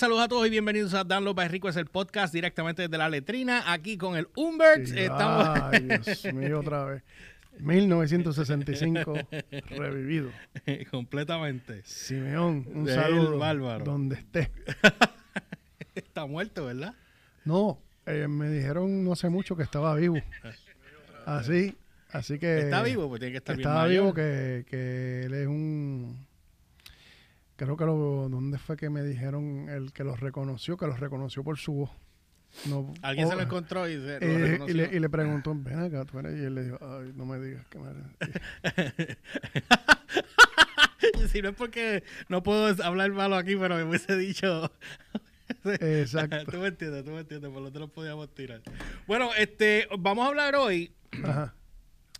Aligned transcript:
saludos 0.00 0.24
a 0.24 0.28
todos 0.28 0.46
y 0.46 0.50
bienvenidos 0.50 0.94
a 0.94 1.04
Download 1.04 1.34
by 1.34 1.48
Rico, 1.48 1.68
es 1.68 1.76
el 1.76 1.84
podcast 1.84 2.32
directamente 2.32 2.80
desde 2.80 2.96
la 2.96 3.10
letrina, 3.10 3.70
aquí 3.70 3.98
con 3.98 4.16
el 4.16 4.28
Humbert. 4.34 4.86
Sí, 4.86 4.98
Estamos... 4.98 5.46
Ay, 5.62 5.80
Dios 6.04 6.24
mío, 6.32 6.60
otra 6.60 6.86
vez. 6.86 7.02
1965, 7.58 9.12
revivido. 9.68 10.30
Completamente. 10.90 11.82
Simeón, 11.84 12.66
un 12.72 12.88
El 12.88 12.94
saludo. 12.94 13.36
bárbaro. 13.36 13.84
Donde 13.84 14.16
esté. 14.16 14.50
Está 15.94 16.24
muerto, 16.24 16.64
¿verdad? 16.64 16.94
No, 17.44 17.78
eh, 18.06 18.26
me 18.26 18.48
dijeron 18.48 19.04
no 19.04 19.12
hace 19.12 19.28
mucho 19.28 19.54
que 19.54 19.64
estaba 19.64 19.94
vivo. 19.96 20.16
Así, 21.26 21.76
así 22.10 22.38
que. 22.38 22.60
Está 22.60 22.82
vivo, 22.82 23.06
pues 23.06 23.20
tiene 23.20 23.32
que 23.32 23.38
estar 23.38 23.54
bien 23.54 23.68
Estaba 23.68 23.86
vivo, 23.86 24.14
que, 24.14 24.64
que 24.66 25.24
él 25.24 25.34
es 25.34 25.46
un. 25.46 26.29
Creo 27.60 27.76
que 27.76 27.84
lo. 27.84 28.30
¿Dónde 28.30 28.56
fue 28.56 28.78
que 28.78 28.88
me 28.88 29.02
dijeron 29.02 29.68
el 29.68 29.92
que 29.92 30.02
los 30.02 30.18
reconoció? 30.18 30.78
Que 30.78 30.86
los 30.86 30.98
reconoció 30.98 31.44
por 31.44 31.58
su 31.58 31.74
voz. 31.74 31.90
No, 32.64 32.94
Alguien 33.02 33.28
se 33.28 33.34
oh, 33.34 33.36
lo 33.36 33.42
encontró 33.42 33.86
y 33.86 33.96
se 33.96 34.18
lo 34.18 34.26
eh, 34.26 34.60
y, 34.66 34.72
le, 34.72 34.88
y 34.90 34.98
le 34.98 35.10
preguntó, 35.10 35.54
ven 35.54 35.78
acá, 35.78 36.06
tú 36.06 36.18
eres. 36.20 36.40
Y 36.40 36.44
él 36.44 36.54
le 36.54 36.64
dijo, 36.64 36.78
ay, 36.80 37.12
no 37.14 37.26
me 37.26 37.38
digas 37.38 37.66
que 37.66 37.78
me 37.78 37.90
si 41.28 41.42
no 41.42 41.50
es 41.50 41.54
porque 41.54 42.02
no 42.30 42.42
puedo 42.42 42.82
hablar 42.82 43.12
malo 43.12 43.36
aquí, 43.36 43.56
pero 43.56 43.76
me 43.76 43.84
hubiese 43.84 44.16
dicho... 44.16 44.72
Exacto. 45.64 46.50
tú 46.50 46.56
me 46.56 46.68
entiendes, 46.68 47.04
tú 47.04 47.10
me 47.10 47.20
entiendes, 47.20 47.50
por 47.50 47.60
lo 47.60 47.66
tanto 47.66 47.80
lo 47.80 47.88
podíamos 47.88 48.34
tirar. 48.34 48.62
Bueno, 49.06 49.28
este, 49.36 49.86
vamos 49.98 50.24
a 50.24 50.28
hablar 50.28 50.56
hoy 50.56 50.94
Ajá. 51.22 51.52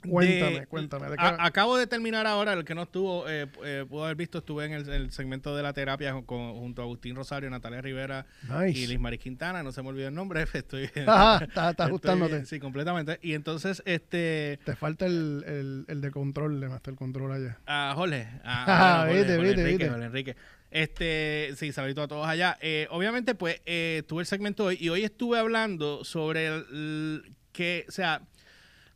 De- 0.03 0.09
Cuéntame, 0.11 0.67
cuéntame. 0.67 1.09
¿de 1.11 1.17
qué- 1.17 1.23
a- 1.23 1.45
acabo 1.45 1.77
de 1.77 1.87
terminar 1.87 2.27
ahora, 2.27 2.53
el 2.55 2.65
que 2.65 2.75
no 2.75 2.83
estuvo, 2.85 3.29
eh, 3.29 3.47
eh, 3.65 3.85
pudo 3.89 4.05
haber 4.05 4.17
visto, 4.17 4.39
estuve 4.39 4.65
en 4.65 4.73
el, 4.73 4.89
el 4.89 5.13
segmento 5.13 5.55
de 5.57 5.63
la 5.63 5.73
terapia 5.73 6.13
con- 6.27 6.55
junto 6.55 6.83
a 6.83 6.85
Agustín 6.85 7.17
Rosario, 7.17 7.51
Natalia 7.51 7.81
Rivera 7.81 8.27
Nice. 8.43 8.79
y 8.79 8.87
Liz 8.87 8.99
Maris 8.99 9.21
Quintana, 9.21 9.63
no 9.63 9.73
se 9.73 9.83
me 9.83 9.89
olvidó 9.89 10.09
el 10.09 10.15
nombre, 10.15 10.45
estoy... 10.55 10.85
Ajá, 11.07 11.45
está, 11.45 11.47
está 11.47 11.71
estoy- 11.71 11.87
ajustándote. 11.89 12.47
Sí, 12.47 12.61
completamente. 12.61 13.19
Y 13.23 13.35
entonces, 13.35 13.83
este... 13.87 14.59
Te 14.65 14.77
falta 14.77 15.07
el, 15.07 15.45
el, 15.47 15.85
el 15.89 16.01
de 16.01 16.11
control, 16.11 16.61
de 16.61 16.69
Master 16.69 16.95
Control 16.95 17.33
allá. 17.33 17.95
Jorge. 17.95 18.29
Ah, 18.45 19.05
Jorge, 19.07 19.35
Enrique, 19.35 19.65
viste. 19.65 19.89
Jorge 19.89 20.05
Enrique. 20.05 20.37
Este, 20.71 21.51
sí, 21.57 21.73
saludito 21.73 22.03
a 22.03 22.09
todos 22.09 22.27
allá. 22.27 22.57
Eh, 22.61 22.87
obviamente, 22.91 23.35
pues, 23.35 23.61
eh, 23.67 24.03
tuve 24.07 24.21
el 24.23 24.27
segmento 24.27 24.65
hoy 24.67 24.79
y 24.81 24.89
hoy 24.89 25.03
estuve 25.05 25.39
hablando 25.39 26.05
sobre 26.05 26.47
el, 26.47 27.33
que, 27.53 27.85
o 27.89 27.91
sea, 27.91 28.23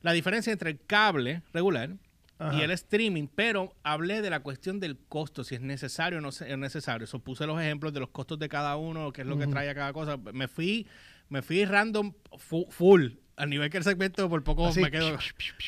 la 0.04 0.12
diferencia 0.12 0.52
entre 0.52 0.70
el 0.70 0.78
cable 0.86 1.42
regular 1.52 1.90
Ajá. 2.38 2.56
y 2.56 2.62
el 2.62 2.70
streaming, 2.72 3.26
pero 3.34 3.74
hablé 3.82 4.20
de 4.22 4.28
la 4.30 4.40
cuestión 4.40 4.78
del 4.78 4.98
costo, 5.08 5.42
si 5.44 5.54
es 5.56 5.60
necesario 5.60 6.18
o 6.18 6.20
no 6.20 6.28
es 6.28 6.58
necesario. 6.58 7.04
Eso 7.04 7.18
puse 7.18 7.46
los 7.46 7.60
ejemplos 7.60 7.92
de 7.92 8.00
los 8.00 8.10
costos 8.10 8.38
de 8.38 8.48
cada 8.48 8.76
uno, 8.76 9.12
qué 9.12 9.22
es 9.22 9.26
lo 9.26 9.38
que 9.38 9.46
trae 9.46 9.68
a 9.70 9.74
cada 9.74 9.92
cosa. 9.92 10.16
Me 10.16 10.46
fui, 10.46 10.86
me 11.28 11.42
fui 11.42 11.64
random 11.64 12.12
fu- 12.38 12.66
full, 12.70 13.12
al 13.36 13.50
nivel 13.50 13.70
que 13.70 13.78
el 13.78 13.84
segmento 13.84 14.28
por 14.28 14.44
poco 14.44 14.66
Así, 14.68 14.80
me 14.80 14.90
quedo, 14.90 15.16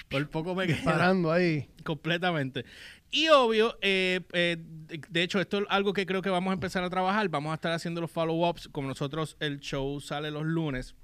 por 0.08 0.28
poco 0.28 0.54
me 0.54 0.66
quedo 0.66 0.84
Parando 0.84 1.32
ahí. 1.32 1.68
completamente. 1.84 2.64
Y 3.10 3.28
obvio, 3.28 3.78
eh, 3.80 4.20
eh, 4.32 4.56
de- 4.58 5.00
de 5.08 5.22
hecho, 5.22 5.40
esto 5.40 5.58
es 5.58 5.64
algo 5.70 5.92
que 5.92 6.04
creo 6.04 6.20
que 6.20 6.28
vamos 6.30 6.50
a 6.50 6.54
empezar 6.54 6.82
a 6.84 6.90
trabajar. 6.90 7.28
Vamos 7.28 7.52
a 7.52 7.54
estar 7.54 7.72
haciendo 7.72 8.00
los 8.00 8.10
follow-ups. 8.10 8.68
Como 8.68 8.88
nosotros, 8.88 9.36
el 9.40 9.60
show 9.60 10.00
sale 10.00 10.30
los 10.30 10.44
lunes, 10.44 10.94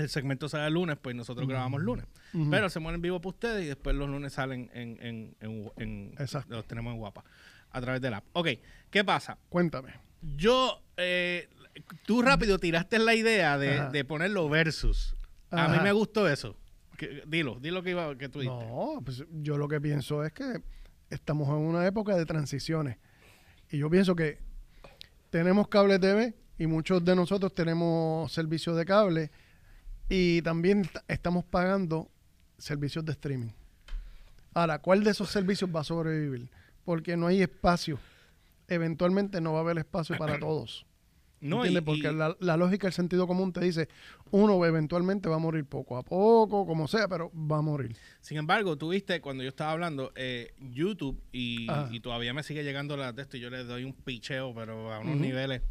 el 0.00 0.08
segmento 0.08 0.48
sale 0.48 0.66
el 0.66 0.74
lunes, 0.74 0.96
pues 1.00 1.14
nosotros 1.16 1.48
grabamos 1.48 1.80
lunes. 1.82 2.06
Pero 2.50 2.68
se 2.70 2.80
mueren 2.80 3.00
vivo 3.02 3.20
para 3.20 3.30
ustedes 3.30 3.64
y 3.64 3.68
después 3.68 3.94
los 3.96 4.08
lunes 4.08 4.32
salen 4.32 4.70
en, 4.74 4.98
en, 5.00 5.36
en- 5.40 5.70
en- 5.76 6.14
Exacto. 6.18 6.54
los 6.54 6.66
tenemos 6.66 6.92
en 6.92 6.98
guapa 6.98 7.24
a 7.70 7.80
través 7.80 8.00
del 8.00 8.14
app. 8.14 8.24
Ok, 8.32 8.48
¿qué 8.90 9.04
pasa? 9.04 9.38
Cuéntame. 9.48 9.94
Yo, 10.36 10.82
eh, 10.96 11.48
tú 12.04 12.20
rápido 12.22 12.58
tiraste 12.58 12.98
la 12.98 13.14
idea 13.14 13.56
de, 13.58 13.88
de 13.90 14.04
ponerlo 14.04 14.48
versus. 14.48 15.14
A 15.50 15.68
mí 15.68 15.78
me 15.82 15.92
gustó 15.92 16.28
eso. 16.28 16.56
Que- 16.96 17.22
dilo, 17.26 17.58
dilo 17.60 17.82
que, 17.82 17.90
iba, 17.90 18.16
que 18.18 18.28
tú 18.28 18.40
dijiste. 18.40 18.66
No, 18.66 19.00
pues 19.04 19.24
yo 19.30 19.56
lo 19.56 19.68
que 19.68 19.80
pienso 19.80 20.22
es 20.24 20.32
que 20.32 20.62
estamos 21.08 21.48
en 21.48 21.54
una 21.54 21.86
época 21.86 22.14
de 22.16 22.26
transiciones. 22.26 22.98
Y 23.70 23.78
yo 23.78 23.88
pienso 23.88 24.14
que 24.14 24.38
tenemos 25.30 25.68
cable 25.68 25.98
TV 25.98 26.34
y 26.58 26.66
muchos 26.66 27.04
de 27.04 27.14
nosotros 27.16 27.54
tenemos 27.54 28.30
servicios 28.32 28.76
de 28.76 28.84
cable 28.84 29.30
y 30.10 30.42
también 30.42 30.86
estamos 31.08 31.44
pagando 31.44 32.10
servicios 32.58 33.04
de 33.04 33.12
streaming. 33.12 33.50
Ahora, 34.52 34.78
¿cuál 34.80 35.04
de 35.04 35.12
esos 35.12 35.30
servicios 35.30 35.70
va 35.74 35.80
a 35.80 35.84
sobrevivir? 35.84 36.50
Porque 36.84 37.16
no 37.16 37.28
hay 37.28 37.40
espacio. 37.40 37.98
Eventualmente 38.68 39.40
no 39.40 39.52
va 39.52 39.58
a 39.58 39.62
haber 39.62 39.78
espacio 39.78 40.16
para 40.18 40.38
todos. 40.40 40.84
No, 41.40 41.56
y- 41.64 41.68
¿Entiendes? 41.68 41.82
Porque 41.84 42.08
y- 42.10 42.14
la, 42.14 42.36
la 42.38 42.56
lógica, 42.58 42.86
el 42.86 42.92
sentido 42.92 43.26
común 43.26 43.52
te 43.52 43.60
dice, 43.60 43.88
uno 44.30 44.62
eventualmente 44.66 45.28
va 45.28 45.36
a 45.36 45.38
morir 45.38 45.64
poco 45.64 45.96
a 45.96 46.02
poco, 46.02 46.66
como 46.66 46.86
sea, 46.86 47.08
pero 47.08 47.30
va 47.34 47.58
a 47.58 47.62
morir. 47.62 47.96
Sin 48.20 48.36
embargo, 48.36 48.76
tú 48.76 48.90
viste 48.90 49.20
cuando 49.22 49.42
yo 49.42 49.48
estaba 49.48 49.72
hablando, 49.72 50.12
eh, 50.16 50.52
YouTube, 50.58 51.18
y, 51.32 51.66
y 51.92 52.00
todavía 52.00 52.34
me 52.34 52.42
sigue 52.42 52.62
llegando 52.62 52.96
la 52.98 53.12
de 53.12 53.22
esto, 53.22 53.38
y 53.38 53.40
yo 53.40 53.48
le 53.48 53.64
doy 53.64 53.84
un 53.84 53.94
picheo, 53.94 54.52
pero 54.54 54.92
a 54.92 54.98
unos 54.98 55.16
niveles. 55.16 55.62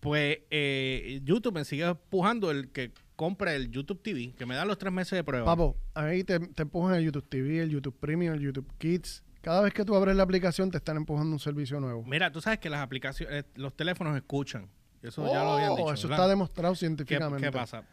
Pues 0.00 0.38
eh, 0.50 1.20
YouTube 1.24 1.54
me 1.54 1.64
sigue 1.64 1.84
empujando 1.84 2.50
el 2.50 2.70
que 2.70 2.92
compre 3.16 3.54
el 3.56 3.70
YouTube 3.70 4.02
TV, 4.02 4.34
que 4.36 4.46
me 4.46 4.54
da 4.54 4.64
los 4.64 4.78
tres 4.78 4.92
meses 4.92 5.16
de 5.16 5.24
prueba. 5.24 5.44
Papo, 5.46 5.76
ahí 5.94 6.24
te, 6.24 6.38
te 6.40 6.62
empujan 6.62 6.94
el 6.94 7.04
YouTube 7.04 7.28
TV, 7.28 7.60
el 7.62 7.70
YouTube 7.70 7.96
Premium, 7.98 8.34
el 8.34 8.40
YouTube 8.40 8.70
Kids. 8.78 9.22
Cada 9.40 9.60
vez 9.60 9.74
que 9.74 9.84
tú 9.84 9.94
abres 9.94 10.16
la 10.16 10.22
aplicación 10.22 10.70
te 10.70 10.78
están 10.78 10.96
empujando 10.96 11.30
un 11.32 11.38
servicio 11.38 11.78
nuevo. 11.80 12.02
Mira, 12.04 12.32
tú 12.32 12.40
sabes 12.40 12.58
que 12.58 12.70
las 12.70 12.80
aplicaciones, 12.80 13.44
eh, 13.44 13.46
los 13.56 13.76
teléfonos 13.76 14.16
escuchan. 14.16 14.70
Eso 15.02 15.26
ya 15.30 15.42
lo 15.44 15.52
habían 15.52 15.70
Oh, 15.72 15.76
dicho. 15.76 15.92
Eso 15.92 16.08
¿verdad? 16.08 16.24
está 16.24 16.28
demostrado 16.30 16.72
¿Qué, 16.72 16.78
científicamente. 16.78 17.44
qué 17.46 17.52
pasa? 17.52 17.84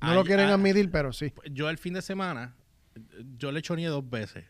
No 0.00 0.14
lo 0.14 0.24
quieren 0.24 0.48
ah, 0.48 0.54
admitir, 0.54 0.90
pero 0.90 1.12
sí. 1.12 1.32
Yo 1.50 1.68
el 1.68 1.76
fin 1.76 1.92
de 1.92 2.00
semana, 2.02 2.56
yo 3.36 3.52
le 3.52 3.60
choneé 3.60 3.88
dos 3.88 4.08
veces. 4.08 4.44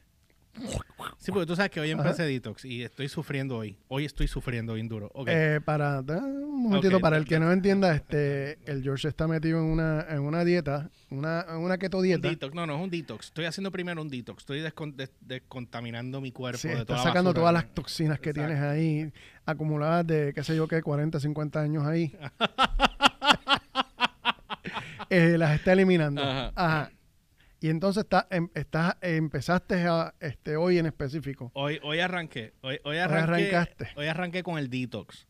Sí, 1.19 1.33
porque 1.33 1.47
tú 1.47 1.55
sabes 1.57 1.71
que 1.71 1.81
hoy 1.81 1.91
Ajá. 1.91 2.03
empecé 2.03 2.23
detox 2.25 2.65
y 2.65 2.83
estoy 2.83 3.09
sufriendo 3.09 3.57
hoy. 3.59 3.77
Hoy 3.89 4.05
estoy 4.05 4.27
sufriendo 4.29 4.75
bien 4.75 4.89
duro. 4.89 5.11
Ok. 5.15 5.29
Eh, 5.31 5.61
para 5.65 6.03
da 6.03 6.19
un 6.19 6.63
momentito, 6.63 6.99
para 7.01 7.17
el 7.17 7.25
que 7.27 7.39
no 7.39 7.51
entienda, 7.53 7.95
este, 7.95 8.59
el 8.65 8.83
George 8.83 9.09
está 9.09 9.27
metido 9.27 9.59
en 9.59 9.65
una, 9.67 10.07
en 10.09 10.21
una 10.21 10.45
dieta, 10.45 10.91
una, 11.11 11.45
una 11.59 11.77
keto 11.79 11.99
Un 11.99 12.05
dieta. 12.05 12.29
detox, 12.29 12.55
no, 12.55 12.67
no 12.67 12.77
es 12.77 12.83
un 12.83 12.91
detox. 12.91 13.27
Estoy 13.27 13.45
haciendo 13.45 13.71
primero 13.71 14.01
un 14.01 14.09
detox. 14.09 14.43
Estoy 14.43 14.61
descon- 14.61 14.95
des- 14.95 15.13
descontaminando 15.21 16.21
mi 16.21 16.33
cuerpo 16.33 16.59
Sí, 16.59 16.69
de 16.69 16.75
está 16.75 16.87
toda 16.87 16.99
la 16.99 17.05
sacando 17.05 17.31
basura. 17.31 17.41
todas 17.41 17.55
las 17.55 17.75
toxinas 17.75 18.19
que 18.21 18.31
Exacto. 18.31 18.49
tienes 18.49 18.65
ahí, 18.65 19.13
acumuladas 19.45 20.07
de, 20.07 20.33
qué 20.35 20.43
sé 20.43 20.57
yo 20.57 20.67
qué, 20.69 20.83
40, 20.83 21.21
50 21.21 21.61
años 21.61 21.87
ahí. 21.87 22.17
Eh, 25.09 25.37
las 25.39 25.55
está 25.55 25.73
eliminando. 25.73 26.21
Ajá. 26.21 26.53
Ajá. 26.57 26.91
Y 27.61 27.71
entonces 27.71 28.05
está, 28.05 28.27
em- 28.31 28.51
estás- 28.55 28.97
empezaste 29.01 29.77
a, 29.87 30.15
este, 30.21 30.57
hoy 30.57 30.79
en 30.79 30.87
específico. 30.87 31.51
Hoy, 31.55 31.81
hoy 31.83 32.01
arranqué. 32.01 32.53
Hoy, 32.61 32.79
hoy 32.85 32.99
arranqué. 32.99 33.55
arrancaste. 33.55 33.89
Hoy 33.97 34.07
arranqué 34.07 34.43
con 34.43 34.59
el 34.59 34.69
detox. 34.69 35.27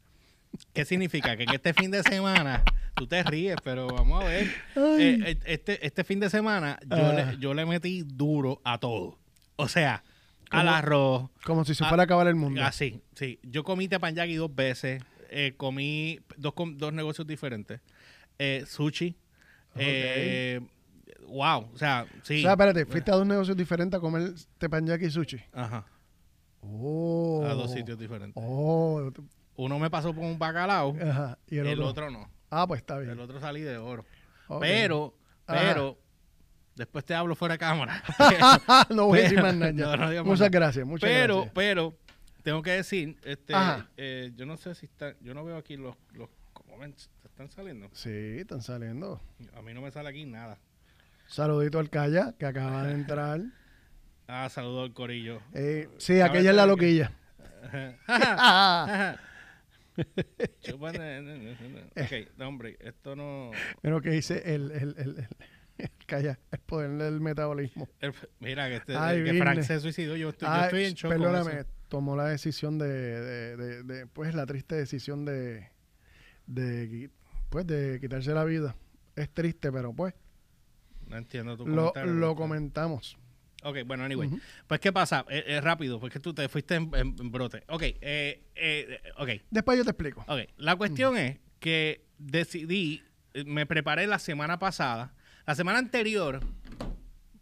¿Qué 0.72 0.84
significa? 0.84 1.36
Que 1.36 1.44
en 1.44 1.50
este 1.54 1.72
fin 1.74 1.90
de 1.90 2.02
semana, 2.02 2.64
tú 2.94 3.06
te 3.06 3.22
ríes, 3.22 3.56
pero 3.62 3.86
vamos 3.88 4.24
a 4.24 4.28
ver. 4.28 4.46
Eh, 4.76 5.18
eh, 5.24 5.38
este, 5.44 5.86
este 5.86 6.02
fin 6.02 6.18
de 6.18 6.30
semana 6.30 6.78
yo, 6.86 6.96
Ah. 6.96 7.12
le, 7.12 7.38
yo 7.38 7.54
le 7.54 7.64
metí 7.66 8.02
duro 8.04 8.60
a 8.64 8.78
todo. 8.78 9.18
O 9.56 9.68
sea, 9.68 10.02
al 10.50 10.68
arroz, 10.68 11.30
Como 11.44 11.64
si 11.64 11.74
se 11.74 11.84
Ah, 11.84 11.88
fuera 11.88 12.02
a 12.02 12.04
acabar 12.04 12.26
el 12.26 12.36
mundo. 12.36 12.62
Así, 12.64 13.02
sí. 13.14 13.38
Yo 13.42 13.64
comí 13.64 13.86
teppanyaki 13.88 14.34
dos 14.34 14.54
veces. 14.54 15.02
eh, 15.28 15.54
comí 15.56 16.20
dos, 16.36 16.54
dos 16.76 16.92
negocios 16.92 17.26
diferentes. 17.26 17.80
Eh, 18.38 18.64
sushi. 18.66 19.16
Eh, 19.74 20.60
wow. 21.28 21.70
O 21.72 21.78
sea, 21.78 22.06
sí. 22.22 22.38
O 22.38 22.42
sea, 22.42 22.52
espérate, 22.52 22.84
fuiste 22.86 23.10
a 23.10 23.14
dos 23.16 23.26
negocios 23.26 23.56
diferentes 23.56 23.96
a 23.96 24.00
comer 24.00 24.32
teppanyaki 24.58 25.06
y 25.06 25.10
sushi. 25.10 25.38
Ajá. 25.52 25.84
Oh. 26.60 27.44
A 27.46 27.54
dos 27.54 27.70
sitios 27.72 27.98
diferentes. 27.98 28.42
Oh. 28.44 29.10
Uno 29.56 29.78
me 29.78 29.88
pasó 29.90 30.12
por 30.14 30.24
un 30.24 30.38
bacalao. 30.38 30.94
Ajá. 31.00 31.38
Y 31.48 31.58
el, 31.58 31.66
el 31.68 31.80
otro. 31.80 32.06
otro 32.06 32.10
no. 32.10 32.30
Ah, 32.50 32.66
pues 32.66 32.80
está 32.80 32.98
bien. 32.98 33.10
El 33.12 33.20
otro 33.20 33.40
salí 33.40 33.60
de 33.62 33.76
oro. 33.78 34.04
Pero, 34.60 35.14
Ajá. 35.46 35.60
pero, 35.60 35.98
después 36.74 37.04
te 37.04 37.14
hablo 37.14 37.34
fuera 37.34 37.54
de 37.54 37.58
cámara. 37.58 38.02
no 38.90 39.06
voy 39.06 39.20
a 39.20 39.22
decir 39.22 39.36
Pero- 39.40 39.46
más 39.46 39.56
nada. 39.74 40.12
ya. 40.12 40.22
no, 40.22 40.24
muchas 40.24 40.50
gracias, 40.50 40.86
muchas 40.86 41.08
pero, 41.10 41.34
gracias. 41.36 41.52
pero, 41.54 41.94
tengo 42.42 42.62
que 42.62 42.70
decir, 42.70 43.16
este, 43.24 43.54
eh, 43.96 44.30
yo 44.36 44.46
no 44.46 44.56
sé 44.56 44.74
si 44.76 44.86
está, 44.86 45.18
yo 45.20 45.34
no 45.34 45.44
veo 45.44 45.56
aquí 45.56 45.76
los, 45.76 45.96
los 46.12 46.28
comments, 46.52 47.10
¿están 47.24 47.50
saliendo? 47.50 47.88
Sí, 47.92 48.10
están 48.38 48.62
saliendo. 48.62 49.20
A 49.56 49.62
mí 49.62 49.74
no 49.74 49.80
me 49.80 49.90
sale 49.90 50.08
aquí 50.10 50.24
nada. 50.26 50.58
Saludito 51.28 51.78
al 51.78 51.90
Calla, 51.90 52.34
que 52.38 52.46
acaba 52.46 52.84
de 52.84 52.92
entrar. 52.94 53.40
Ah, 54.28 54.48
saludo 54.48 54.82
al 54.82 54.92
corillo. 54.92 55.40
Eh, 55.54 55.88
sí, 55.98 56.20
aquella 56.20 56.50
es 56.50 56.56
la 56.56 56.66
loquilla. 56.66 57.12
Ne- 60.92 61.22
ne- 61.22 61.56
ok, 61.96 62.28
no, 62.36 62.48
hombre, 62.48 62.76
esto 62.80 63.16
no. 63.16 63.50
Pero 63.80 64.00
que 64.02 64.10
dice 64.10 64.42
el, 64.54 64.70
el, 64.70 64.94
el, 64.98 65.18
el- 65.18 65.28
el 65.78 65.90
Calla, 66.06 66.38
el 66.52 66.58
poder 66.60 66.90
del 66.92 67.20
metabolismo. 67.20 67.88
el- 68.00 68.12
mira, 68.40 68.68
que, 68.68 68.76
este, 68.76 68.94
Ay, 68.96 69.24
que 69.24 69.34
Frank 69.38 69.62
se 69.62 69.80
suicidó. 69.80 70.16
Yo 70.16 70.30
estoy, 70.30 70.48
yo 70.48 70.64
estoy 70.64 70.84
en 70.84 70.94
shock. 70.94 71.12
con 71.12 71.22
perdóname, 71.22 71.60
eso. 71.60 71.68
tomó 71.88 72.14
la 72.16 72.26
decisión 72.28 72.78
de, 72.78 72.88
de, 72.88 73.56
de- 73.56 73.82
de, 73.82 74.06
pues 74.06 74.34
la 74.34 74.44
triste 74.46 74.74
decisión 74.74 75.24
de, 75.24 75.70
de, 76.46 77.10
pues, 77.48 77.66
de 77.66 77.98
quitarse 78.00 78.32
la 78.34 78.44
vida. 78.44 78.76
Es 79.16 79.30
triste, 79.32 79.72
pero 79.72 79.94
pues 79.94 80.12
No 81.06 81.16
entiendo 81.16 81.56
tu 81.56 81.66
lo, 81.66 81.76
comentario. 81.92 82.12
lo 82.14 82.34
comentamos. 82.36 83.16
Ok, 83.62 83.78
bueno, 83.86 84.04
anyway. 84.04 84.30
Pues, 84.66 84.80
¿qué 84.80 84.92
pasa? 84.92 85.24
Eh, 85.28 85.42
eh, 85.46 85.60
rápido, 85.60 85.98
porque 85.98 86.20
tú 86.20 86.32
te 86.34 86.48
fuiste 86.48 86.74
en, 86.76 86.90
en- 86.94 87.16
en 87.18 87.30
brote. 87.32 87.64
Ok, 87.68 87.82
eh, 87.82 88.42
eh, 88.54 89.00
ok, 89.18 89.28
Después 89.50 89.78
yo 89.78 89.84
te 89.84 89.90
explico. 89.90 90.24
ok. 90.28 90.40
La 90.58 90.76
cuestión 90.76 91.16
es 91.16 91.38
que 91.58 92.04
decidí, 92.18 93.02
eh, 93.34 93.44
me 93.44 93.66
preparé 93.66 94.06
la 94.06 94.18
semana 94.18 94.58
pasada. 94.58 95.14
La 95.46 95.54
semana 95.54 95.78
anterior, 95.78 96.40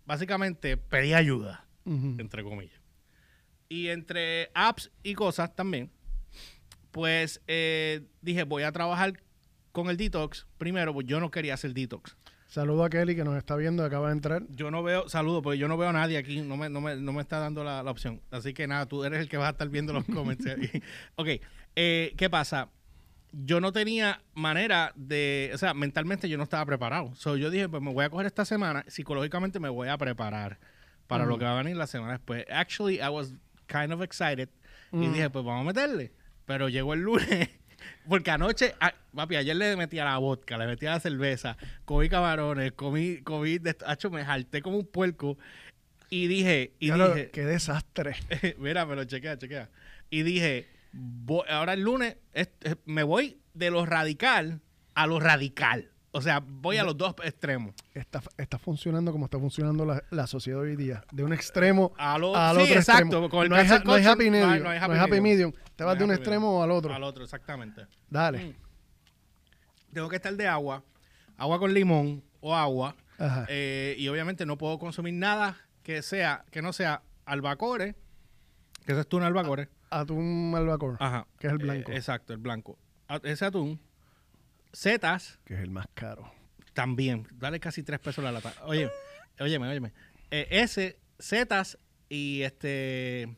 básicamente, 0.07 0.77
pedí 0.77 1.15
ayuda, 1.15 1.67
entre 1.85 2.43
comillas. 2.43 2.81
Y 3.69 3.89
entre 3.89 4.51
apps 4.55 4.91
y 5.03 5.15
cosas 5.15 5.55
también, 5.55 5.91
pues 6.91 7.41
eh, 7.47 8.03
dije, 8.23 8.45
voy 8.45 8.63
a 8.63 8.73
trabajar 8.73 9.21
con 9.73 9.89
el 9.91 9.97
detox. 9.97 10.47
Primero, 10.59 10.93
pues 10.95 11.07
yo 11.07 11.19
no 11.21 11.31
quería 11.31 11.55
hacer 11.55 11.75
detox. 11.75 12.17
Saludo 12.55 12.85
a 12.85 12.89
Kelly 12.89 13.17
que 13.17 13.25
nos 13.25 13.37
está 13.37 13.57
viendo, 13.57 13.85
acaba 13.85 14.07
de 14.07 14.13
entrar. 14.13 14.45
Yo 14.51 14.71
no 14.71 14.85
veo, 14.85 15.09
saludo, 15.09 15.43
porque 15.43 15.59
yo 15.59 15.67
no 15.67 15.77
veo 15.77 15.89
a 15.89 15.93
nadie 15.93 16.17
aquí, 16.19 16.41
no 16.41 16.57
me, 16.57 16.69
no 16.69 16.81
me, 16.81 16.95
no 16.95 17.13
me 17.13 17.21
está 17.21 17.41
dando 17.41 17.65
la, 17.65 17.83
la 17.83 17.91
opción. 17.91 18.21
Así 18.31 18.55
que 18.55 18.69
nada, 18.69 18.87
tú 18.87 19.03
eres 19.03 19.19
el 19.19 19.29
que 19.29 19.37
vas 19.37 19.49
a 19.49 19.51
estar 19.51 19.69
viendo 19.69 19.93
los 19.93 20.05
comments. 20.05 20.47
ok, 21.17 21.29
eh, 21.75 22.15
¿qué 22.17 22.31
pasa? 22.31 22.69
Yo 23.33 23.61
no 23.61 23.73
tenía 23.73 24.23
manera 24.35 24.93
de, 24.95 25.51
o 25.53 25.59
sea, 25.59 25.75
mentalmente 25.75 26.29
yo 26.29 26.37
no 26.37 26.45
estaba 26.45 26.65
preparado. 26.65 27.13
So, 27.17 27.37
yo 27.37 27.51
dije, 27.51 27.69
pues 27.69 27.83
me 27.83 27.93
voy 27.93 28.05
a 28.05 28.09
coger 28.09 28.27
esta 28.27 28.45
semana, 28.45 28.85
psicológicamente 28.87 29.59
me 29.59 29.69
voy 29.69 29.89
a 29.89 29.99
preparar 29.99 30.61
para 31.09 31.27
lo 31.27 31.37
que 31.37 31.47
va 31.47 31.59
a 31.59 31.61
venir 31.61 31.77
la 31.77 31.89
semana 31.89 32.13
después. 32.13 32.47
Actually, 32.53 33.01
I 33.01 33.09
was 33.09 33.35
kind 33.67 33.93
of 33.93 34.01
excited. 34.01 34.49
Y 34.93 35.09
dije, 35.09 35.29
pues 35.29 35.45
vamos 35.45 35.63
a 35.63 35.65
meterle. 35.65 36.13
Pero 36.45 36.69
llegó 36.69 36.95
el 36.95 37.01
lunes, 37.01 37.49
porque 38.09 38.31
anoche, 38.31 38.75
ah, 38.81 38.93
papi, 39.15 39.37
ayer 39.37 39.57
le 39.57 39.77
metí 39.77 39.99
a 39.99 40.05
la 40.05 40.19
vodka, 40.19 40.57
le 40.59 40.67
metí 40.67 40.87
a 40.87 40.93
la 40.93 41.01
cerveza, 41.01 41.57
comí 41.85 42.09
camarones, 42.09 42.73
comí, 42.73 43.19
comí, 43.23 43.59
de, 43.59 43.77
hacho, 43.87 44.11
me 44.11 44.25
jalté 44.25 44.63
como 44.63 44.77
un 44.79 44.87
puerco. 44.87 45.39
Y 46.11 46.27
dije, 46.29 46.75
y 46.79 46.91
dije, 46.91 47.31
qué 47.33 47.45
desastre. 47.45 48.15
mira, 48.59 48.87
pero 48.87 49.05
chequea, 49.05 49.37
chequea. 49.39 49.69
Y 50.11 50.23
dije, 50.23 50.69
voy- 50.93 51.47
ahora 51.49 51.73
el 51.73 51.81
lunes 51.81 52.17
es- 52.33 52.51
es- 52.63 52.77
me 52.85 53.03
voy 53.03 53.39
de 53.55 53.71
lo 53.71 53.85
radical 53.87 54.61
a 54.95 55.07
lo 55.07 55.19
radical. 55.19 55.91
O 56.17 56.21
sea, 56.23 56.41
voy 56.47 56.77
a 56.77 56.85
los 56.85 56.97
dos 56.97 57.15
extremos. 57.25 57.75
Está, 57.93 58.23
está 58.39 58.57
funcionando 58.57 59.11
como 59.11 59.25
está 59.25 59.41
funcionando 59.41 59.85
la, 59.85 60.01
la 60.11 60.29
sociedad 60.29 60.61
hoy 60.61 60.77
día. 60.77 61.03
De 61.11 61.25
un 61.25 61.33
extremo 61.33 61.93
A 61.99 62.17
lo- 62.19 62.37
al 62.37 62.55
sí, 62.59 62.63
otro 62.63 62.75
exacto, 62.77 63.03
extremo. 63.03 63.29
con 63.29 63.43
el 63.43 63.49
no, 63.51 63.57
hay, 63.57 63.67
no 63.85 63.93
hay 63.95 64.05
happy 64.05 64.31
no 64.31 64.37
hay- 64.37 64.43
medium. 64.43 64.63
no 64.63 64.69
hay 64.71 64.79
no 64.79 64.85
happy 64.85 64.93
hay 64.95 64.99
happy 65.01 65.21
medium. 65.21 65.51
medium. 65.51 65.53
Te 65.77 65.85
vas 65.85 65.99
de 65.99 66.05
un 66.05 66.11
happy 66.11 66.19
extremo 66.21 66.63
al 66.63 66.71
otro. 66.71 66.95
Al 66.95 67.03
otro, 67.03 67.25
exactamente. 67.25 67.87
Dale. 68.09 68.45
Mm. 68.47 68.55
Tengo 69.93 70.09
que 70.09 70.17
estar 70.17 70.35
de 70.35 70.47
agua, 70.49 70.83
agua 71.37 71.59
con 71.59 71.73
limón 71.75 72.23
o 72.41 72.55
agua. 72.55 72.97
Ajá. 73.17 73.47
eh, 73.49 73.95
y 73.97 74.09
obviamente 74.09 74.45
no 74.45 74.59
puedo 74.59 74.77
consumir 74.81 75.15
nada 75.15 75.57
que 75.85 76.03
sea 76.03 76.45
que 76.51 76.63
no 76.63 76.73
sea 76.73 77.03
albacore, 77.27 77.95
que 78.85 78.91
ese 78.93 79.01
es 79.01 79.07
atún 79.07 79.23
albacore. 79.23 79.69
Atún 79.91 80.53
albacore, 80.57 80.97
Ajá. 80.99 81.27
que 81.39 81.47
es 81.47 81.53
el 81.53 81.59
blanco. 81.59 81.93
Eh, 81.93 81.97
exacto, 81.97 82.33
el 82.33 82.41
blanco. 82.41 82.77
A- 83.07 83.21
Ese 83.23 83.45
atún. 83.45 83.81
Setas 84.73 85.39
que 85.45 85.55
es 85.55 85.61
el 85.61 85.71
más 85.71 85.87
caro. 85.95 86.33
también. 86.73 87.29
Dale 87.35 87.61
casi 87.61 87.85
tres 87.85 88.01
pesos 88.01 88.25
la 88.25 88.33
lata. 88.33 88.53
Oye, 88.65 88.91
óyeme, 89.39 89.69
óyeme. 89.69 89.93
Eh, 90.33 90.49
ese, 90.51 90.99
setas 91.21 91.79
y 92.09 92.43
este. 92.43 93.29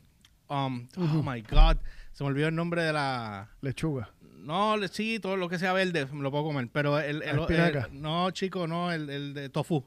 um, 0.48 0.88
oh 0.96 1.22
my 1.22 1.42
God. 1.42 1.76
Se 2.16 2.24
me 2.24 2.28
olvidó 2.30 2.48
el 2.48 2.54
nombre 2.54 2.82
de 2.82 2.94
la. 2.94 3.50
Lechuga. 3.60 4.08
No, 4.38 4.78
le- 4.78 4.88
sí, 4.88 5.18
todo 5.20 5.36
lo 5.36 5.50
que 5.50 5.58
sea 5.58 5.74
verde 5.74 6.06
me 6.06 6.22
lo 6.22 6.30
puedo 6.30 6.44
comer. 6.44 6.66
Pero 6.72 6.98
el. 6.98 7.22
el- 7.22 7.38
el- 7.50 8.00
no, 8.00 8.30
chico, 8.30 8.66
no, 8.66 8.90
el, 8.90 9.10
el 9.10 9.34
de 9.34 9.50
tofu. 9.50 9.84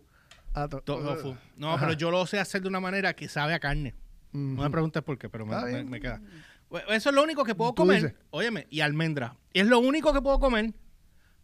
Ah, 0.53 0.67
to- 0.67 0.81
To- 0.81 0.99
tofu. 1.01 1.35
No, 1.57 1.73
Ajá. 1.73 1.87
pero 1.87 1.93
yo 1.97 2.11
lo 2.11 2.23
sé 2.27 2.39
hacer 2.39 2.61
de 2.61 2.67
una 2.67 2.79
manera 2.79 3.15
que 3.15 3.27
sabe 3.27 3.55
a 3.55 3.59
carne. 3.59 3.95
No 4.31 4.61
me 4.61 4.69
preguntes 4.69 5.01
por 5.01 5.17
qué, 5.17 5.27
pero 5.27 5.43
me, 5.47 5.99
queda. 5.99 6.21
Bueno, 6.69 6.87
Eso 6.91 7.09
es 7.09 7.15
lo 7.15 7.23
único 7.23 7.43
que 7.43 7.55
puedo 7.55 7.73
comer. 7.73 8.03
dices. 8.03 8.15
Óyeme, 8.29 8.67
y 8.69 8.81
almendra. 8.81 9.35
Y 9.53 9.61
es 9.61 9.65
lo 9.67 9.79
único 9.79 10.13
que 10.13 10.21
puedo 10.21 10.39
comer 10.39 10.71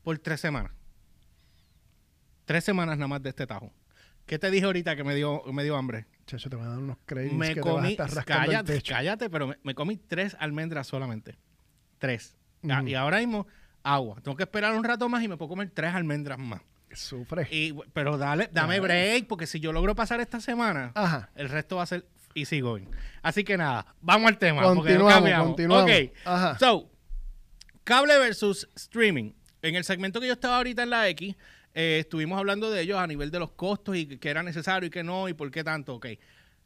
por 0.04 0.20
tres 0.20 0.40
semanas. 0.40 0.72
Tres 2.46 2.64
semanas 2.64 2.96
nada 2.98 3.08
más 3.08 3.24
de 3.24 3.30
este 3.30 3.48
tajo. 3.48 3.74
¿Qué 4.28 4.38
te 4.38 4.52
dije 4.52 4.66
ahorita 4.66 4.96
que 4.96 5.04
me 5.04 5.16
dio, 5.16 5.42
me 5.52 5.64
dio 5.64 5.76
hambre? 5.78 6.06
Chacho, 6.26 6.50
te 6.50 6.56
van 6.56 6.68
a 6.68 6.70
dar 6.72 6.80
unos 6.80 6.98
créditos 7.06 7.38
Me 7.38 7.54
que 7.54 7.62
te 7.62 7.70
vas 7.70 7.84
a 7.86 7.90
estar 7.90 8.12
rascando 8.14 8.44
el 8.44 8.48
cállate, 8.58 8.74
techo. 8.74 8.94
cállate, 8.96 9.30
pero 9.30 9.48
me, 9.48 9.58
me 9.64 9.76
comí 9.76 9.96
tres 9.98 10.36
almendras 10.40 10.88
solamente. 10.88 11.38
Tres. 12.00 12.36
Ah. 12.70 12.82
Y 12.86 12.96
ahora 12.96 13.20
mismo, 13.20 13.46
agua. 13.84 14.20
Tengo 14.22 14.36
que 14.36 14.44
esperar 14.44 14.74
un 14.76 14.84
rato 14.84 15.08
más 15.08 15.22
y 15.24 15.28
me 15.28 15.38
puedo 15.38 15.50
comer 15.50 15.70
tres 15.74 15.94
almendras 15.94 16.40
más. 16.40 16.62
Sufre. 16.92 17.48
Y, 17.52 17.74
pero 17.94 18.18
dale, 18.18 18.50
dame 18.52 18.76
Ajá. 18.76 18.84
break, 18.84 19.28
porque 19.28 19.46
si 19.46 19.60
yo 19.60 19.72
logro 19.74 19.94
pasar 19.96 20.20
esta 20.22 20.40
semana, 20.40 20.94
el 21.36 21.50
resto 21.50 21.76
va 21.76 21.84
a 21.84 21.88
ser 21.88 22.06
easy 22.34 22.60
going. 22.62 22.86
Así 23.22 23.44
que 23.44 23.58
nada, 23.58 23.86
vamos 24.02 24.28
al 24.30 24.38
tema. 24.38 24.62
porque 24.74 24.96
no 24.96 25.06
Continuamos, 25.06 25.48
continuamos. 25.48 25.84
Ok, 25.92 26.12
Ajá. 26.26 26.58
so, 26.58 26.90
cable 27.84 28.18
versus 28.18 28.68
streaming. 28.76 29.34
En 29.62 29.76
el 29.76 29.84
segmento 29.84 30.20
que 30.22 30.28
yo 30.28 30.34
estaba 30.34 30.58
ahorita 30.58 30.84
en 30.84 30.90
la 30.92 31.08
X, 31.10 31.36
eh, 31.76 32.00
estuvimos 32.00 32.40
hablando 32.40 32.72
de 32.72 32.82
ellos 32.82 32.98
a 32.98 33.06
nivel 33.06 33.30
de 33.30 33.38
los 33.40 33.52
costos 33.52 33.96
y 33.96 34.08
que 34.18 34.30
era 34.30 34.42
necesario 34.42 34.88
y 34.88 34.90
que 34.90 35.04
no 35.04 35.30
y 35.30 35.34
por 35.36 35.52
qué 35.52 35.64
tanto. 35.64 35.94
Ok. 35.96 36.08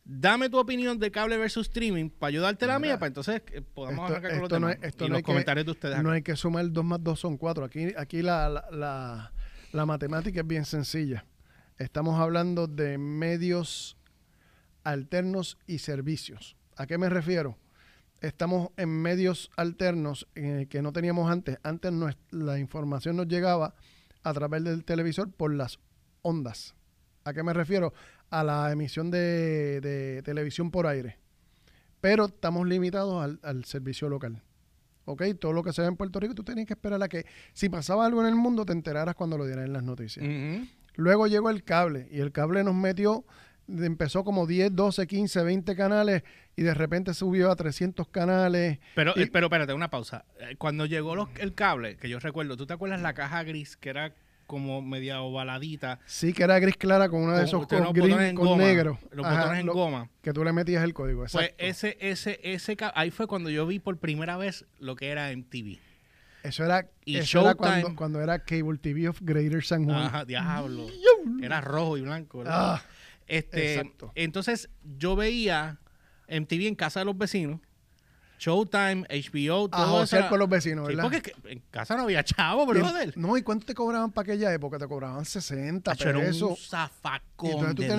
Dame 0.06 0.50
tu 0.50 0.58
opinión 0.58 0.98
de 0.98 1.12
cable 1.12 1.38
versus 1.38 1.68
streaming 1.68 2.10
para 2.10 2.30
ayudarte 2.30 2.66
la 2.66 2.80
mía, 2.80 2.98
para 2.98 3.08
entonces 3.08 3.42
eh, 3.52 3.62
podamos 3.62 4.06
Esto, 4.10 4.14
arrancar 4.16 4.32
con 4.32 4.40
los 4.42 4.50
no 4.50 4.56
temas 4.56 4.76
es- 4.78 4.84
esto 4.90 5.06
y 5.06 5.08
no 5.10 5.14
los 5.16 5.20
que- 5.22 5.26
comentarios 5.26 5.66
de 5.66 5.72
ustedes. 5.72 6.02
No 6.02 6.12
hay 6.12 6.22
que 6.22 6.36
sumar 6.36 6.72
2 6.72 6.86
más 6.86 7.04
2 7.04 7.20
son 7.20 7.38
4. 7.38 7.66
Aquí, 7.66 7.94
aquí 7.98 8.22
la, 8.22 8.48
la, 8.50 8.66
la- 8.72 9.34
la 9.74 9.86
matemática 9.86 10.40
es 10.40 10.48
bien 10.48 10.66
sencilla. 10.66 11.26
Estamos 11.78 12.20
hablando 12.20 12.66
de 12.68 12.98
medios 12.98 13.98
alternos 14.84 15.58
y 15.68 15.80
servicios. 15.80 16.56
¿A 16.76 16.88
qué 16.88 16.98
me 16.98 17.10
refiero? 17.10 17.58
Estamos 18.22 18.70
en 18.78 18.90
medios 18.90 19.50
alternos 19.56 20.28
eh, 20.36 20.68
que 20.70 20.82
no 20.82 20.92
teníamos 20.92 21.30
antes. 21.32 21.58
Antes 21.64 21.92
no 21.92 22.10
la 22.32 22.60
información 22.60 23.16
nos 23.16 23.28
llegaba 23.28 23.76
a 24.30 24.34
través 24.34 24.64
del 24.64 24.84
televisor 24.84 25.32
por 25.32 25.54
las 25.54 25.80
ondas. 26.22 26.76
¿A 27.24 27.34
qué 27.34 27.44
me 27.44 27.54
refiero? 27.54 27.94
A 28.30 28.44
la 28.44 28.72
emisión 28.72 29.12
de, 29.12 29.82
de 29.82 30.22
televisión 30.24 30.72
por 30.72 30.88
aire. 30.88 31.18
Pero 32.02 32.26
estamos 32.26 32.68
limitados 32.68 33.24
al, 33.24 33.40
al 33.44 33.66
servicio 33.66 34.10
local. 34.10 34.42
¿Ok? 35.06 35.24
Todo 35.40 35.54
lo 35.54 35.64
que 35.64 35.74
se 35.74 35.82
ve 35.82 35.88
en 35.88 35.98
Puerto 35.98 36.20
Rico, 36.20 36.36
tú 36.36 36.44
tenías 36.44 36.68
que 36.68 36.74
esperar 36.74 37.02
a 37.02 37.10
que 37.10 37.26
si 37.54 37.68
pasaba 37.68 38.06
algo 38.06 38.22
en 38.22 38.28
el 38.28 38.36
mundo, 38.36 38.66
te 38.66 38.74
enteraras 38.74 39.16
cuando 39.16 39.38
lo 39.38 39.46
dieran 39.46 39.66
en 39.66 39.74
las 39.74 39.84
noticias. 39.84 40.26
Luego 40.96 41.28
llegó 41.28 41.50
el 41.50 41.64
cable 41.64 42.08
y 42.12 42.20
el 42.20 42.32
cable 42.32 42.64
nos 42.64 42.76
metió, 42.76 43.26
empezó 43.70 44.24
como 44.24 44.48
10, 44.48 44.76
12, 44.76 45.08
15, 45.08 45.44
20 45.44 45.76
canales 45.76 46.24
y 46.56 46.64
de 46.64 46.74
repente 46.74 47.14
subió 47.14 47.52
a 47.52 47.56
300 47.56 48.08
canales. 48.08 48.80
Pero, 48.96 49.14
Y- 49.16 49.24
eh, 49.24 49.30
pero 49.32 49.48
espérate, 49.48 49.74
una 49.74 49.90
pausa. 49.90 50.26
Eh, 50.40 50.56
Cuando 50.58 50.86
llegó 50.86 51.16
los- 51.16 51.30
el 51.40 51.54
cable, 51.56 51.98
que 51.98 52.10
yo 52.10 52.20
recuerdo, 52.20 52.58
¿tú 52.58 52.66
te 52.66 52.74
acuerdas 52.74 53.02
la 53.02 53.14
caja 53.14 53.44
gris 53.44 53.78
que 53.78 53.90
era 53.90 54.14
como 54.48 54.82
media 54.82 55.22
ovaladita? 55.22 56.00
Sí 56.06 56.34
que 56.34 56.44
era 56.44 56.58
gris 56.60 56.76
clara 56.76 57.08
con 57.10 57.22
uno 57.22 57.38
de 57.38 57.46
esos 57.46 57.68
con, 57.68 57.94
gris, 57.94 58.34
con 58.34 58.48
goma, 58.48 58.64
negro. 58.64 58.98
Los 59.12 59.26
Ajá, 59.26 59.42
botones 59.42 59.60
en 59.62 59.66
lo- 59.68 59.74
goma. 59.74 60.10
Que 60.22 60.34
tú 60.34 60.44
le 60.44 60.52
metías 60.52 60.84
el 60.84 60.94
código, 60.94 61.26
Pues 61.32 61.54
ese, 61.60 61.98
ese, 62.02 62.40
ese, 62.44 62.76
ahí 62.96 63.12
fue 63.12 63.28
cuando 63.28 63.50
yo 63.50 63.66
vi 63.68 63.80
por 63.80 63.98
primera 63.98 64.36
vez 64.38 64.66
lo 64.80 64.96
que 64.96 65.10
era 65.10 65.32
MTV. 65.32 65.80
Eso 66.42 66.64
era, 66.64 66.88
y 67.04 67.18
eso 67.18 67.42
era 67.42 67.54
cuando, 67.54 67.94
cuando 67.98 68.22
era 68.22 68.40
Cable 68.40 68.78
TV 68.78 69.10
of 69.10 69.20
Greater 69.22 69.62
San 69.64 69.84
Juan. 69.84 69.98
Ajá, 70.06 70.24
diablo. 70.26 70.88
Era 71.42 71.60
rojo 71.60 71.98
y 71.98 72.02
blanco. 72.02 72.40
¿verdad? 72.40 72.76
Ah, 72.76 72.84
este, 73.30 73.76
exacto. 73.76 74.12
Entonces, 74.16 74.70
yo 74.98 75.16
veía 75.16 75.80
MTV 76.28 76.68
en 76.68 76.76
casa 76.76 77.00
de 77.00 77.06
los 77.06 77.18
vecinos, 77.18 77.60
Showtime, 78.40 79.06
HBO, 79.10 79.66
a 79.66 79.70
todo 79.70 79.82
eso. 79.84 79.92
josear 80.00 80.22
era- 80.22 80.30
con 80.30 80.40
los 80.40 80.48
vecinos, 80.48 80.88
Sí, 80.88 80.96
¿verdad? 80.96 81.04
porque 81.12 81.22
que- 81.22 81.52
en 81.52 81.60
casa 81.72 81.98
no 81.98 82.04
había 82.04 82.24
chavo, 82.24 82.66
brother. 82.66 83.18
No, 83.18 83.36
¿y 83.36 83.42
cuánto 83.42 83.66
te 83.66 83.74
cobraban 83.74 84.12
para 84.14 84.32
aquella 84.32 84.54
época? 84.54 84.78
Te 84.80 84.88
cobraban 84.88 85.26
60 85.26 85.92
Hacho, 85.92 86.08
era 86.08 86.20
un 86.20 86.26
pesos. 86.26 86.58
Y 86.58 86.70
zafacón 86.70 87.50
entonces 87.50 87.76
tú 87.76 87.82
dinero, 87.82 87.98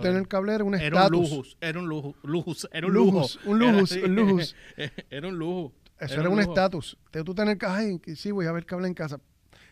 tener 0.00 0.18
el 0.20 0.28
cable 0.28 0.54
era 0.54 0.62
un 0.62 0.74
Era 0.76 0.84
un 0.86 1.02
estatus. 1.02 1.30
lujo, 1.30 1.42
era 1.60 1.78
un 1.80 1.88
lujo, 1.88 2.14
era 2.72 2.86
un 2.86 2.92
lujo. 2.94 3.26
un 3.44 3.58
lujos, 3.58 3.92
Era, 3.96 4.06
un. 4.06 4.42
Era 5.10 5.28
un 5.28 5.38
lujo. 5.38 5.72
Eso 5.98 6.20
era, 6.20 6.28
un 6.30 6.40
estatus. 6.40 6.96
Tú 7.24 7.34
tener 7.34 7.58
ay, 7.66 8.00
sí, 8.16 8.30
voy 8.30 8.46
a 8.46 8.52
ver 8.52 8.64
cable 8.66 8.86
en 8.86 8.94
casa. 8.94 9.20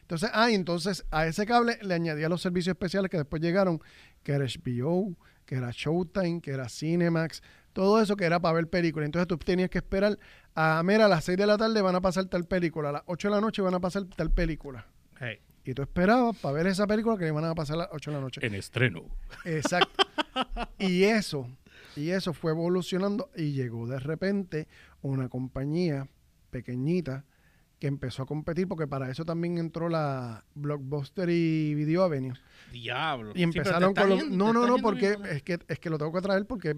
Entonces, 0.03 0.29
ah, 0.33 0.51
entonces 0.51 1.05
a 1.13 1.27
ese 1.29 1.47
cable 1.47 1.79
le 1.83 1.95
añadía 1.95 2.29
los 2.29 2.43
servicios 2.43 2.75
especiales 2.75 3.11
que 3.13 3.17
después 3.17 3.41
llegaron, 3.41 3.81
que 4.23 4.33
era 4.33 4.45
HBO, 4.45 5.17
que 5.47 5.57
era 5.57 5.71
Showtime, 5.73 6.41
que 6.41 6.53
era 6.53 6.69
Cinemax, 6.69 7.43
todo 7.73 8.01
eso 8.01 8.17
que 8.17 8.25
era 8.25 8.41
para 8.41 8.55
ver 8.55 8.69
películas. 8.69 9.07
Entonces 9.07 9.29
tú 9.29 9.37
tenías 9.39 9.71
que 9.71 9.79
esperar 9.79 10.19
a, 10.55 10.83
mira, 10.85 11.07
a 11.07 11.09
las 11.09 11.25
6 11.25 11.39
de 11.39 11.47
la 11.47 11.57
tarde 11.57 11.81
van 11.83 11.95
a 11.95 12.01
pasar 12.01 12.27
tal 12.27 12.45
película, 12.45 12.91
a 12.91 12.93
las 12.93 13.03
8 13.07 13.29
de 13.29 13.35
la 13.35 13.41
noche 13.41 13.63
van 13.63 13.75
a 13.75 13.81
pasar 13.81 14.05
tal 14.17 14.31
película. 14.31 14.87
Hey, 15.19 15.39
Y 15.65 15.75
tú 15.75 15.83
esperabas 15.83 16.37
para 16.39 16.55
ver 16.55 16.67
esa 16.67 16.87
película 16.87 17.17
que 17.17 17.25
le 17.25 17.31
van 17.31 17.45
a 17.45 17.55
pasar 17.55 17.77
a 17.77 17.79
las 17.81 17.89
8 17.93 18.11
de 18.11 18.17
la 18.17 18.23
noche. 18.23 18.47
en 18.47 18.55
estreno. 18.55 19.03
Exacto. 19.45 20.05
y 20.79 21.05
eso, 21.05 21.49
y 21.97 22.11
eso 22.11 22.33
fue 22.33 22.53
evolucionando 22.53 23.31
y 23.37 23.53
llegó 23.53 23.87
de 23.87 23.99
repente 23.99 24.69
una 25.03 25.29
compañía 25.29 26.09
pequeñita 26.51 27.25
que 27.81 27.87
empezó 27.89 28.23
a 28.23 28.27
competir, 28.27 28.69
porque 28.69 28.87
para 28.87 29.11
eso 29.11 29.25
también 29.25 29.59
entró 29.59 29.89
la 29.89 30.45
Blockbuster 30.55 31.29
y 31.31 31.75
Video 31.75 32.05
Avenue. 32.05 32.35
Diablo. 32.71 33.33
Y 33.35 33.43
empezaron 33.43 33.95
con 33.95 34.09
los... 34.11 34.29
No, 34.29 34.53
no, 34.53 34.67
no, 34.67 34.77
porque 34.79 35.17
es 35.31 35.43
que, 35.43 35.59
es 35.67 35.79
que 35.81 35.91
lo 35.91 35.97
tengo 35.99 36.13
que 36.13 36.21
traer 36.21 36.47
porque 36.47 36.77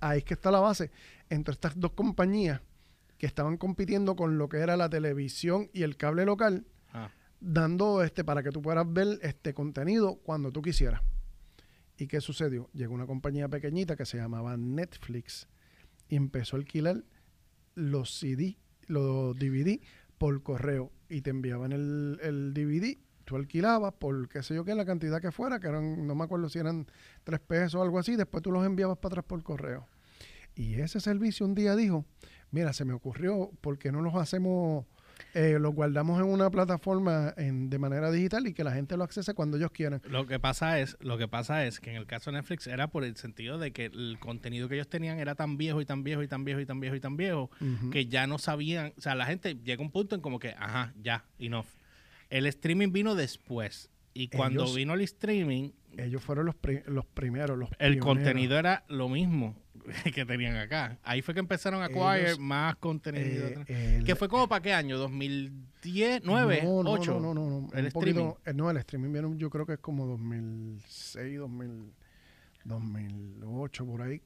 ahí 0.00 0.18
es 0.18 0.24
que 0.24 0.34
está 0.34 0.50
la 0.50 0.58
base. 0.60 0.90
Entre 1.30 1.52
estas 1.54 1.78
dos 1.78 1.92
compañías 1.92 2.60
que 3.16 3.26
estaban 3.26 3.56
compitiendo 3.56 4.16
con 4.16 4.38
lo 4.38 4.48
que 4.48 4.58
era 4.58 4.76
la 4.76 4.90
televisión 4.90 5.70
y 5.72 5.84
el 5.84 5.96
cable 5.96 6.24
local, 6.26 6.66
Ah. 6.92 7.10
dando 7.38 8.02
este 8.02 8.24
para 8.24 8.42
que 8.42 8.50
tú 8.50 8.60
puedas 8.60 8.84
ver 8.92 9.20
este 9.22 9.54
contenido 9.54 10.16
cuando 10.16 10.50
tú 10.50 10.60
quisieras. 10.62 11.00
¿Y 11.96 12.08
qué 12.08 12.20
sucedió? 12.20 12.68
Llegó 12.72 12.94
una 12.94 13.06
compañía 13.06 13.48
pequeñita 13.48 13.94
que 13.94 14.04
se 14.04 14.16
llamaba 14.16 14.56
Netflix 14.56 15.46
y 16.08 16.16
empezó 16.16 16.56
a 16.56 16.58
alquilar 16.58 17.04
los 17.76 18.18
CD, 18.18 18.56
los 18.88 19.36
DVD 19.38 19.78
por 20.20 20.42
correo 20.42 20.92
y 21.08 21.22
te 21.22 21.30
enviaban 21.30 21.72
el, 21.72 22.18
el 22.22 22.52
DVD, 22.52 22.98
tú 23.24 23.36
alquilabas 23.36 23.94
por 23.94 24.28
qué 24.28 24.42
sé 24.42 24.54
yo 24.54 24.66
qué, 24.66 24.74
la 24.74 24.84
cantidad 24.84 25.18
que 25.18 25.32
fuera, 25.32 25.60
que 25.60 25.68
eran, 25.68 26.06
no 26.06 26.14
me 26.14 26.24
acuerdo 26.24 26.50
si 26.50 26.58
eran 26.58 26.86
tres 27.24 27.40
pesos 27.40 27.76
o 27.76 27.82
algo 27.82 27.98
así, 27.98 28.16
después 28.16 28.42
tú 28.42 28.52
los 28.52 28.66
enviabas 28.66 28.98
para 28.98 29.14
atrás 29.14 29.24
por 29.24 29.42
correo. 29.42 29.88
Y 30.54 30.74
ese 30.74 31.00
servicio 31.00 31.46
un 31.46 31.54
día 31.54 31.74
dijo, 31.74 32.04
mira, 32.50 32.74
se 32.74 32.84
me 32.84 32.92
ocurrió, 32.92 33.50
¿por 33.62 33.78
qué 33.78 33.92
no 33.92 34.02
los 34.02 34.14
hacemos, 34.14 34.84
eh, 35.34 35.58
los 35.60 35.74
guardamos 35.74 36.20
en 36.20 36.26
una 36.26 36.50
plataforma 36.50 37.32
en, 37.36 37.70
de 37.70 37.78
manera 37.78 38.10
digital 38.10 38.46
y 38.46 38.52
que 38.54 38.64
la 38.64 38.72
gente 38.72 38.96
lo 38.96 39.04
accese 39.04 39.34
cuando 39.34 39.56
ellos 39.56 39.70
quieran? 39.70 40.00
Lo 40.08 40.26
que 40.26 40.38
pasa 40.38 40.78
es, 40.80 40.96
lo 41.00 41.18
que 41.18 41.28
pasa 41.28 41.66
es 41.66 41.80
que 41.80 41.90
en 41.90 41.96
el 41.96 42.06
caso 42.06 42.30
de 42.30 42.38
Netflix 42.38 42.66
era 42.66 42.88
por 42.88 43.04
el 43.04 43.16
sentido 43.16 43.58
de 43.58 43.72
que 43.72 43.86
el 43.86 44.16
contenido 44.20 44.68
que 44.68 44.74
ellos 44.76 44.88
tenían 44.88 45.18
era 45.18 45.34
tan 45.34 45.56
viejo 45.56 45.80
y 45.80 45.84
tan 45.86 46.02
viejo 46.04 46.22
y 46.22 46.28
tan 46.28 46.44
viejo 46.44 46.60
y 46.60 46.66
tan 46.66 46.80
viejo 46.80 46.94
y 46.96 47.00
tan 47.00 47.16
viejo 47.16 47.50
que 47.92 48.06
ya 48.06 48.26
no 48.26 48.38
sabían, 48.38 48.92
o 48.96 49.00
sea, 49.00 49.14
la 49.14 49.26
gente 49.26 49.56
llega 49.62 49.82
a 49.82 49.86
un 49.86 49.90
punto 49.92 50.14
en 50.14 50.20
como 50.20 50.38
que, 50.38 50.50
ajá, 50.58 50.92
ya, 51.02 51.24
enough. 51.38 51.66
El 52.30 52.46
streaming 52.46 52.92
vino 52.92 53.14
después 53.14 53.90
y 54.14 54.28
cuando 54.28 54.62
Ellos- 54.64 54.74
vino 54.76 54.94
el 54.94 55.00
streaming, 55.02 55.70
Ellos 55.96 56.22
fueron 56.22 56.46
los, 56.46 56.54
pri- 56.54 56.82
los 56.86 57.04
primeros, 57.04 57.58
los 57.58 57.68
el 57.72 57.76
pioneros. 57.94 58.04
contenido 58.06 58.56
era 58.58 58.84
lo 58.88 59.08
mismo 59.08 59.56
que 60.14 60.24
tenían 60.26 60.56
acá. 60.56 60.98
Ahí 61.02 61.22
fue 61.22 61.34
que 61.34 61.40
empezaron 61.40 61.82
a 61.82 61.86
acquire 61.86 62.36
más 62.38 62.76
contenido. 62.76 63.46
Eh, 63.66 63.96
el- 63.98 64.04
que 64.04 64.14
fue 64.16 64.28
como 64.28 64.48
para 64.48 64.62
qué 64.62 64.72
año, 64.72 64.98
2010, 64.98 66.22
9, 66.24 66.60
no, 66.64 66.82
no, 66.82 66.90
8. 66.92 67.20
No, 67.20 67.34
no, 67.34 67.34
no, 67.34 67.50
no, 67.62 67.68
el 67.72 67.80
un 67.80 67.86
streaming. 67.86 68.14
poquito- 68.14 68.38
eh, 68.46 68.54
no, 68.54 68.70
el 68.70 68.76
streaming 68.78 69.36
yo 69.38 69.50
creo 69.50 69.66
que 69.66 69.74
es 69.74 69.78
como 69.80 70.06
2006, 70.06 71.38
2000, 71.38 71.92
2008, 72.64 73.86
por 73.86 74.02
ahí. 74.02 74.20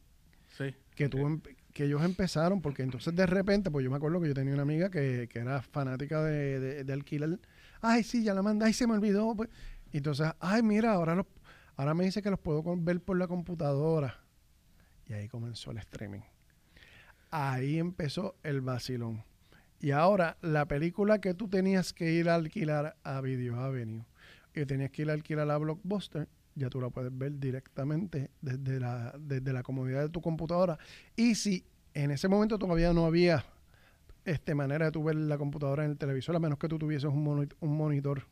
Sí. 0.57 0.75
Que, 0.95 1.09
tú 1.09 1.19
empe- 1.19 1.57
que 1.73 1.85
ellos 1.85 2.03
empezaron, 2.05 2.61
porque 2.61 2.83
entonces 2.83 3.15
de 3.15 3.27
repente, 3.27 3.71
pues 3.71 3.85
yo 3.85 3.91
me 3.91 3.97
acuerdo 3.97 4.21
que 4.21 4.29
yo 4.29 4.35
tenía 4.35 4.55
una 4.55 4.63
amiga 4.63 4.91
que, 4.91 5.29
que 5.31 5.41
era 5.41 5.61
fanática 5.63 6.23
de, 6.23 6.61
de- 6.61 6.85
de 6.85 6.93
alquilar. 6.93 7.39
Ay, 7.81 8.03
sí, 8.05 8.23
ya 8.23 8.35
la 8.35 8.43
mandé, 8.43 8.65
ay, 8.67 8.73
se 8.73 8.87
me 8.87 8.95
olvidó. 8.95 9.35
Pues. 9.35 9.49
Entonces, 9.93 10.29
ay, 10.41 10.63
mira, 10.63 10.93
ahora, 10.93 11.15
los, 11.15 11.27
ahora 11.77 11.95
me 11.95 12.05
dice 12.05 12.23
que 12.23 12.31
los 12.31 12.39
puedo 12.39 12.63
ver 12.77 13.01
por 13.01 13.19
la 13.19 13.27
computadora. 13.27 14.21
Y 15.09 15.13
ahí 15.13 15.29
comenzó 15.29 15.71
el 15.71 15.79
streaming. 15.79 16.23
Ahí 17.31 17.79
empezó 17.79 18.37
el 18.43 18.61
vacilón. 18.61 19.25
Y 19.81 19.91
ahora, 19.91 20.39
la 20.41 20.67
película 20.67 21.21
que 21.21 21.35
tú 21.35 21.49
tenías 21.49 21.93
que 21.93 22.13
ir 22.13 22.29
a 22.29 22.37
alquilar 22.37 22.97
a 23.03 23.21
Video 23.21 23.61
Avenue 23.61 24.05
y 24.55 24.65
tenías 24.65 24.91
que 24.91 25.03
ir 25.03 25.11
a 25.11 25.13
alquilar 25.13 25.51
a 25.51 25.59
Blockbuster, 25.59 26.29
ya 26.55 26.71
tú 26.71 26.81
la 26.81 26.91
puedes 26.91 27.17
ver 27.17 27.39
directamente 27.39 28.31
desde 28.41 28.81
la, 28.81 29.15
desde 29.19 29.53
la 29.53 29.63
comodidad 29.63 30.03
de 30.03 30.09
tu 30.09 30.21
computadora. 30.21 30.79
Y 31.17 31.35
si 31.35 31.65
en 31.93 32.13
ese 32.13 32.29
momento 32.29 32.59
todavía 32.59 32.93
no 32.93 33.05
había 33.05 33.45
este, 34.25 34.55
manera 34.55 34.87
de 34.87 34.93
tú 34.93 35.05
ver 35.05 35.17
la 35.17 35.37
computadora 35.37 35.85
en 35.85 35.91
el 35.91 35.99
televisor, 35.99 36.37
a 36.37 36.39
menos 36.39 36.59
que 36.59 36.69
tú 36.69 36.79
tuvieses 36.79 37.11
un, 37.11 37.49
un 37.61 37.77
monitor 37.77 38.25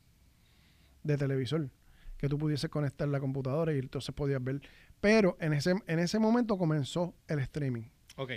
de 1.02 1.16
televisor, 1.16 1.68
que 2.16 2.28
tú 2.28 2.38
pudieses 2.38 2.70
conectar 2.70 3.08
la 3.08 3.20
computadora 3.20 3.74
y 3.74 3.78
entonces 3.78 4.14
podías 4.14 4.42
ver. 4.42 4.62
Pero 5.02 5.36
en 5.40 5.52
ese, 5.52 5.74
en 5.88 5.98
ese 5.98 6.20
momento 6.20 6.56
comenzó 6.56 7.12
el 7.26 7.40
streaming. 7.40 7.82
Ok, 8.14 8.30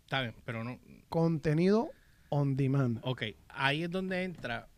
está 0.00 0.20
bien, 0.20 0.34
pero 0.44 0.64
no. 0.64 0.80
Contenido 1.08 1.92
on 2.28 2.56
demand. 2.56 2.98
Ok, 3.04 3.22
ahí 3.48 3.84
es 3.84 3.90
donde 3.90 4.24
entra 4.24 4.68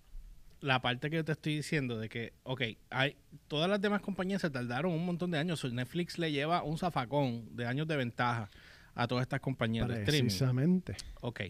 la 0.61 0.83
parte 0.83 1.09
que 1.09 1.17
yo 1.17 1.25
te 1.25 1.33
estoy 1.33 1.57
diciendo 1.57 1.99
de 1.99 2.11
que, 2.11 2.35
ok, 2.43 2.61
hay, 2.91 3.17
todas 3.49 3.71
las 3.71 3.81
demás 3.81 4.03
compañías 4.03 4.43
se 4.43 4.51
tardaron 4.51 4.93
un 4.93 5.07
montón 5.07 5.31
de 5.31 5.39
años. 5.39 5.65
Netflix 5.65 6.19
le 6.19 6.31
lleva 6.31 6.63
un 6.63 6.77
zafacón 6.77 7.57
de 7.57 7.65
años 7.65 7.89
de 7.89 7.97
ventaja 7.97 8.51
a 8.95 9.09
todas 9.09 9.23
estas 9.23 9.41
compañías 9.41 9.89
de 9.89 9.95
streaming. 10.01 10.25
Precisamente. 10.25 10.97
Ok, 11.23 11.41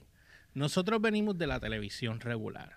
nosotros 0.55 1.01
venimos 1.01 1.37
de 1.37 1.49
la 1.49 1.59
televisión 1.59 2.21
regular. 2.21 2.77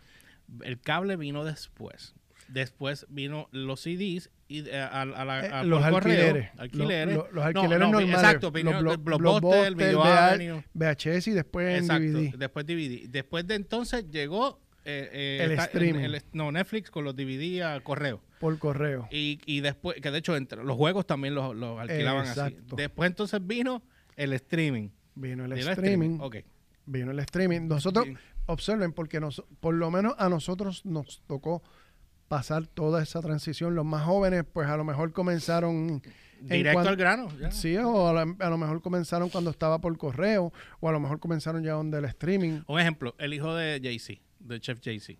El 0.63 0.81
cable 0.81 1.15
vino 1.15 1.43
después. 1.43 2.15
Después 2.53 3.07
vino 3.09 3.49
los 3.51 3.81
CDs 3.81 4.29
y 4.47 4.67
eh, 4.69 4.77
a, 4.79 5.01
a 5.01 5.25
la, 5.25 5.45
Eh, 5.45 5.49
a- 5.51 5.63
los 5.63 5.81
por 5.81 5.91
correo, 6.03 6.13
alquileres. 6.27 6.49
alquileres. 6.59 7.15
Los, 7.15 7.25
los 7.31 7.35
No, 7.35 7.41
alquileres 7.43 7.79
no, 7.79 7.85
normales. 7.93 8.13
Exacto, 8.15 8.51
vino 8.51 8.71
los 8.79 8.93
el 8.93 8.99
blo- 8.99 9.17
Blockbuster, 9.17 9.75
Video. 9.75 10.63
VHS 10.75 11.27
y 11.29 11.31
después 11.31 11.67
en 11.69 11.83
Exacto, 11.83 12.03
DVD. 12.19 12.37
después 12.37 12.65
DVD. 12.67 13.07
Después 13.09 13.47
de 13.47 13.55
entonces 13.55 14.05
llegó 14.11 14.59
eh, 14.85 15.09
eh, 15.11 15.39
El 15.45 15.51
streaming. 15.53 15.99
el- 16.03 16.21
no, 16.33 16.51
Netflix 16.51 16.91
con 16.91 17.05
los 17.05 17.15
DVD 17.15 17.63
a 17.63 17.79
correo. 17.81 18.21
Por 18.39 18.59
correo. 18.59 19.07
Y, 19.09 19.39
y 19.47 19.61
después, 19.61 19.99
que 19.99 20.11
de 20.11 20.17
hecho 20.19 20.35
entre 20.35 20.63
los 20.63 20.77
juegos 20.77 21.07
también 21.07 21.33
los, 21.33 21.55
los 21.55 21.79
alquilaban 21.79 22.27
así. 22.27 22.55
Después 22.75 23.09
entonces 23.09 23.39
vino 23.47 23.81
el 24.15 24.31
streaming. 24.33 24.89
Vino 25.15 25.45
el 25.45 25.53
streaming. 25.53 26.19
Ok. 26.19 26.35
Vino 26.85 27.09
el 27.11 27.19
streaming. 27.19 27.61
Nosotros, 27.67 28.05
observen, 28.45 28.91
porque 28.93 29.19
nos, 29.19 29.41
por 29.59 29.73
lo 29.73 29.89
menos 29.89 30.13
a 30.19 30.29
nosotros 30.29 30.85
nos 30.85 31.23
tocó 31.25 31.63
pasar 32.27 32.67
toda 32.67 33.01
esa 33.03 33.21
transición. 33.21 33.75
Los 33.75 33.85
más 33.85 34.03
jóvenes, 34.05 34.43
pues 34.51 34.67
a 34.67 34.77
lo 34.77 34.83
mejor 34.83 35.11
comenzaron... 35.13 36.01
en 36.41 36.47
Directo 36.49 36.79
al 36.89 36.95
grano. 36.97 37.29
ya. 37.39 37.51
Sí, 37.51 37.77
o 37.77 38.07
a, 38.09 38.13
la- 38.13 38.35
a 38.39 38.49
lo 38.49 38.57
mejor 38.57 38.81
comenzaron 38.81 39.29
cuando 39.29 39.49
estaba 39.49 39.79
por 39.79 39.97
correo, 39.97 40.51
o 40.81 40.89
a 40.89 40.91
lo 40.91 40.99
mejor 40.99 41.19
comenzaron 41.19 41.63
ya 41.63 41.73
donde 41.73 41.97
el 41.99 42.05
streaming. 42.05 42.61
Un 42.67 42.79
ejemplo, 42.79 43.15
el 43.17 43.33
hijo 43.33 43.53
de 43.55 43.79
Jay-Z, 43.81 44.19
del 44.39 44.59
chef 44.59 44.79
Jay-Z. 44.83 45.19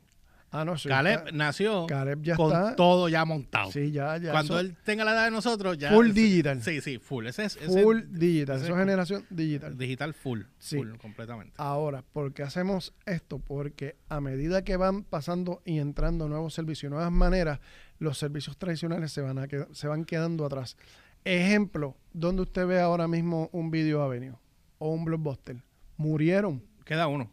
Ah, 0.55 0.63
no, 0.63 0.77
sí. 0.77 0.87
Caleb 0.87 1.33
nació 1.33 1.87
Caleb 1.87 2.21
ya 2.21 2.35
con 2.35 2.47
está. 2.53 2.75
todo 2.75 3.09
ya 3.09 3.25
montado. 3.25 3.71
Sí, 3.71 3.91
ya, 3.91 4.17
ya. 4.17 4.31
Cuando 4.31 4.59
eso- 4.59 4.67
él 4.69 4.77
tenga 4.85 5.03
la 5.03 5.13
edad 5.13 5.25
de 5.25 5.31
nosotros, 5.31 5.77
ya. 5.77 5.91
Full 5.91 6.11
digital. 6.11 6.61
Sí, 6.61 6.79
sí, 6.79 6.99
full. 6.99 7.25
Ese 7.25 7.45
es. 7.45 7.57
ese 7.57 7.81
full 7.81 7.97
es 7.97 8.13
digital. 8.19 8.55
ese 8.57 8.65
Eso 8.65 8.73
es 8.75 8.79
generación 8.79 9.25
digital. 9.31 9.77
digital 9.77 10.13
full. 10.13 10.41
Sí. 10.59 10.77
Full, 10.77 10.95
completamente. 10.97 11.53
Ahora, 11.57 12.03
¿por 12.13 12.33
qué 12.33 12.43
hacemos 12.43 12.93
esto? 13.07 13.39
Porque 13.39 13.95
a 14.09 14.21
medida 14.21 14.63
que 14.63 14.77
van 14.77 15.03
pasando 15.03 15.61
y 15.65 15.79
entrando 15.79 16.29
nuevos 16.29 16.53
servicios 16.53 16.89
y 16.89 16.93
nuevas 16.93 17.11
maneras, 17.11 17.59
los 17.97 18.17
servicios 18.19 18.55
tradicionales 18.57 19.11
se 19.11 19.21
van, 19.21 19.39
a 19.39 19.47
qued- 19.47 19.73
se 19.73 19.87
van 19.87 20.05
quedando 20.05 20.45
atrás. 20.45 20.77
Ejemplo, 21.25 21.97
donde 22.11 22.43
usted 22.43 22.67
ve 22.67 22.79
ahora 22.79 23.07
mismo 23.07 23.49
un 23.53 23.71
Video 23.71 24.03
Avenue 24.03 24.35
o 24.77 24.89
un 24.91 25.05
Blockbuster. 25.05 25.63
Murieron. 25.97 26.61
Queda 26.85 27.07
uno. 27.07 27.31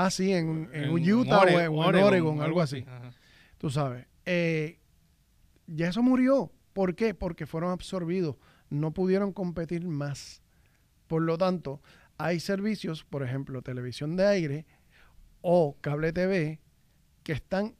Ah, 0.00 0.10
sí, 0.10 0.32
en, 0.32 0.70
en, 0.72 0.84
En 0.84 1.12
Utah 1.12 1.40
o 1.40 1.48
en, 1.48 1.98
Oregon, 1.98 2.40
algo 2.40 2.60
así. 2.60 2.84
Ajá. 2.86 3.10
Tú 3.58 3.68
sabes. 3.68 4.06
Eh, 4.24 4.78
ya 5.66 5.88
eso 5.88 6.02
murió. 6.02 6.52
¿Por 6.72 6.94
qué? 6.94 7.14
Porque 7.14 7.46
fueron 7.46 7.72
absorbidos. 7.72 8.36
No 8.70 8.92
pudieron 8.92 9.32
competir 9.32 9.84
más. 9.88 10.40
Por 11.08 11.22
lo 11.22 11.36
tanto, 11.36 11.82
hay 12.16 12.38
servicios, 12.38 13.04
por 13.04 13.24
ejemplo, 13.24 13.60
televisión 13.62 14.14
de 14.16 14.26
aire 14.26 14.66
o 15.40 15.76
cable 15.80 16.12
TV, 16.12 16.60
que 17.24 17.32
están, 17.32 17.74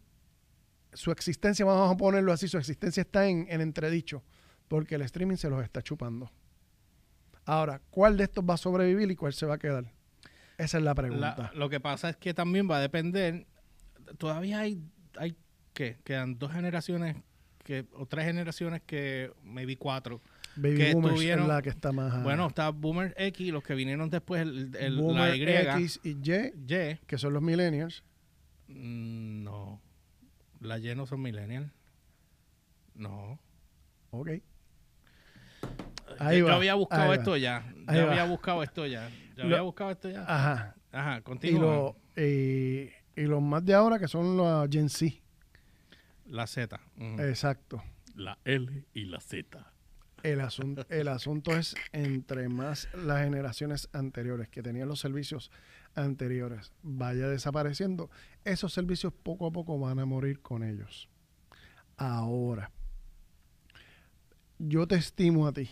su 0.94 1.12
existencia, 1.12 1.64
vamos 1.64 1.92
a 1.92 1.96
ponerlo 1.96 2.32
así, 2.32 2.48
su 2.48 2.58
existencia 2.58 3.02
está 3.02 3.28
en, 3.28 3.46
en 3.48 3.60
entredicho, 3.60 4.24
porque 4.66 4.96
el 4.96 5.02
streaming 5.02 5.36
se 5.36 5.50
los 5.50 5.62
está 5.62 5.82
chupando. 5.82 6.32
Ahora, 7.44 7.80
¿cuál 7.90 8.16
de 8.16 8.24
estos 8.24 8.44
va 8.44 8.54
a 8.54 8.58
sobrevivir 8.58 9.10
y 9.10 9.16
cuál 9.16 9.32
se 9.32 9.46
va 9.46 9.54
a 9.54 9.58
quedar? 9.58 9.92
Esa 10.58 10.78
es 10.78 10.84
la 10.84 10.94
pregunta. 10.94 11.34
La- 11.38 11.52
lo 11.58 11.68
que 11.70 11.80
pasa 11.80 12.10
es 12.10 12.16
que 12.16 12.34
también 12.34 12.68
va 12.70 12.76
a 12.78 12.80
depender. 12.80 13.46
Todavía 14.18 14.60
hay, 14.60 14.82
hay 15.16 15.36
¿qué? 15.72 15.98
Quedan 16.04 16.38
dos 16.38 16.52
generaciones 16.52 17.16
que, 17.64 17.86
o 17.94 18.06
tres 18.06 18.24
generaciones 18.26 18.82
que, 18.84 19.30
maybe 19.44 19.76
cuatro. 19.76 20.20
Baby 20.56 20.76
que 20.76 20.92
Boomers 20.94 21.14
tuvieron- 21.14 21.42
es 21.42 21.48
la 21.48 21.62
que 21.62 21.68
está 21.68 21.92
más... 21.92 22.22
Bueno, 22.24 22.48
está 22.48 22.70
Boomer 22.70 23.14
X, 23.16 23.52
los 23.52 23.62
que 23.62 23.74
vinieron 23.74 24.10
después, 24.10 24.42
el, 24.42 24.74
el- 24.76 24.96
la 24.96 25.02
Boomer 25.02 25.36
Y. 25.36 25.42
X 25.44 26.00
y 26.02 26.10
Y, 26.10 26.52
Y. 26.66 26.98
que 27.06 27.18
son 27.18 27.32
los 27.34 27.42
millennials. 27.42 28.02
mm, 28.66 29.44
No. 29.44 29.80
La 30.60 30.78
Y 30.78 30.92
no 30.96 31.06
son 31.06 31.22
millennials. 31.22 31.70
No. 32.96 33.38
Ok. 34.10 34.30
yo, 34.30 34.40
Ahí 36.18 36.38
yo 36.40 36.46
va, 36.46 36.54
había 36.56 36.74
buscado 36.74 37.08
va. 37.10 37.14
esto 37.14 37.36
ya. 37.36 37.64
Yo 37.76 37.84
Ahí 37.86 37.98
había 38.00 38.24
va. 38.24 38.30
buscado 38.30 38.62
esto 38.64 38.86
ya. 38.86 39.08
Lo- 39.44 39.54
había 39.56 39.62
buscado 39.62 39.90
esto 39.90 40.10
ya. 40.10 40.22
Ajá. 40.22 40.74
Ajá, 40.92 41.18
Y, 41.18 41.22
continúa. 41.22 41.60
lo, 41.60 41.96
y, 42.22 42.90
y 43.16 43.22
los 43.26 43.42
más 43.42 43.64
de 43.64 43.74
ahora 43.74 43.98
que 43.98 44.08
son 44.08 44.36
los 44.36 44.68
Gen 44.70 44.88
Z. 44.88 45.14
La 46.26 46.46
Z. 46.46 46.80
Exacto. 47.18 47.82
La 48.14 48.38
L 48.44 48.84
y 48.94 49.04
la 49.04 49.20
Z. 49.20 49.72
El 50.24 50.40
asunto, 50.40 50.84
el 50.88 51.06
asunto 51.08 51.52
es 51.56 51.76
entre 51.92 52.48
más 52.48 52.88
las 52.92 53.22
generaciones 53.22 53.88
anteriores 53.92 54.48
que 54.48 54.62
tenían 54.62 54.88
los 54.88 54.98
servicios 54.98 55.52
anteriores 55.94 56.72
vaya 56.82 57.28
desapareciendo, 57.28 58.10
esos 58.44 58.72
servicios 58.72 59.12
poco 59.12 59.46
a 59.46 59.52
poco 59.52 59.78
van 59.78 60.00
a 60.00 60.04
morir 60.06 60.40
con 60.40 60.64
ellos. 60.64 61.08
Ahora, 61.96 62.70
yo 64.58 64.86
te 64.88 64.96
estimo 64.96 65.46
a 65.46 65.52
ti 65.52 65.68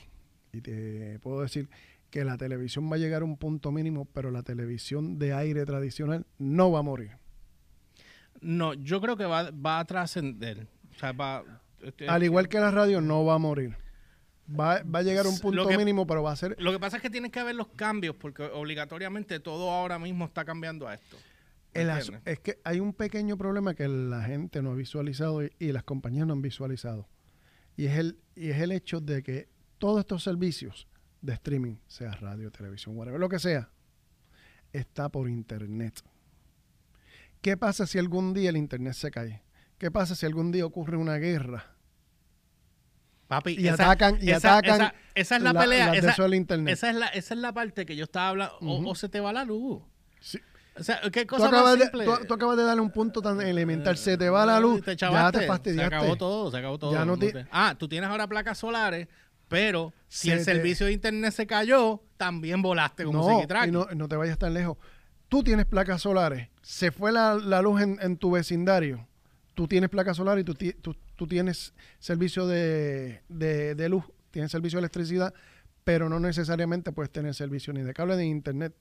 y 0.52 0.60
te 0.60 1.18
puedo 1.20 1.42
decir 1.42 1.68
que 2.16 2.24
la 2.24 2.38
televisión 2.38 2.90
va 2.90 2.96
a 2.96 2.98
llegar 2.98 3.20
a 3.20 3.24
un 3.26 3.36
punto 3.36 3.70
mínimo, 3.70 4.06
pero 4.06 4.30
la 4.30 4.42
televisión 4.42 5.18
de 5.18 5.34
aire 5.34 5.66
tradicional 5.66 6.24
no 6.38 6.72
va 6.72 6.78
a 6.78 6.82
morir. 6.82 7.10
No, 8.40 8.72
yo 8.72 9.02
creo 9.02 9.18
que 9.18 9.26
va, 9.26 9.50
va 9.50 9.80
a 9.80 9.84
trascender. 9.84 10.66
O 10.94 10.98
sea, 10.98 11.12
va, 11.12 11.44
este, 11.82 12.08
Al 12.08 12.22
igual 12.24 12.48
que 12.48 12.58
la 12.58 12.70
radio, 12.70 13.02
no 13.02 13.26
va 13.26 13.34
a 13.34 13.38
morir. 13.38 13.76
Va, 14.48 14.82
va 14.82 15.00
a 15.00 15.02
llegar 15.02 15.26
a 15.26 15.28
un 15.28 15.38
punto 15.38 15.68
que- 15.68 15.76
mínimo, 15.76 16.06
pero 16.06 16.22
va 16.22 16.32
a 16.32 16.36
ser... 16.36 16.56
Lo 16.58 16.72
que 16.72 16.78
pasa 16.80 16.96
es 16.96 17.02
que 17.02 17.10
tienen 17.10 17.30
que 17.30 17.38
haber 17.38 17.54
los 17.54 17.68
cambios 17.68 18.16
porque 18.16 18.44
obligatoriamente 18.44 19.38
todo 19.38 19.70
ahora 19.70 19.98
mismo 19.98 20.24
está 20.24 20.46
cambiando 20.46 20.88
a 20.88 20.94
esto. 20.94 21.18
Es 22.24 22.38
que 22.38 22.58
hay 22.64 22.80
un 22.80 22.94
pequeño 22.94 23.36
problema 23.36 23.74
que 23.74 23.88
la 23.88 24.22
gente 24.22 24.62
no 24.62 24.70
ha 24.70 24.74
visualizado 24.74 25.44
y, 25.44 25.50
y 25.58 25.70
las 25.72 25.82
compañías 25.84 26.26
no 26.26 26.32
han 26.32 26.40
visualizado. 26.40 27.10
Y 27.76 27.84
es, 27.84 27.98
el, 27.98 28.18
y 28.34 28.48
es 28.48 28.58
el 28.62 28.72
hecho 28.72 29.02
de 29.02 29.22
que 29.22 29.50
todos 29.76 30.00
estos 30.00 30.22
servicios 30.22 30.88
de 31.26 31.32
streaming, 31.34 31.76
sea 31.86 32.12
radio, 32.12 32.50
televisión, 32.50 32.96
whatever, 32.96 33.18
lo 33.20 33.28
que 33.28 33.38
sea, 33.38 33.68
está 34.72 35.08
por 35.08 35.28
internet. 35.28 36.00
¿Qué 37.40 37.56
pasa 37.56 37.86
si 37.86 37.98
algún 37.98 38.32
día 38.32 38.50
el 38.50 38.56
internet 38.56 38.94
se 38.94 39.10
cae? 39.10 39.42
¿Qué 39.78 39.90
pasa 39.90 40.14
si 40.14 40.24
algún 40.26 40.52
día 40.52 40.64
ocurre 40.64 40.96
una 40.96 41.16
guerra? 41.16 41.72
Papi, 43.28 43.56
Y 43.58 43.66
esa- 43.66 43.74
atacan, 43.84 44.18
y 44.22 44.30
esa- 44.30 44.58
atacan 44.58 44.80
esa- 44.80 44.94
esa 45.16 45.36
es 45.36 45.42
la, 45.42 45.52
la- 45.52 45.60
pelea. 45.60 45.90
de 45.90 45.98
esa, 45.98 46.22
del 46.22 46.34
internet. 46.34 46.72
esa 46.74 46.90
es 46.90 46.96
la, 46.96 47.06
esa 47.08 47.34
es 47.34 47.40
la 47.40 47.52
parte 47.52 47.84
que 47.84 47.96
yo 47.96 48.04
estaba 48.04 48.28
hablando. 48.28 48.56
O- 48.60 48.94
se 48.94 49.08
te 49.08 49.18
va 49.20 49.32
la 49.32 49.44
luz. 49.44 49.82
Sí. 50.20 50.38
O 50.78 50.82
sea, 50.84 51.00
¿qué 51.10 51.22
Tú 51.22 51.36
cosa 51.36 51.48
acabas, 51.48 51.70
más 51.70 51.78
de, 51.78 51.82
simple? 51.86 52.04
tú- 52.04 52.24
tú 52.28 52.34
acabas 52.34 52.56
de 52.56 52.62
darle 52.62 52.82
un 52.82 52.90
punto 52.90 53.20
tan 53.22 53.40
elemental. 53.40 53.96
Se 53.96 54.16
te 54.16 54.28
va 54.28 54.46
la 54.46 54.60
luz, 54.60 54.82
Te 54.84 54.94
ya 54.94 55.32
te 55.32 55.46
fastidiaste. 55.46 55.90
Se 55.90 55.96
acabó 55.96 56.16
todo, 56.16 56.50
se 56.52 56.56
acabó 56.58 56.78
todo. 56.78 56.92
Ya 56.92 57.04
no 57.04 57.18
te- 57.18 57.46
Ah, 57.50 57.74
tú 57.76 57.88
tienes 57.88 58.08
ahora 58.08 58.28
placas 58.28 58.58
solares, 58.58 59.08
pero 59.48 59.92
si 60.08 60.28
Se 60.28 60.34
el 60.34 60.38
te- 60.40 60.44
servicio 60.44 60.86
de 60.86 60.92
internet 60.92 61.32
se 61.32 61.46
cayó, 61.46 62.02
también 62.16 62.62
volaste 62.62 63.04
como 63.04 63.18
No, 63.18 63.26
y 63.68 63.70
no, 63.72 63.86
no 63.94 64.08
te 64.08 64.16
vayas 64.16 64.38
tan 64.38 64.54
lejos. 64.54 64.76
Tú 65.28 65.42
tienes 65.42 65.66
placas 65.66 66.02
solares. 66.02 66.48
Se 66.62 66.90
fue 66.92 67.12
la, 67.12 67.34
la 67.34 67.60
luz 67.62 67.80
en, 67.82 67.98
en 68.00 68.16
tu 68.16 68.30
vecindario. 68.30 69.06
Tú 69.54 69.66
tienes 69.66 69.90
placas 69.90 70.16
solares 70.16 70.42
y 70.42 70.44
tú, 70.44 70.54
ti- 70.54 70.72
tú- 70.74 70.96
tú 71.16 71.26
tienes 71.26 71.74
servicio 71.98 72.46
de, 72.46 73.22
de- 73.28 73.74
de 73.74 73.88
luz, 73.88 74.04
tienes 74.30 74.50
servicio 74.50 74.76
de 74.78 74.80
electricidad, 74.80 75.32
pero 75.84 76.08
no 76.08 76.20
necesariamente 76.20 76.92
puedes 76.92 77.10
tener 77.10 77.34
servicio 77.34 77.72
ni 77.72 77.82
de 77.82 77.92
cable 77.94 78.14
ni 78.16 78.22
de 78.22 78.28
internet. 78.28 78.74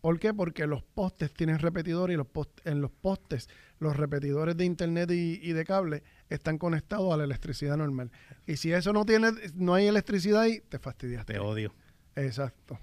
¿Por 0.00 0.18
qué? 0.18 0.32
Porque 0.32 0.66
los 0.66 0.82
postes 0.82 1.32
tienen 1.34 1.58
repetidores 1.58 2.14
y 2.14 2.16
los 2.16 2.26
post- 2.26 2.60
en 2.66 2.80
los 2.80 2.90
postes 2.90 3.48
los 3.78 3.96
repetidores 3.96 4.56
de 4.56 4.64
internet 4.64 5.10
y, 5.10 5.38
y 5.42 5.52
de 5.52 5.64
cable 5.64 6.02
están 6.30 6.56
conectados 6.58 7.12
a 7.12 7.16
la 7.16 7.24
electricidad 7.24 7.76
normal. 7.76 8.10
Y 8.46 8.56
si 8.56 8.72
eso 8.72 8.92
no 8.92 9.04
tiene, 9.04 9.30
no 9.54 9.74
hay 9.74 9.86
electricidad 9.86 10.40
ahí, 10.42 10.60
te 10.68 10.78
fastidiaste. 10.78 11.34
Te 11.34 11.38
odio. 11.38 11.74
Exacto. 12.16 12.78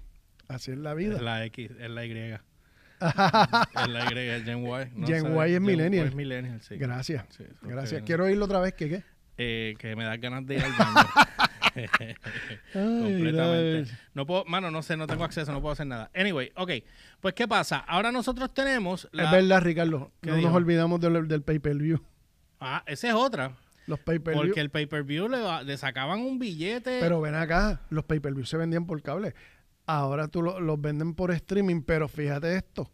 Así 0.46 0.70
es 0.70 0.78
la 0.78 0.92
Es 0.92 0.96
vida. 0.96 1.20
la 1.20 1.44
X, 1.46 1.70
es 1.78 1.90
la 1.90 2.04
Y. 2.06 2.10
es 3.00 3.88
la 3.88 4.12
Y, 4.12 4.18
es 4.18 4.44
Gen 4.44 4.58
Y. 4.58 4.64
No 4.94 5.06
Gen 5.06 5.26
Y 5.48 5.54
es 5.54 5.60
millennial. 5.60 6.06
es 6.08 6.14
millennial, 6.14 6.60
sí. 6.62 6.76
Gracias. 6.76 7.24
Sí, 7.30 7.44
Gracias. 7.62 8.02
Quiero 8.04 8.24
oírlo 8.24 8.44
otra 8.46 8.60
vez. 8.60 8.74
¿Qué 8.74 8.88
qué? 8.88 9.02
eh, 9.40 9.74
que 9.78 9.94
me 9.94 10.02
da 10.04 10.16
ganas 10.16 10.44
de 10.46 10.56
ir 10.56 10.64
al 10.64 10.72
baño. 10.72 11.08
Completamente. 12.72 13.92
No 14.14 14.26
puedo, 14.26 14.44
mano, 14.46 14.70
no 14.70 14.82
sé, 14.82 14.96
no 14.96 15.06
tengo 15.06 15.24
acceso, 15.24 15.52
no 15.52 15.60
puedo 15.60 15.72
hacer 15.72 15.86
nada. 15.86 16.10
Anyway, 16.14 16.50
ok. 16.56 16.70
Pues, 17.20 17.34
¿qué 17.34 17.46
pasa? 17.46 17.78
Ahora 17.78 18.10
nosotros 18.12 18.52
tenemos. 18.52 19.08
la- 19.12 19.24
Es 19.24 19.30
verdad, 19.30 19.62
Ricardo. 19.62 20.10
¿Qué 20.20 20.30
No 20.30 20.36
dijo? 20.36 20.48
nos 20.48 20.56
olvidamos 20.56 21.00
del, 21.00 21.28
del 21.28 21.42
pay-per-view. 21.42 22.00
Ah, 22.60 22.82
esa 22.86 23.08
es 23.08 23.14
otra. 23.14 23.56
Los 23.86 24.00
pay-per-view. 24.00 24.44
Porque 24.46 24.60
el 24.60 24.70
pay-per-view 24.70 25.28
le, 25.28 25.64
le 25.64 25.76
sacaban 25.78 26.20
un 26.20 26.38
billete. 26.38 26.98
Pero 27.00 27.20
ven 27.20 27.34
acá, 27.34 27.80
los 27.90 28.04
pay-per-view 28.04 28.44
se 28.44 28.56
vendían 28.56 28.86
por 28.86 29.00
cable. 29.02 29.34
Ahora 29.86 30.28
tú 30.28 30.42
lo- 30.42 30.60
los 30.60 30.80
venden 30.80 31.14
por 31.14 31.30
streaming, 31.30 31.82
pero 31.82 32.08
fíjate 32.08 32.56
esto. 32.56 32.90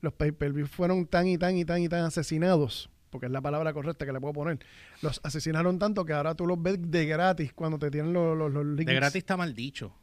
Los 0.00 0.14
pay-per-view 0.14 0.66
fueron 0.66 1.06
tan 1.06 1.26
y 1.26 1.36
tan 1.36 1.56
y 1.56 1.64
tan 1.66 1.82
y 1.82 1.88
tan 1.90 2.04
asesinados, 2.04 2.88
porque 3.10 3.26
es 3.26 3.32
la 3.32 3.42
palabra 3.42 3.74
correcta 3.74 4.06
que 4.06 4.12
le 4.12 4.20
puedo 4.20 4.32
poner. 4.32 4.58
Los 5.02 5.20
asesinaron 5.24 5.78
tanto 5.78 6.06
que 6.06 6.14
ahora 6.14 6.34
tú 6.34 6.46
los 6.46 6.62
ves 6.62 6.78
de 6.80 7.04
gratis 7.04 7.52
cuando 7.52 7.78
te 7.78 7.90
tienen 7.90 8.14
los, 8.14 8.34
los, 8.38 8.50
los 8.50 8.64
links. 8.64 8.86
de 8.86 8.94
gratis 8.94 9.16
está 9.16 9.36
mal 9.36 9.54
dicho. 9.54 9.94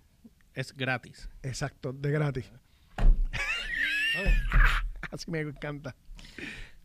Es 0.54 0.76
gratis. 0.78 1.28
Exacto, 1.42 1.94
de 1.94 2.12
gratis. 2.12 2.46
Así 5.12 5.32
me 5.32 5.40
encanta. 5.40 5.96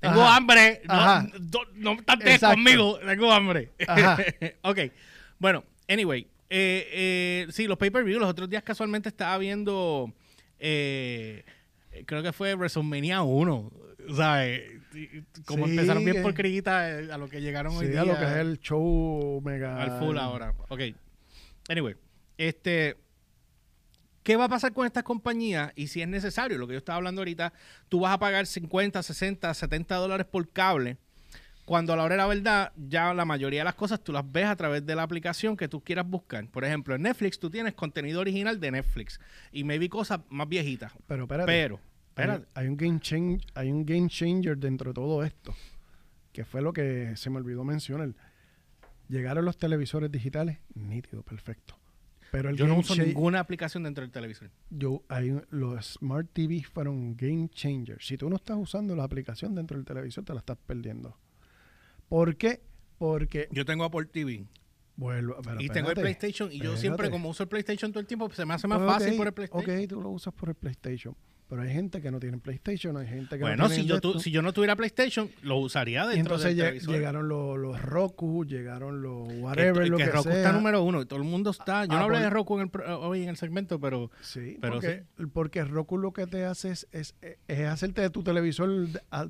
Tengo 0.02 0.22
Ajá. 0.22 0.36
hambre. 0.36 0.82
No, 0.86 0.92
Ajá. 0.94 1.26
no, 1.40 1.60
no 1.74 1.92
Exacto. 1.92 2.48
conmigo. 2.56 2.98
Tengo 2.98 3.32
hambre. 3.32 3.70
Ajá. 3.88 4.18
ok. 4.62 4.78
Bueno, 5.38 5.64
anyway. 5.88 6.26
Eh, 6.50 6.88
eh, 6.92 7.46
sí, 7.50 7.66
los 7.66 7.78
pay-per-view. 7.78 8.18
Los 8.18 8.28
otros 8.28 8.50
días 8.50 8.62
casualmente 8.62 9.08
estaba 9.08 9.38
viendo. 9.38 10.12
eh, 10.58 11.44
creo 12.04 12.22
que 12.22 12.32
fue 12.32 12.54
WrestleMania 12.54 13.22
1. 13.22 13.72
¿Sabes? 14.16 14.62
Como 15.46 15.64
Sí, 15.66 15.70
empezaron 15.70 16.04
bien 16.04 16.16
que- 16.16 16.22
por 16.22 16.34
criguita 16.34 16.90
eh, 17.00 17.10
a 17.12 17.16
lo 17.16 17.28
que 17.28 17.40
llegaron 17.40 17.74
hoy 17.76 17.86
día. 17.86 18.02
a 18.02 18.04
lo 18.04 18.18
que 18.18 18.24
es 18.24 18.30
el 18.32 18.58
show 18.60 19.40
mega. 19.42 19.80
Al 19.80 19.98
full 20.00 20.18
ahora. 20.18 20.52
Ok. 20.68 20.80
Anyway, 21.68 21.94
este. 22.36 22.96
¿Qué 24.22 24.37
va 24.37 24.44
a 24.44 24.48
pasar 24.48 24.72
con 24.72 24.87
estas 24.87 25.02
compañías? 25.02 25.72
Y 25.74 25.88
si 25.88 26.00
es 26.00 26.08
necesario, 26.08 26.58
lo 26.58 26.66
que 26.66 26.74
yo 26.74 26.78
estaba 26.78 26.96
hablando 26.96 27.20
ahorita, 27.20 27.52
tú 27.88 28.00
vas 28.00 28.12
a 28.12 28.18
pagar 28.18 28.46
50, 28.46 29.02
60, 29.02 29.52
70 29.52 29.96
dólares 29.96 30.26
por 30.26 30.48
cable. 30.48 30.96
Cuando 31.64 31.92
a 31.92 31.96
la 31.96 32.04
hora 32.04 32.14
de 32.14 32.18
la 32.18 32.26
verdad, 32.26 32.72
ya 32.76 33.14
la 33.14 33.24
mayoría 33.24 33.61
de 33.61 33.64
las 33.64 33.74
cosas 33.74 34.02
tú 34.02 34.12
las 34.12 34.30
ves 34.30 34.46
a 34.46 34.56
través 34.56 34.85
de 34.85 34.94
la 34.94 35.02
aplicación 35.02 35.56
que 35.56 35.68
tú 35.68 35.80
quieras 35.80 36.08
buscar. 36.08 36.46
Por 36.48 36.64
ejemplo, 36.64 36.94
en 36.94 37.02
Netflix 37.02 37.38
tú 37.38 37.50
tienes 37.50 37.74
contenido 37.74 38.20
original 38.20 38.58
de 38.61 38.70
Netflix 38.70 39.20
y 39.52 39.64
maybe 39.64 39.88
cosas 39.88 40.20
más 40.28 40.48
viejitas. 40.48 40.92
Pero 41.06 41.22
espérate. 41.24 41.46
Pero, 41.46 41.76
hay, 41.76 42.08
espérate. 42.08 42.46
hay 42.54 42.66
un 42.68 42.76
game 42.76 43.00
change, 43.00 43.46
hay 43.54 43.70
un 43.70 43.87
game 43.87 44.08
changer 44.08 44.56
dentro 44.56 44.90
de 44.90 44.94
todo 44.94 45.24
esto. 45.24 45.54
Que 46.32 46.44
fue 46.44 46.62
lo 46.62 46.72
que 46.72 47.14
se 47.16 47.30
me 47.30 47.37
olvidó 47.37 47.62
mencionar. 47.64 48.14
Llegaron 49.08 49.44
los 49.44 49.56
televisores 49.56 50.11
digitales, 50.11 50.58
nítido, 50.74 51.22
perfecto. 51.22 51.76
Pero 52.32 52.48
el 52.48 52.56
Yo 52.56 52.66
no 52.66 52.78
uso 52.78 52.96
ninguna 52.96 53.40
aplicación 53.40 53.82
dentro 53.82 54.00
del 54.00 54.10
televisor. 54.10 54.50
yo, 54.70 55.02
hay 55.08 55.38
los 55.50 55.98
Smart 55.98 56.30
TV 56.32 56.62
fueron 56.62 57.14
game 57.14 57.50
changer. 57.50 58.02
Si 58.02 58.16
tú 58.16 58.30
no 58.30 58.36
estás 58.36 58.56
usando 58.56 58.96
la 58.96 59.04
aplicación 59.04 59.54
dentro 59.54 59.76
del 59.76 59.84
televisor, 59.84 60.24
te 60.24 60.32
la 60.32 60.40
estás 60.40 60.56
perdiendo. 60.66 61.18
¿Por 62.08 62.36
qué? 62.36 62.62
Porque 62.96 63.48
Yo 63.52 63.66
tengo 63.66 63.84
Apple 63.84 64.06
TV 64.06 64.46
vuelvo, 64.96 65.36
pero 65.42 65.60
y 65.60 65.68
tengo 65.68 65.90
el. 65.90 65.94
PlayStation 65.94 66.50
y 66.50 66.58
yo 66.58 66.74
siempre 66.78 67.10
como 67.10 67.28
uso 67.28 67.42
el 67.42 67.50
PlayStation 67.50 67.92
todo 67.92 68.00
el 68.00 68.06
tiempo, 68.06 68.26
pues 68.28 68.36
se 68.36 68.46
me 68.46 68.54
hace 68.54 68.66
más 68.66 68.80
fácil 68.80 69.14
por 69.14 69.26
el 69.26 69.34
PlayStation. 69.34 69.80
Ok, 69.80 69.88
tú 69.88 70.00
lo 70.00 70.08
usas 70.08 70.32
por 70.32 70.48
el 70.48 70.54
PlayStation. 70.54 71.14
Pero 71.52 71.64
hay 71.64 71.70
gente 71.74 72.00
que 72.00 72.10
no 72.10 72.18
tiene 72.18 72.38
PlayStation, 72.38 72.96
hay 72.96 73.06
gente 73.06 73.36
que 73.36 73.42
Bueno, 73.42 73.64
no 73.64 73.68
si 73.68 73.74
tiene 73.74 73.88
yo, 73.90 73.94
de 73.96 74.00
tu- 74.00 74.08
esto. 74.12 74.20
si 74.20 74.30
yo 74.30 74.40
no 74.40 74.54
tuviera 74.54 74.74
PlayStation, 74.74 75.28
lo 75.42 75.58
usaría 75.58 76.04
Y 76.06 76.16
dentro 76.16 76.36
entonces 76.36 76.56
del 76.56 76.56
lle- 76.56 76.68
televisor. 76.68 76.94
llegaron 76.94 77.28
los, 77.28 77.58
los 77.58 77.82
Roku, 77.82 78.46
llegaron 78.46 79.02
los 79.02 79.28
Que- 79.28 79.34
whatever, 79.40 79.86
lo 79.90 79.98
que 79.98 80.04
que, 80.04 80.10
Roku 80.12 80.22
sea. 80.30 80.36
está 80.38 80.52
número 80.52 80.82
uno 80.82 81.02
y 81.02 81.04
todo 81.04 81.18
el 81.18 81.26
mundo 81.26 81.50
está. 81.50 81.84
Yo 81.84 81.92
no 81.92 82.04
hablé 82.04 82.20
de 82.20 82.30
Roku 82.30 82.58
en 82.58 82.70
el 82.74 82.80
hoy 82.92 83.24
en 83.24 83.28
el 83.28 83.36
segmento, 83.36 83.78
pero 83.78 84.10
Sí, 84.22 84.56
pero 84.62 84.72
porque, 84.80 85.04
porque 85.34 85.64
Roku 85.66 85.98
lo 85.98 86.14
que 86.14 86.26
te 86.26 86.46
hace 86.46 86.70
es, 86.70 86.88
es, 86.90 87.14
es 87.46 87.66
hacerte 87.68 88.00
de 88.00 88.08
tu 88.08 88.22
televisor, 88.22 88.70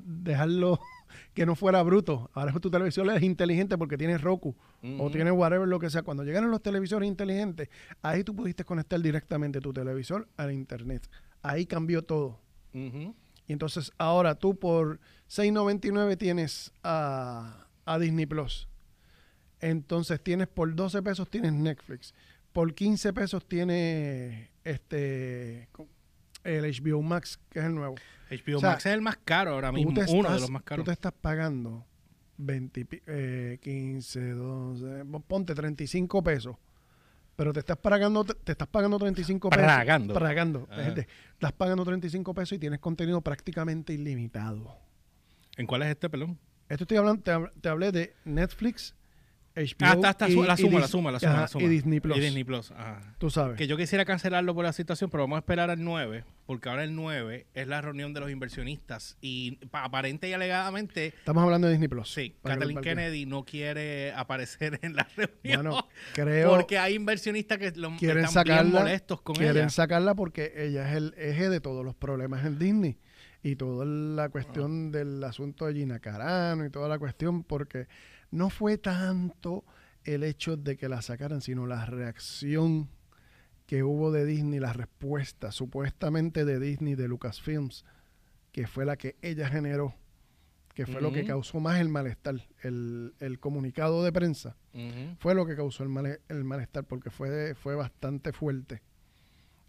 dejarlo 0.05 0.79
que 1.33 1.45
no 1.45 1.55
fuera 1.55 1.81
bruto. 1.83 2.29
Ahora 2.33 2.53
tu 2.53 2.71
televisor 2.71 3.09
es 3.11 3.21
inteligente 3.21 3.77
porque 3.77 3.97
tiene 3.97 4.17
Roku 4.17 4.55
o 4.81 4.87
Ujú. 4.87 5.11
tiene 5.11 5.29
whatever, 5.31 5.67
lo 5.67 5.77
que 5.79 5.89
sea. 5.89 6.03
Cuando 6.03 6.23
llegaron 6.23 6.51
los 6.51 6.61
televisores 6.61 7.07
inteligentes, 7.07 7.67
ahí 8.01 8.23
tú 8.23 8.33
pudiste 8.35 8.63
conectar 8.63 8.99
directamente 9.01 9.59
tu 9.59 9.73
televisor 9.73 10.27
al 10.37 10.51
internet. 10.53 11.07
Ahí 11.43 11.65
cambió 11.67 12.03
todo. 12.03 12.39
Y 12.73 13.51
entonces 13.53 13.91
ahora 13.99 14.33
tú 14.35 14.57
por 14.57 14.99
6.99 15.29 16.17
tienes 16.17 16.71
a, 16.81 17.67
a 17.85 17.99
Disney 17.99 18.25
Plus. 18.25 18.67
Entonces 19.59 20.21
tienes 20.21 20.47
por 20.47 20.73
12 20.75 21.01
pesos 21.03 21.29
tienes 21.29 21.53
Netflix. 21.53 22.13
Por 22.51 22.73
15 22.73 23.13
pesos 23.13 23.45
tienes 23.47 24.49
este 24.63 25.69
el 26.43 26.65
HBO 26.65 27.01
Max, 27.01 27.39
que 27.49 27.59
es 27.59 27.65
el 27.65 27.75
nuevo. 27.75 27.95
HBO 28.29 28.57
O 28.57 28.59
sea, 28.59 28.71
Max 28.71 28.85
es 28.85 28.93
el 28.93 29.01
más 29.01 29.17
caro 29.23 29.51
ahora 29.51 29.71
mismo, 29.71 29.93
te 29.93 30.01
uno 30.01 30.09
de 30.09 30.17
estás- 30.35 30.41
los 30.41 30.49
más 30.49 30.63
caros. 30.63 30.83
Tú 30.83 30.89
te 30.89 30.93
estás 30.93 31.13
pagando 31.13 31.85
20, 32.37 32.79
y 32.81 32.83
pi- 32.83 33.01
eh, 33.07 33.59
15, 33.61 34.31
12, 34.31 35.05
ponte 35.27 35.53
35 35.55 36.21
pesos. 36.23 36.55
Pero 37.35 37.51
te 37.51 37.59
estás 37.59 37.77
pagando, 37.77 38.23
te 38.23 38.51
estás 38.51 38.67
pagando 38.67 38.99
35 38.99 39.49
pesos. 39.49 39.63
Pragando. 39.63 40.13
Pragando. 40.13 40.67
Gente. 40.71 41.07
Estás 41.33 41.51
pagando 41.53 41.83
35 41.83 42.33
pesos 42.33 42.55
y 42.55 42.59
tienes 42.59 42.79
contenido 42.79 43.21
prácticamente 43.21 43.93
ilimitado. 43.93 44.77
¿En 45.57 45.65
cuál 45.65 45.83
es 45.83 45.89
este 45.89 46.09
pelón? 46.09 46.39
Esto 46.69 46.83
estoy 46.83 46.97
hablando, 46.97 47.21
te, 47.21 47.59
te 47.61 47.69
hablé 47.69 47.91
de 47.91 48.15
Netflix, 48.25 48.95
HBO 49.55 49.75
Ah, 49.87 49.93
está, 49.93 50.09
está, 50.09 50.29
y- 50.29 50.35
la 50.35 50.53
y 50.53 50.57
suma, 50.57 50.79
la 50.79 50.85
Dis- 50.85 50.89
suma, 50.89 51.11
la 51.11 51.19
suma, 51.19 51.31
ajá, 51.31 51.41
la 51.41 51.47
suma. 51.47 51.63
y 51.65 51.67
Disney 51.67 51.99
Plus. 51.99 52.17
Y 52.17 52.19
Disney 52.21 52.43
Plus, 52.43 52.71
ajá. 52.71 53.15
Tú 53.19 53.29
sabes. 53.29 53.55
Que 53.57 53.67
yo 53.67 53.77
quisiera 53.77 54.03
cancelarlo 54.03 54.55
por 54.55 54.65
la 54.65 54.73
situación, 54.73 55.09
pero 55.11 55.23
vamos 55.23 55.35
a 55.37 55.39
esperar 55.39 55.69
al 55.69 55.83
9, 55.83 56.23
porque 56.47 56.69
ahora 56.69 56.83
el 56.83 56.95
9 56.95 57.45
es 57.53 57.67
la 57.67 57.79
reunión 57.81 58.13
de 58.13 58.19
los 58.21 58.31
inversionistas 58.31 59.17
y 59.21 59.57
pa- 59.67 59.83
aparente 59.83 60.27
y 60.27 60.33
alegadamente, 60.33 61.07
Estamos 61.07 61.43
hablando 61.43 61.67
de 61.67 61.73
Disney 61.73 61.87
Plus. 61.87 62.11
sí, 62.11 62.35
Kathleen. 62.43 62.81
Kennedy 62.81 63.25
no 63.27 63.43
quiere 63.45 64.11
aparecer 64.13 64.79
en 64.81 64.95
la 64.95 65.07
reunión. 65.15 65.63
Bueno, 65.63 65.87
creo 66.13 66.49
porque 66.49 66.79
hay 66.79 66.95
inversionistas 66.95 67.59
que 67.59 67.71
lo, 67.75 67.95
quieren 67.97 68.25
están 68.25 68.43
bien 68.45 68.55
sacarla, 68.57 68.79
molestos 68.79 69.21
con 69.21 69.35
quieren 69.35 69.57
ella. 69.57 69.69
sacarla 69.69 70.15
porque 70.15 70.51
ella 70.55 70.89
es 70.89 70.97
el 70.97 71.13
eje 71.17 71.49
de 71.49 71.61
todos 71.61 71.85
los 71.85 71.93
problemas 71.95 72.43
en 72.45 72.57
Disney 72.57 72.97
y 73.43 73.55
toda 73.57 73.85
la 73.85 74.29
cuestión 74.29 74.91
del 74.91 75.23
asunto 75.23 75.65
de 75.67 75.73
Gina 75.73 75.99
Carano 75.99 76.65
y 76.65 76.69
toda 76.69 76.87
la 76.87 76.97
cuestión 76.97 77.43
porque 77.43 77.87
no 78.33 78.49
fue 78.49 78.77
tanto 78.77 79.63
el 80.03 80.23
hecho 80.23 80.57
de 80.57 80.75
que 80.75 80.89
la 80.89 81.01
sacaran, 81.01 81.41
sino 81.41 81.65
la 81.67 81.85
reacción 81.85 82.89
que 83.65 83.83
hubo 83.83 84.11
de 84.11 84.25
Disney, 84.25 84.59
la 84.59 84.73
respuesta 84.73 85.51
supuestamente 85.51 86.43
de 86.43 86.59
Disney 86.59 86.95
de 86.95 87.07
Lucasfilms, 87.07 87.85
que 88.51 88.67
fue 88.67 88.85
la 88.85 88.97
que 88.97 89.15
ella 89.21 89.47
generó, 89.47 89.95
que 90.73 90.85
fue 90.85 91.01
lo 91.01 91.13
que 91.13 91.21
causó 91.27 91.59
más 91.59 91.79
el 91.79 91.87
malestar, 91.89 92.35
el, 92.63 93.13
el 93.19 93.39
comunicado 93.39 94.03
de 94.03 94.11
prensa 94.11 94.55
fue 95.19 95.35
lo 95.35 95.45
que 95.45 95.55
causó 95.55 95.83
el, 95.83 95.89
male- 95.89 96.19
el 96.29 96.43
malestar 96.43 96.83
porque 96.83 97.09
fue, 97.11 97.53
fue 97.55 97.75
bastante 97.75 98.33
fuerte. 98.33 98.81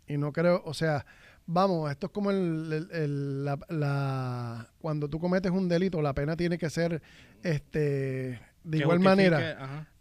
Y 0.06 0.16
no 0.16 0.32
creo, 0.32 0.62
o 0.64 0.74
sea, 0.74 1.06
vamos, 1.46 1.90
esto 1.90 2.06
es 2.06 2.12
como 2.12 2.30
el, 2.30 2.72
el- 2.72 2.90
el- 2.90 3.44
la, 3.44 3.58
la- 3.68 4.70
cuando 4.80 5.08
tú 5.08 5.18
cometes 5.20 5.52
un 5.52 5.68
delito, 5.68 6.02
la 6.02 6.14
pena 6.14 6.36
tiene 6.36 6.58
que 6.58 6.68
ser 6.70 7.00
este 7.42 8.40
de 8.64 8.78
igual 8.84 8.98
manera, 9.04 9.38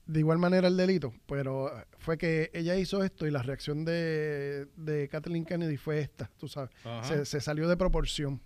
de 0.05 0.19
igual 0.19 0.37
manera 0.39 0.67
el 0.67 0.75
delito, 0.77 1.13
pero 1.27 1.71
fue 1.99 2.17
que 2.17 2.49
ella 2.53 2.75
hizo 2.75 3.03
esto 3.03 3.25
y 3.27 3.31
la 3.31 3.41
reacción 3.43 3.85
de, 3.85 4.67
de 4.75 5.07
Kathleen 5.09 5.45
Kennedy 5.45 5.77
fue 5.77 5.99
esta, 5.99 6.29
tú 6.37 6.47
sabes, 6.47 6.71
se, 7.03 7.25
se 7.25 7.39
salió 7.39 7.67
de 7.69 7.77
proporción. 7.77 8.41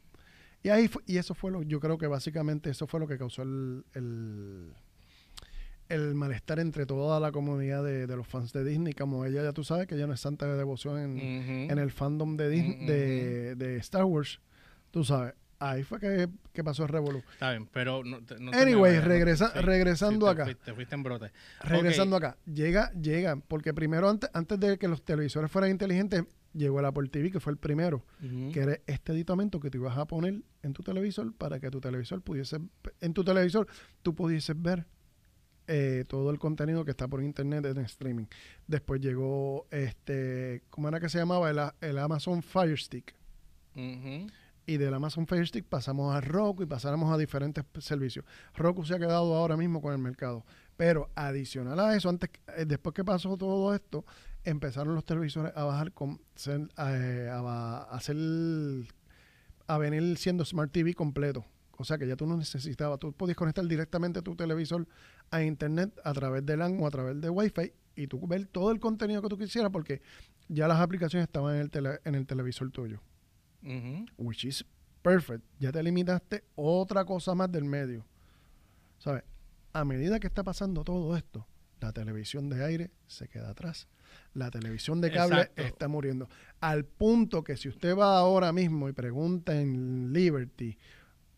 Y 0.63 0.69
ahí 0.69 0.87
fu- 0.87 1.01
y 1.05 1.17
eso 1.17 1.33
fue 1.33 1.51
lo, 1.51 1.61
yo 1.63 1.79
creo 1.79 1.97
que 1.97 2.07
básicamente 2.07 2.69
eso 2.69 2.85
fue 2.87 2.99
lo 2.99 3.07
que 3.07 3.17
causó 3.17 3.43
el, 3.43 3.85
el, 3.93 4.73
el 5.89 6.15
malestar 6.15 6.59
entre 6.59 6.85
toda 6.85 7.19
la 7.19 7.31
comunidad 7.31 7.83
de, 7.83 8.07
de 8.07 8.15
los 8.17 8.27
fans 8.27 8.51
de 8.51 8.63
Disney, 8.63 8.93
como 8.93 9.23
ella 9.25 9.43
ya 9.43 9.53
tú 9.53 9.63
sabes 9.63 9.87
que 9.87 9.95
ella 9.95 10.07
no 10.07 10.13
es 10.13 10.19
santa 10.19 10.45
de 10.47 10.57
devoción 10.57 10.99
en, 10.99 11.19
en 11.71 11.79
el 11.79 11.91
fandom 11.91 12.35
de, 12.35 12.51
Dis- 12.51 12.77
Mm, 12.81 12.85
de, 12.87 13.55
de 13.55 13.77
Star 13.77 14.03
Wars, 14.03 14.41
tú 14.91 15.03
sabes, 15.05 15.33
ahí 15.59 15.83
fue 15.83 15.99
que, 15.99 16.29
que 16.53 16.63
pasó 16.63 16.83
el 16.83 16.89
revolú. 16.89 17.23
Está 17.33 17.51
bien, 17.51 17.67
pero 17.71 18.03
no, 18.03 18.19
no 18.39 18.51
Anyway, 18.53 18.99
regresa- 18.99 19.51
regresando 19.53 20.25
te 20.27 20.31
acá. 20.31 20.43
fuiste- 20.45 20.65
Te 20.65 20.73
fuiste 20.73 20.95
en 20.95 21.03
brote. 21.03 21.31
Regresando 21.61 22.15
acá, 22.15 22.37
llega, 22.45 22.91
llega, 22.93 23.35
porque 23.37 23.73
primero 23.73 24.09
antes, 24.09 24.29
antes 24.33 24.59
de 24.59 24.77
que 24.77 24.87
los 24.87 25.03
televisores 25.03 25.51
fueran 25.51 25.71
inteligentes, 25.71 26.23
llegó 26.53 26.79
el 26.79 26.85
Apple 26.85 27.09
TV, 27.09 27.31
que 27.31 27.39
fue 27.39 27.51
el 27.53 27.57
primero, 27.57 28.03
que 28.51 28.59
era 28.59 28.77
este 28.87 29.11
aditamento 29.11 29.59
que 29.59 29.69
tú 29.69 29.77
ibas 29.79 29.97
a 29.97 30.05
poner 30.05 30.41
en 30.63 30.73
tu 30.73 30.81
televisor 30.83 31.33
para 31.35 31.59
que 31.59 31.69
tu 31.69 31.79
televisor 31.79 32.21
pudiese, 32.21 32.57
en 33.01 33.13
tu 33.13 33.23
televisor 33.23 33.67
tú 34.01 34.15
pudieses 34.15 34.59
ver 34.59 34.85
eh, 35.67 36.05
todo 36.07 36.31
el 36.31 36.39
contenido 36.39 36.85
que 36.85 36.91
está 36.91 37.07
por 37.09 37.21
internet 37.21 37.65
en 37.65 37.77
streaming. 37.79 38.25
Después 38.67 39.01
llegó 39.01 39.67
este, 39.69 40.63
¿cómo 40.69 40.87
era 40.87 40.99
que 41.01 41.09
se 41.09 41.17
llamaba? 41.19 41.49
El, 41.49 41.59
el 41.81 41.97
Amazon 41.97 42.41
Fire 42.41 42.79
Stick. 42.79 43.13
Y 44.69 44.75
del 44.77 44.93
Amazon 44.93 45.25
Fire 45.25 45.49
pasamos 45.67 46.13
a 46.13 46.19
Roku 46.19 46.61
y 46.61 46.65
pasamos 46.65 47.11
a 47.11 47.17
diferentes 47.17 47.63
servicios. 47.79 48.25
Roku 48.53 48.83
se 48.85 48.93
ha 48.95 48.99
quedado 48.99 49.33
ahora 49.33 49.55
mismo 49.55 49.81
con 49.81 49.93
el 49.93 49.97
mercado. 49.99 50.45
Pero 50.75 51.09
adicional 51.15 51.79
a 51.79 51.95
eso, 51.95 52.09
antes, 52.09 52.29
eh, 52.57 52.65
después 52.65 52.93
que 52.93 53.05
pasó 53.05 53.37
todo 53.37 53.73
esto, 53.73 54.05
empezaron 54.43 54.93
los 54.93 55.05
televisores 55.05 55.53
a 55.55 55.63
bajar 55.63 55.93
con 55.93 56.21
ser- 56.35 56.69
eh, 56.79 57.29
a, 57.31 57.37
a 57.39 57.95
hacer 57.95 58.17
a 59.67 59.77
venir 59.77 60.17
siendo 60.17 60.43
Smart 60.45 60.71
TV 60.71 60.93
completo. 60.93 61.45
O 61.77 61.83
sea 61.83 61.97
que 61.97 62.07
ya 62.07 62.15
tú 62.15 62.25
no 62.27 62.35
necesitabas, 62.37 62.99
tú 62.99 63.13
podías 63.13 63.37
conectar 63.37 63.65
directamente 63.65 64.21
tu 64.21 64.35
televisor 64.35 64.87
a 65.31 65.43
internet 65.43 65.93
a 66.03 66.11
través 66.13 66.45
de 66.45 66.57
LAN 66.57 66.77
o 66.81 66.87
a 66.87 66.91
través 66.91 67.19
de 67.21 67.29
Wi-Fi 67.29 67.71
y 67.95 68.07
tú 68.07 68.25
ver 68.27 68.47
todo 68.47 68.71
el 68.71 68.79
contenido 68.79 69.21
que 69.21 69.29
tú 69.29 69.37
quisieras 69.37 69.71
porque 69.71 70.01
ya 70.47 70.67
las 70.67 70.79
aplicaciones 70.79 71.27
estaban 71.27 71.55
en 71.55 71.61
el, 71.61 71.69
tele- 71.71 71.99
en 72.03 72.15
el 72.15 72.25
televisor 72.25 72.71
tuyo 72.71 72.99
Which 74.17 74.45
is 74.45 74.65
perfect. 75.01 75.43
Ya 75.59 75.71
te 75.71 75.81
limitaste 75.83 76.43
otra 76.55 77.05
cosa 77.05 77.35
más 77.35 77.51
del 77.51 77.65
medio. 77.65 78.05
¿Sabes? 78.97 79.23
A 79.73 79.85
medida 79.85 80.19
que 80.19 80.27
está 80.27 80.43
pasando 80.43 80.83
todo 80.83 81.15
esto, 81.15 81.47
la 81.79 81.91
televisión 81.93 82.49
de 82.49 82.63
aire 82.63 82.91
se 83.05 83.27
queda 83.27 83.49
atrás. 83.49 83.87
La 84.33 84.49
televisión 84.49 85.01
de 85.01 85.11
cable 85.11 85.41
Exacto. 85.41 85.61
está 85.61 85.87
muriendo. 85.87 86.29
Al 86.59 86.85
punto 86.85 87.43
que 87.43 87.57
si 87.57 87.69
usted 87.69 87.95
va 87.95 88.17
ahora 88.17 88.51
mismo 88.51 88.89
y 88.89 88.93
pregunta 88.93 89.59
en 89.59 90.11
Liberty, 90.13 90.77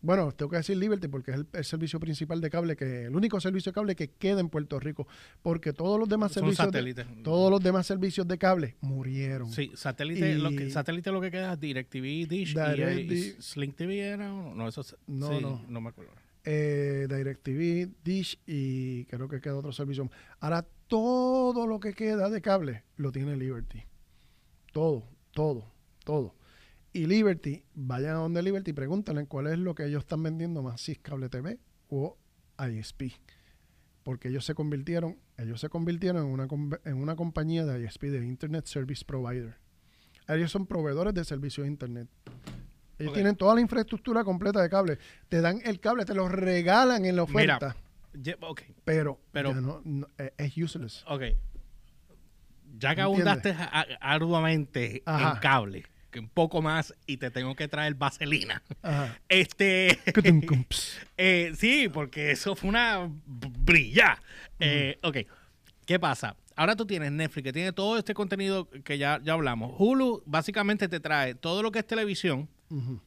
bueno, 0.02 0.32
tengo 0.32 0.50
que 0.50 0.56
decir 0.58 0.76
Liberty 0.76 1.08
porque 1.08 1.30
es 1.32 1.36
el, 1.38 1.46
el 1.52 1.64
servicio 1.64 2.00
principal 2.00 2.40
de 2.40 2.48
cable, 2.50 2.74
que 2.76 3.04
el 3.04 3.14
único 3.14 3.38
servicio 3.40 3.70
de 3.70 3.74
cable 3.74 3.94
que 3.96 4.08
queda 4.12 4.40
en 4.40 4.48
Puerto 4.48 4.80
Rico, 4.80 5.06
porque 5.42 5.72
todos 5.72 5.98
los 5.98 6.08
demás 6.08 6.32
Son 6.32 6.44
servicios 6.54 6.72
de, 6.72 7.04
todos 7.22 7.50
los 7.50 7.62
demás 7.62 7.86
servicios 7.86 8.26
de 8.26 8.38
cable 8.38 8.76
murieron. 8.80 9.52
Sí, 9.52 9.70
satélite, 9.74 10.36
lo 10.36 10.50
que, 10.50 10.66
Y- 10.68 10.70
satélite 10.70 11.10
lo 11.12 11.20
que 11.20 11.30
queda 11.30 11.52
es 11.52 11.60
DirecTV, 11.60 12.26
Dish 12.28 12.52
y, 12.56 12.60
Direct 12.60 12.98
y 13.00 13.14
Di- 13.14 13.34
Sling 13.42 13.72
TV 13.74 13.98
era 14.00 14.28
no, 14.28 14.54
no, 14.54 14.68
eso 14.68 14.80
es- 14.80 14.96
No, 15.06 15.28
sí, 15.28 15.38
no. 15.42 15.64
no 15.68 15.80
me 15.80 15.90
acuerdo. 15.90 16.12
eh, 16.44 17.06
DirecTV, 17.08 17.92
Dish 18.02 18.38
y 18.46 19.04
creo 19.04 19.28
que 19.28 19.40
queda 19.40 19.56
otro 19.56 19.72
servicio. 19.72 20.10
Ahora 20.40 20.66
todo 20.86 21.66
lo 21.66 21.78
que 21.78 21.92
queda 21.92 22.30
de 22.30 22.40
cable 22.40 22.84
lo 22.96 23.12
tiene 23.12 23.36
Liberty. 23.36 23.82
Todo, 24.72 25.04
todo, 25.32 25.64
todo. 26.04 26.34
Y 26.92 27.06
Liberty, 27.06 27.64
vayan 27.74 28.10
a 28.16 28.18
donde 28.18 28.42
Liberty 28.42 28.72
y 28.72 28.74
pregúntenle 28.74 29.26
cuál 29.26 29.46
es 29.46 29.58
lo 29.58 29.74
que 29.74 29.84
ellos 29.86 30.00
están 30.00 30.22
vendiendo 30.22 30.62
más, 30.62 30.80
si 30.80 30.92
es 30.92 30.98
cable 30.98 31.28
TV 31.28 31.58
o 31.88 32.16
ISP. 32.58 33.12
Porque 34.02 34.28
ellos 34.28 34.44
se 34.44 34.54
convirtieron, 34.54 35.18
ellos 35.36 35.60
se 35.60 35.68
convirtieron 35.68 36.26
en 36.26 36.32
una, 36.32 36.48
en 36.84 36.96
una 36.96 37.14
compañía 37.16 37.64
de 37.64 37.84
ISP, 37.84 38.04
de 38.04 38.26
Internet 38.26 38.66
Service 38.66 39.04
Provider. 39.04 39.56
Ellos 40.26 40.50
son 40.50 40.66
proveedores 40.66 41.14
de 41.14 41.24
servicios 41.24 41.64
de 41.64 41.70
Internet. 41.70 42.08
Ellos 42.98 43.14
tienen 43.14 43.36
toda 43.36 43.54
la 43.54 43.60
infraestructura 43.60 44.24
completa 44.24 44.60
de 44.60 44.68
cable. 44.68 44.98
Te 45.28 45.40
dan 45.40 45.60
el 45.64 45.80
cable, 45.80 46.04
te 46.04 46.14
lo 46.14 46.28
regalan 46.28 47.04
en 47.04 47.16
la 47.16 47.24
Mira, 47.26 47.56
oferta. 47.56 47.76
Pero 48.84 49.20
pero- 49.32 49.50
ya 49.54 49.60
no- 49.60 49.80
no, 49.84 50.08
eh, 50.18 50.32
es 50.36 50.56
useless. 50.56 51.04
ok. 51.06 51.22
Ya 52.78 52.94
que 52.94 53.00
¿Entiendes? 53.02 53.02
abundaste 53.02 53.56
arduamente 54.00 55.02
Ajá. 55.06 55.32
en 55.34 55.38
cable, 55.40 55.84
que 56.10 56.18
un 56.18 56.28
poco 56.28 56.60
más 56.62 56.94
y 57.06 57.16
te 57.16 57.30
tengo 57.30 57.54
que 57.54 57.68
traer 57.68 57.94
vaselina. 57.94 58.62
Ajá. 58.82 59.18
Este, 59.28 59.98
eh, 61.16 61.52
sí, 61.56 61.88
porque 61.88 62.32
eso 62.32 62.54
fue 62.54 62.68
una 62.68 63.10
brilla. 63.26 64.20
Eh, 64.58 64.98
ok, 65.02 65.18
¿qué 65.86 65.98
pasa? 65.98 66.36
Ahora 66.56 66.76
tú 66.76 66.84
tienes 66.84 67.10
Netflix, 67.12 67.44
que 67.44 67.52
tiene 67.52 67.72
todo 67.72 67.96
este 67.96 68.12
contenido 68.12 68.68
que 68.84 68.98
ya, 68.98 69.20
ya 69.22 69.32
hablamos. 69.32 69.74
Hulu 69.78 70.22
básicamente 70.26 70.88
te 70.88 71.00
trae 71.00 71.34
todo 71.34 71.62
lo 71.62 71.72
que 71.72 71.78
es 71.78 71.86
televisión, 71.86 72.48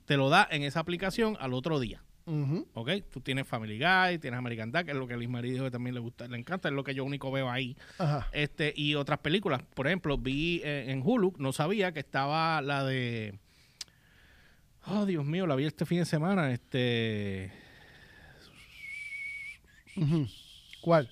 te 0.06 0.18
lo 0.18 0.30
da 0.30 0.48
en 0.50 0.64
esa 0.64 0.80
aplicación 0.80 1.38
al 1.40 1.54
otro 1.54 1.80
día. 1.80 2.02
Ujú. 2.26 2.68
¿Ok? 2.74 2.90
Tú 3.12 3.20
tienes 3.22 3.48
Family 3.48 3.78
Guy, 3.80 4.20
tienes 4.20 4.38
American 4.38 4.72
Dad, 4.72 4.86
que 4.86 4.92
es 4.92 4.98
lo 4.98 5.08
que 5.08 5.18
Liz 5.18 5.30
Marie 5.30 5.52
dijo 5.52 5.66
que 5.66 5.72
también 5.72 5.94
le 5.94 6.00
gusta, 6.00 6.28
le 6.28 6.38
encanta, 6.38 6.70
es 6.70 6.74
lo 6.74 6.84
que 6.84 6.94
yo 6.96 7.04
único 7.04 7.32
veo 7.32 7.50
ahí. 7.50 7.76
Ajá. 7.98 8.28
Este, 8.32 8.74
y 8.76 8.96
otras 8.96 9.20
películas. 9.20 9.62
Por 9.74 9.88
ejemplo, 9.88 10.18
vi 10.18 10.62
eh, 10.64 10.86
en 10.90 11.02
Hulu, 11.04 11.34
no 11.38 11.52
sabía 11.54 11.92
que 11.92 12.00
estaba 12.00 12.62
la 12.62 12.84
de. 12.84 13.40
Oh, 14.86 15.06
Dios 15.06 15.24
mío, 15.26 15.48
la 15.48 15.56
vi 15.56 15.66
este 15.66 15.86
fin 15.86 16.00
de 16.00 16.06
semana. 16.06 16.52
Este. 16.52 17.52
¿Cuál? 20.82 21.10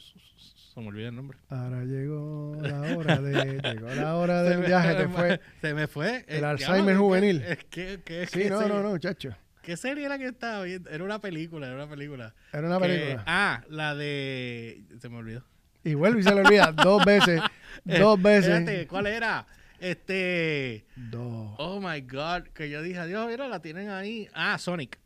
Se 0.74 0.80
me 0.80 0.88
olvidó 0.88 1.10
el 1.10 1.16
nombre. 1.16 1.38
Ahora 1.50 1.84
llegó 1.84 2.56
la 2.62 2.98
hora 2.98 3.22
de 3.22 3.62
llegó 3.74 3.90
la 3.90 4.16
hora 4.16 4.42
del 4.44 4.60
me- 4.60 4.68
viaje, 4.68 4.96
te 4.96 5.08
fue. 5.08 5.40
Se 5.62 5.74
me 5.74 5.88
fue. 5.88 6.26
El 6.28 6.44
Eh, 6.44 6.46
Alzheimer 6.46 6.96
juvenil. 6.98 7.42
¿qué- 7.42 7.58
qué- 7.70 8.00
qué- 8.06 8.28
Sí, 8.28 8.50
no, 8.50 8.68
no, 8.68 8.82
no, 8.82 8.90
muchacho. 8.92 9.36
¿Qué 9.62 9.78
serie 9.78 10.06
era 10.06 10.18
que 10.18 10.26
estaba 10.28 10.64
viendo? 10.64 10.90
Era 10.90 11.04
una 11.04 11.20
película, 11.20 11.68
era 11.68 11.76
una 11.76 11.90
película. 11.90 12.34
Era 12.52 12.68
una 12.68 12.80
Que- 12.80 12.88
película. 12.88 13.24
ah, 13.28 13.64
la 13.70 13.96
de. 13.96 14.84
Se 15.00 15.10
me 15.10 15.18
olvidó. 15.18 15.46
Y 15.84 15.94
vuelve 15.96 16.20
y 16.22 16.24
se 16.24 16.34
le 16.34 16.42
olvida 16.42 16.72
dos 16.72 17.04
veces. 17.06 17.42
dos 17.86 18.18
Eh, 18.20 18.22
veces. 18.22 18.48
Espérate, 18.60 18.88
¿cuál 18.88 19.08
era? 19.08 19.46
Este. 19.80 20.86
Dos. 20.96 21.56
Oh 21.58 21.80
my 21.82 22.02
God, 22.02 22.44
que 22.54 22.70
yo 22.70 22.82
dije, 22.82 23.00
adiós, 23.00 23.28
mira, 23.28 23.48
la 23.48 23.62
tienen 23.62 23.90
ahí. 23.90 24.28
Ah, 24.34 24.58
Sonic. 24.58 25.00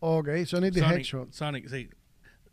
Ok, 0.00 0.28
Sonic 0.46 0.74
the 0.74 0.80
Sonic, 0.80 0.98
Hedgehog. 0.98 1.32
Sonic, 1.32 1.68
sí. 1.68 1.88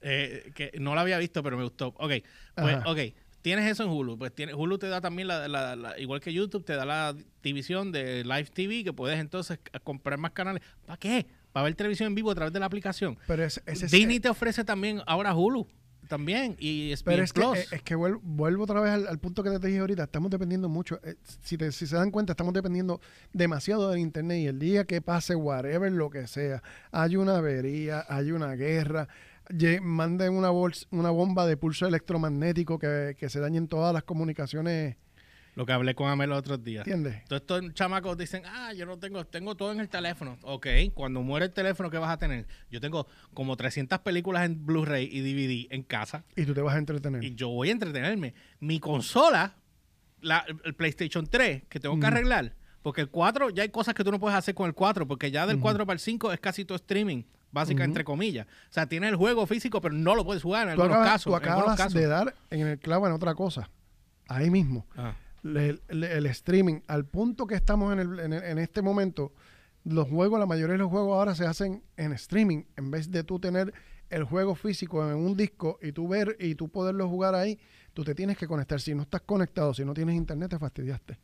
Eh, 0.02 0.52
que 0.56 0.72
no 0.80 0.96
la 0.96 1.02
había 1.02 1.18
visto, 1.20 1.44
pero 1.44 1.58
me 1.58 1.64
gustó. 1.64 1.88
Ok, 1.98 2.12
pues, 2.56 2.76
Ajá. 2.76 2.90
ok. 2.90 3.00
Tienes 3.42 3.70
eso 3.72 3.84
en 3.84 3.90
Hulu. 3.90 4.18
Pues 4.18 4.34
tiene, 4.34 4.54
Hulu 4.54 4.78
te 4.78 4.88
da 4.88 5.02
también, 5.02 5.28
la, 5.28 5.48
la- 5.48 5.76
la- 5.76 6.00
igual 6.00 6.20
que 6.22 6.32
YouTube, 6.34 6.64
te 6.64 6.74
da 6.76 6.86
la 6.86 7.16
división 7.42 7.92
de 7.92 8.24
Live 8.24 8.50
TV, 8.54 8.84
que 8.84 8.94
puedes 8.94 9.20
entonces 9.20 9.60
comprar 9.84 10.20
más 10.20 10.32
canales. 10.32 10.62
¿Para 10.86 10.98
qué? 10.98 11.26
Para 11.52 11.64
ver 11.66 11.76
televisión 11.76 12.08
en 12.08 12.16
vivo 12.16 12.32
a 12.32 12.36
través 12.36 12.54
de 12.54 12.60
la 12.60 12.66
aplicación. 12.68 13.18
Pero 13.28 13.44
ese, 13.44 13.62
ese 13.66 13.86
es- 13.88 13.92
Disney 13.92 14.20
te 14.20 14.30
ofrece 14.30 14.64
también 14.64 15.02
ahora 15.08 15.34
Hulu. 15.36 15.68
también 16.08 16.58
y 16.60 16.92
ESPN 16.92 17.12
Pero 17.14 17.24
es 17.24 17.32
que, 17.34 17.40
Plus. 17.42 17.58
eh, 17.58 17.66
es 17.72 17.84
que 17.84 17.96
vuel- 17.96 18.20
vuelvo, 18.22 18.64
otra 18.66 18.82
vez 18.82 18.92
al, 18.92 19.08
al 19.08 19.18
punto 19.20 19.44
que 19.44 19.50
te 19.60 19.68
dije 19.68 19.80
ahorita. 19.80 20.04
Estamos 20.04 20.30
dependiendo 20.30 20.68
mucho. 20.68 21.00
eh, 21.04 21.16
si, 21.42 21.58
te- 21.58 21.72
si 21.72 21.88
se 21.88 21.96
dan 21.96 22.12
cuenta, 22.12 22.34
estamos 22.34 22.54
dependiendo 22.54 23.00
demasiado 23.32 23.90
del 23.90 24.00
Internet. 24.00 24.40
Y 24.40 24.48
el 24.48 24.60
día 24.60 24.84
que 24.84 25.02
pase, 25.02 25.36
whatever, 25.36 25.90
lo 25.92 26.10
que 26.10 26.28
sea, 26.28 26.62
hay 26.92 27.16
una 27.16 27.38
avería, 27.38 28.06
hay 28.10 28.32
una 28.34 28.56
guerra, 28.56 29.08
manden 29.82 30.34
una, 30.34 30.50
bomba 30.50 31.46
de 31.46 31.58
pulso 31.58 31.88
electromagnético 31.88 32.80
que, 32.80 33.16
que 33.18 33.30
se 33.30 33.40
dañen 33.40 33.68
todas 33.68 33.94
las 33.94 34.04
comunicaciones. 34.04 34.98
Lo 35.56 35.66
que 35.66 35.74
hablé 35.74 35.96
con 35.96 36.08
Amel 36.10 36.30
los 36.30 36.40
otros 36.40 36.64
días. 36.64 36.88
¿Entiendes? 36.88 37.26
Todos 37.26 37.42
estos 37.42 37.74
chamacos 37.74 38.18
dicen, 38.18 38.44
ah, 38.46 38.72
yo 38.74 38.86
no 38.86 38.98
tengo, 38.98 39.26
tengo 39.26 39.56
todo 39.56 39.74
en 39.74 39.82
el 39.82 39.90
teléfono. 39.90 40.38
Ok, 40.44 40.66
cuando 40.94 41.22
muere 41.22 41.48
el 41.48 41.52
teléfono, 41.52 41.90
¿qué 41.90 41.98
vas 41.98 42.10
a 42.10 42.18
tener? 42.18 42.48
Yo 42.70 42.80
tengo 42.80 43.06
como 43.34 43.58
300 43.58 44.00
películas 44.00 44.46
en 44.46 44.66
Blu-ray 44.66 45.10
y 45.12 45.20
DVD 45.20 45.74
en 45.74 45.84
casa 45.84 46.24
Y 46.38 46.46
tú 46.46 46.54
te 46.54 46.62
vas 46.62 46.76
a 46.76 46.78
entretener. 46.78 47.22
y 47.24 47.36
yo 47.36 47.50
voy 47.50 47.68
a 47.68 47.74
entretenerme. 47.74 48.34
Mi 48.62 48.80
consola, 48.80 49.58
la, 50.22 50.46
el 50.64 50.74
PlayStation 50.74 51.28
3, 51.28 51.64
que 51.68 51.82
tengo 51.82 52.00
que 52.00 52.06
arreglar, 52.06 52.56
porque 52.82 53.02
el 53.02 53.10
4, 53.10 53.50
ya 53.50 53.64
hay 53.64 53.70
cosas 53.70 53.94
que 53.94 54.06
tú 54.06 54.12
no 54.12 54.22
puedes 54.22 54.38
hacer 54.38 54.56
con 54.56 54.68
el 54.68 54.74
4, 54.74 55.06
porque 55.06 55.32
ya 55.32 55.46
del 55.46 55.58
Ujú. 55.58 55.64
4 55.64 55.86
para 55.86 55.96
el 55.96 56.00
5 56.00 56.32
es 56.32 56.40
casi 56.40 56.64
todo 56.64 56.78
streaming, 56.78 57.24
básica, 57.52 57.84
entre 57.84 58.04
comillas. 58.04 58.48
O 58.48 58.74
sea, 58.74 58.88
tienes 58.88 59.10
el 59.12 59.16
juego 59.16 59.46
físico, 59.46 59.82
pero 59.82 59.94
no 59.94 60.16
lo 60.16 60.24
puedes 60.26 60.44
jugar 60.44 60.70
en 60.70 60.76
tú 60.76 60.82
algunos 60.84 60.98
acabas, 61.02 61.12
casos. 61.14 61.32
tú 61.32 61.38
en 61.38 61.44
acabas 61.52 61.78
casos. 61.78 61.94
de 61.94 62.08
dar 62.08 62.36
en 62.50 62.68
el 62.68 62.80
clavo 62.80 63.08
en 63.08 63.14
otra 63.14 63.36
cosa. 63.36 63.70
Ahí 64.28 64.50
mismo. 64.50 64.86
Ah. 64.96 65.14
Le- 65.44 65.80
el, 65.90 66.26
streaming, 66.28 66.82
al 66.88 67.06
punto 67.06 67.48
que 67.48 67.56
estamos 67.56 67.92
en, 67.94 68.00
el- 68.00 68.20
en 68.20 68.34
el- 68.34 68.44
en 68.44 68.58
este 68.60 68.82
momento, 68.82 69.34
los 69.84 70.08
juegos, 70.08 70.40
la 70.40 70.46
mayoría 70.46 70.74
de 70.74 70.78
los 70.78 70.90
juegos 70.90 71.14
ahora 71.18 71.34
se 71.36 71.46
hacen 71.48 71.84
en 71.98 72.14
streaming, 72.14 72.64
en 72.78 72.92
vez 72.92 73.10
de 73.12 73.24
tú 73.24 73.40
tener 73.40 73.74
el 74.10 74.24
juego 74.26 74.54
físico 74.56 75.10
en 75.10 75.16
un 75.18 75.36
disco 75.36 75.80
y 75.82 75.92
tú 75.94 76.08
ver 76.08 76.36
y 76.40 76.54
tú 76.56 76.70
poderlo 76.70 77.08
jugar 77.10 77.34
ahí, 77.34 77.58
tú 77.94 78.04
te 78.04 78.14
tienes 78.14 78.38
que 78.38 78.48
conectar. 78.48 78.80
Si 78.80 78.94
no 78.94 79.02
estás 79.04 79.22
conectado, 79.22 79.74
si 79.74 79.84
no 79.84 79.94
tienes 79.94 80.16
internet, 80.16 80.52
te 80.52 80.60
fastidiaste. 80.60 81.18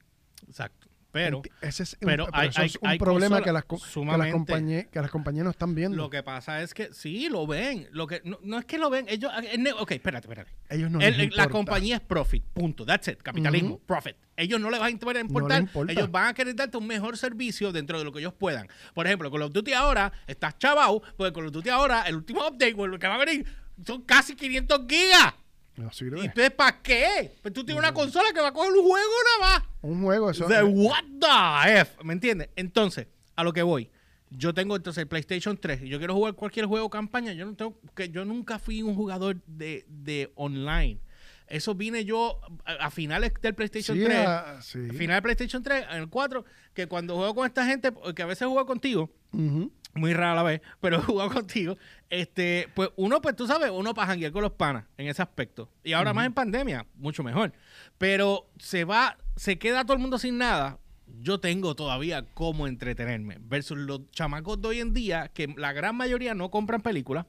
Exacto. 0.47 0.87
Pero 1.25 1.41
Ese 1.61 1.83
es 1.83 1.93
un, 1.93 2.07
pero 2.07 2.25
pero 2.25 2.37
hay- 2.37 2.49
eso 2.49 2.61
es 2.61 2.75
un 2.81 2.87
hay 2.89 2.97
problema 2.99 3.41
que 3.41 3.51
las, 3.51 3.63
que, 3.65 3.75
las 4.05 4.31
compañías, 4.31 4.85
que 4.87 4.99
las 5.01 5.11
compañías 5.11 5.43
no 5.45 5.51
están 5.51 5.75
viendo. 5.75 5.97
lo 5.97 6.09
que 6.09 6.23
pasa 6.23 6.61
es 6.61 6.73
que 6.73 6.93
sí, 6.93 7.27
lo 7.29 7.45
ven. 7.47 7.87
Lo 7.91 8.07
que, 8.07 8.21
no, 8.23 8.39
no 8.43 8.59
es 8.59 8.65
que 8.65 8.77
lo 8.77 8.89
ven. 8.89 9.05
Ellos, 9.09 9.31
el 9.51 9.63
ne- 9.63 9.73
ok, 9.73 9.91
espérate, 9.91 10.27
espérate. 10.27 10.51
Ellos 10.69 10.89
no 10.91 10.99
El- 11.01 11.19
el- 11.19 11.31
la 11.35 11.47
compañía 11.49 11.95
es 11.95 12.01
profit, 12.01 12.43
punto. 12.53 12.85
That's 12.85 13.07
it. 13.07 13.21
Capitalismo, 13.21 13.79
profit. 13.79 14.15
Ellos 14.35 14.59
no 14.59 14.69
les 14.69 14.79
va 14.79 14.85
a 14.85 14.89
importar. 14.91 15.25
No 15.29 15.47
les 15.47 15.59
importa. 15.61 15.91
Ellos 15.93 16.11
van 16.11 16.27
a 16.27 16.33
querer 16.33 16.55
darte 16.55 16.77
un 16.77 16.85
mejor 16.87 17.17
servicio 17.17 17.71
dentro 17.71 17.97
de 17.97 18.05
lo 18.05 18.11
que 18.11 18.19
ellos 18.19 18.33
puedan. 18.33 18.67
Por 18.93 19.07
ejemplo, 19.07 19.31
con 19.31 19.39
los 19.39 19.51
Duty 19.51 19.73
ahora 19.73 20.11
estás 20.27 20.57
chavao, 20.59 21.01
porque 21.15 21.33
con 21.33 21.43
los 21.43 21.51
Duty 21.51 21.69
ahora, 21.69 22.03
el 22.03 22.15
último 22.15 22.41
update, 22.47 22.75
o 22.77 22.85
lo 22.87 22.99
que 22.99 23.07
va 23.07 23.15
a 23.15 23.25
venir, 23.25 23.45
son 23.85 24.01
casi 24.03 24.35
500 24.35 24.81
gigas. 24.87 25.33
No 25.77 25.91
sirve. 25.91 26.19
¿Y 26.21 26.25
entonces 26.25 26.51
para 26.51 26.81
qué? 26.81 27.31
Pues 27.41 27.53
tú 27.53 27.63
tienes 27.63 27.79
una 27.81 27.93
consola 27.93 28.31
que 28.33 28.41
va 28.41 28.47
a 28.49 28.53
coger 28.53 28.71
un 28.73 28.83
juego 28.83 29.11
nada 29.39 29.51
más. 29.59 29.69
Un 29.81 30.03
juego, 30.03 30.29
eso 30.31 30.47
De 30.47 30.63
what 30.63 31.03
the 31.19 31.79
F, 31.81 32.03
¿me 32.03 32.13
entiendes? 32.13 32.49
Entonces, 32.55 33.07
a 33.35 33.43
lo 33.43 33.53
que 33.53 33.61
voy. 33.61 33.89
Yo 34.29 34.53
tengo 34.53 34.75
entonces 34.75 35.03
el 35.03 35.07
PlayStation 35.07 35.55
3 35.57 35.83
y 35.83 35.87
yo 35.89 35.99
quiero 35.99 36.13
jugar 36.13 36.33
cualquier 36.33 36.65
juego 36.65 36.89
campaña. 36.89 37.31
Yo 37.33 37.45
no 37.45 37.55
tengo 37.55 37.79
que 37.95 38.09
yo 38.09 38.25
nunca 38.25 38.59
fui 38.59 38.81
un 38.81 38.93
jugador 38.95 39.37
de, 39.45 39.85
de 39.87 40.31
online. 40.35 40.99
Eso 41.47 41.75
vine 41.75 42.03
yo 42.03 42.41
a, 42.65 42.73
a 42.87 42.91
finales 42.91 43.31
del 43.41 43.55
PlayStation 43.55 43.97
Sí, 43.97 44.03
3. 44.03 44.17
ah, 44.27 44.59
sí. 44.61 44.79
a 44.89 44.93
Final 44.93 45.15
del 45.15 45.21
PlayStation 45.23 45.63
3, 45.63 45.85
en 45.91 45.97
el 46.01 46.09
4, 46.09 46.43
que 46.73 46.87
cuando 46.87 47.15
juego 47.15 47.35
con 47.35 47.45
esta 47.45 47.65
gente, 47.65 47.89
que 48.13 48.21
a 48.21 48.25
veces 48.25 48.47
juego 48.47 48.65
contigo, 48.65 49.09
Ujú. 49.31 49.71
Muy 49.97 50.13
rara 50.13 50.35
la 50.35 50.43
vez, 50.43 50.61
pero 50.81 50.97
he 50.97 51.01
jugado 51.01 51.31
contigo, 51.31 51.77
este, 52.09 52.69
pues 52.75 52.89
uno, 52.95 53.21
pues 53.21 53.35
tú 53.35 53.47
sabes, 53.47 53.69
uno 53.71 53.93
para 53.93 54.07
janguear 54.07 54.31
con 54.31 54.41
los 54.43 54.53
panas 54.53 54.85
en 54.97 55.07
ese 55.07 55.21
aspecto. 55.21 55.69
Y 55.83 55.93
ahora 55.93 56.13
más 56.13 56.25
en 56.25 56.33
pandemia, 56.33 56.85
mucho 56.95 57.23
mejor. 57.23 57.53
Pero 57.97 58.49
se 58.59 58.83
va, 58.85 59.17
se 59.35 59.57
queda 59.59 59.83
todo 59.83 59.93
el 59.93 59.99
mundo 59.99 60.17
sin 60.17 60.37
nada. 60.37 60.79
Yo 61.21 61.39
tengo 61.39 61.75
todavía 61.75 62.25
cómo 62.33 62.67
entretenerme. 62.67 63.37
Versus 63.41 63.77
los 63.77 64.09
chamacos 64.11 64.61
de 64.61 64.67
hoy 64.67 64.79
en 64.81 64.93
día, 64.93 65.29
que 65.33 65.47
la 65.57 65.73
gran 65.73 65.95
mayoría 65.95 66.33
no 66.33 66.51
compran 66.51 66.81
películas. 66.81 67.25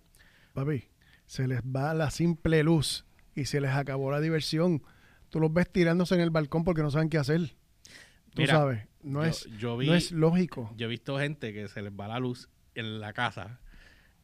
Papi, 0.53 0.85
se 1.27 1.47
les 1.47 1.61
va 1.63 1.95
la 1.95 2.11
simple 2.11 2.63
luz 2.65 3.05
y 3.35 3.45
se 3.45 3.61
les 3.61 3.71
acabó 3.71 4.11
la 4.11 4.21
diversión. 4.21 4.83
Tú 5.31 5.41
los 5.41 5.53
ves 5.53 5.71
tirándose 5.71 6.15
en 6.17 6.21
el 6.23 6.31
balcón 6.31 6.65
porque 6.65 6.83
no 6.83 6.91
saben 6.91 7.09
qué 7.09 7.19
hacer. 7.19 7.55
Tú 8.35 8.43
Mira, 8.43 8.55
sabes, 8.55 8.89
no, 9.03 9.23
yo- 9.23 9.29
es, 9.31 9.45
yo 9.59 9.77
vi- 9.77 9.87
no 9.87 9.95
es 9.95 10.11
lógico. 10.13 10.73
Yo 10.77 10.87
he 10.87 10.89
visto 10.89 11.19
gente 11.19 11.53
que 11.53 11.69
se 11.69 11.81
les 11.83 11.93
va 11.93 12.09
la 12.09 12.19
luz 12.19 12.49
en 12.79 13.01
la 13.01 13.13
casa 13.13 13.61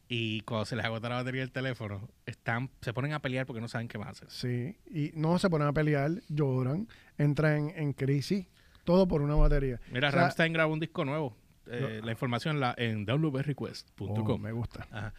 y 0.07 0.41
cuando 0.41 0.65
se 0.65 0.75
les 0.75 0.85
agota 0.85 1.09
la 1.09 1.15
batería 1.15 1.41
del 1.41 1.51
teléfono, 1.51 2.09
están, 2.25 2.69
se 2.81 2.93
ponen 2.93 3.13
a 3.13 3.21
pelear 3.21 3.45
porque 3.45 3.61
no 3.61 3.67
saben 3.67 3.87
qué 3.87 3.97
más 3.97 4.09
hacer. 4.09 4.29
Sí, 4.29 4.77
y 4.89 5.11
no 5.15 5.39
se 5.39 5.49
ponen 5.49 5.67
a 5.67 5.73
pelear, 5.73 6.11
lloran, 6.29 6.87
entran 7.17 7.69
en, 7.69 7.77
en 7.77 7.93
crisis, 7.93 8.45
todo 8.83 9.07
por 9.07 9.21
una 9.21 9.35
batería. 9.35 9.79
Mira, 9.91 10.09
O 10.09 10.11
sea, 10.11 10.21
Ramstein 10.21 10.53
grabó 10.53 10.73
un 10.73 10.79
disco 10.79 11.05
nuevo. 11.05 11.35
Eh, 11.67 12.01
la 12.03 12.11
información 12.11 12.59
la, 12.59 12.75
en 12.77 13.05
www.request.com. 13.05 14.29
oh, 14.29 14.37
me 14.37 14.51
gusta. 14.51 14.87
Ajá. 14.91 15.13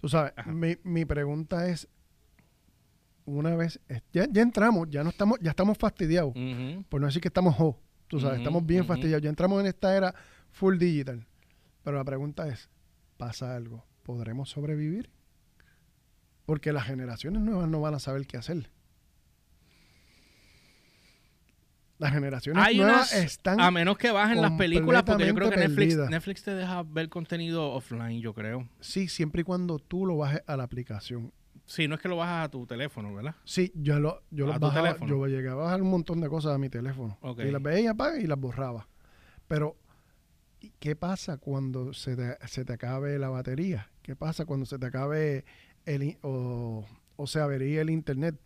Tú 0.00 0.08
sabes, 0.08 0.32
Ajá. 0.34 0.50
mi, 0.50 0.76
mi 0.82 1.04
pregunta 1.04 1.68
es, 1.68 1.86
una 3.26 3.54
vez, 3.54 3.78
ya, 4.12 4.26
ya 4.30 4.42
entramos, 4.42 4.88
ya 4.90 5.04
no 5.04 5.10
estamos, 5.10 5.38
ya 5.40 5.50
estamos 5.50 5.76
fastidiados. 5.76 6.32
Por 6.88 7.00
no 7.00 7.06
decir 7.06 7.20
que 7.20 7.28
estamos 7.28 7.54
ho, 7.58 7.78
tú 8.08 8.18
sabes, 8.18 8.38
estamos 8.38 8.64
bien 8.64 8.86
fastidiados. 8.86 9.22
Ya 9.22 9.28
entramos 9.28 9.60
en 9.60 9.66
esta 9.66 9.94
era 9.96 10.14
full 10.50 10.78
digital. 10.78 11.24
Pero 11.82 11.96
la 11.96 12.04
pregunta 12.04 12.48
es, 12.48 12.68
¿pasa 13.16 13.56
algo? 13.56 13.84
¿Podremos 14.02 14.50
sobrevivir? 14.50 15.10
Porque 16.46 16.72
las 16.72 16.84
generaciones 16.86 17.42
nuevas 17.42 17.68
no 17.68 17.80
van 17.80 17.94
a 17.94 17.98
saber 17.98 18.26
qué 18.26 18.36
hacer. 18.36 18.70
Las 21.98 22.12
generaciones 22.12 22.64
Hay 22.64 22.78
nuevas 22.78 23.12
unas, 23.12 23.24
están... 23.24 23.60
a 23.60 23.70
menos 23.70 23.96
que 23.96 24.10
bajen 24.10 24.42
las 24.42 24.52
películas, 24.52 25.04
porque 25.04 25.26
yo 25.26 25.34
creo 25.36 25.50
que 25.50 25.56
Netflix. 25.56 25.96
Netflix 26.10 26.42
te 26.42 26.52
deja 26.52 26.82
ver 26.82 27.08
contenido 27.08 27.70
offline, 27.70 28.20
yo 28.20 28.34
creo. 28.34 28.68
Sí, 28.80 29.06
siempre 29.06 29.42
y 29.42 29.44
cuando 29.44 29.78
tú 29.78 30.04
lo 30.04 30.16
bajes 30.16 30.42
a 30.48 30.56
la 30.56 30.64
aplicación. 30.64 31.32
Sí, 31.64 31.86
no 31.86 31.94
es 31.94 32.00
que 32.00 32.08
lo 32.08 32.16
bajas 32.16 32.46
a 32.46 32.50
tu 32.50 32.66
teléfono, 32.66 33.14
¿verdad? 33.14 33.36
Sí, 33.44 33.70
yo 33.76 34.00
lo, 34.00 34.24
yo 34.32 34.46
¿A 34.46 34.54
lo 34.54 34.54
tu 34.54 34.66
bajaba, 34.66 34.88
teléfono? 34.88 35.10
yo 35.10 35.26
llegaba 35.28 35.62
a 35.62 35.64
bajar 35.66 35.82
un 35.82 35.90
montón 35.90 36.20
de 36.20 36.28
cosas 36.28 36.54
a 36.54 36.58
mi 36.58 36.68
teléfono. 36.68 37.18
Ok. 37.20 37.38
Y 37.40 37.52
las 37.52 37.62
veía 37.62 37.92
apaga 37.92 38.18
y 38.18 38.26
las 38.26 38.38
borraba. 38.38 38.88
Pero, 39.46 39.76
¿y 39.81 39.81
¿qué 40.78 40.96
pasa 40.96 41.36
cuando 41.38 41.92
se 41.92 42.16
te, 42.16 42.36
se 42.46 42.64
te 42.64 42.72
acabe 42.72 43.18
la 43.18 43.28
batería? 43.28 43.90
¿Qué 44.02 44.16
pasa 44.16 44.44
cuando 44.44 44.66
se 44.66 44.78
te 44.78 44.86
acabe 44.86 45.44
el 45.86 46.18
o, 46.22 46.84
o 47.16 47.26
se 47.26 47.40
avería 47.40 47.80
el 47.82 47.90
internet? 47.90 48.36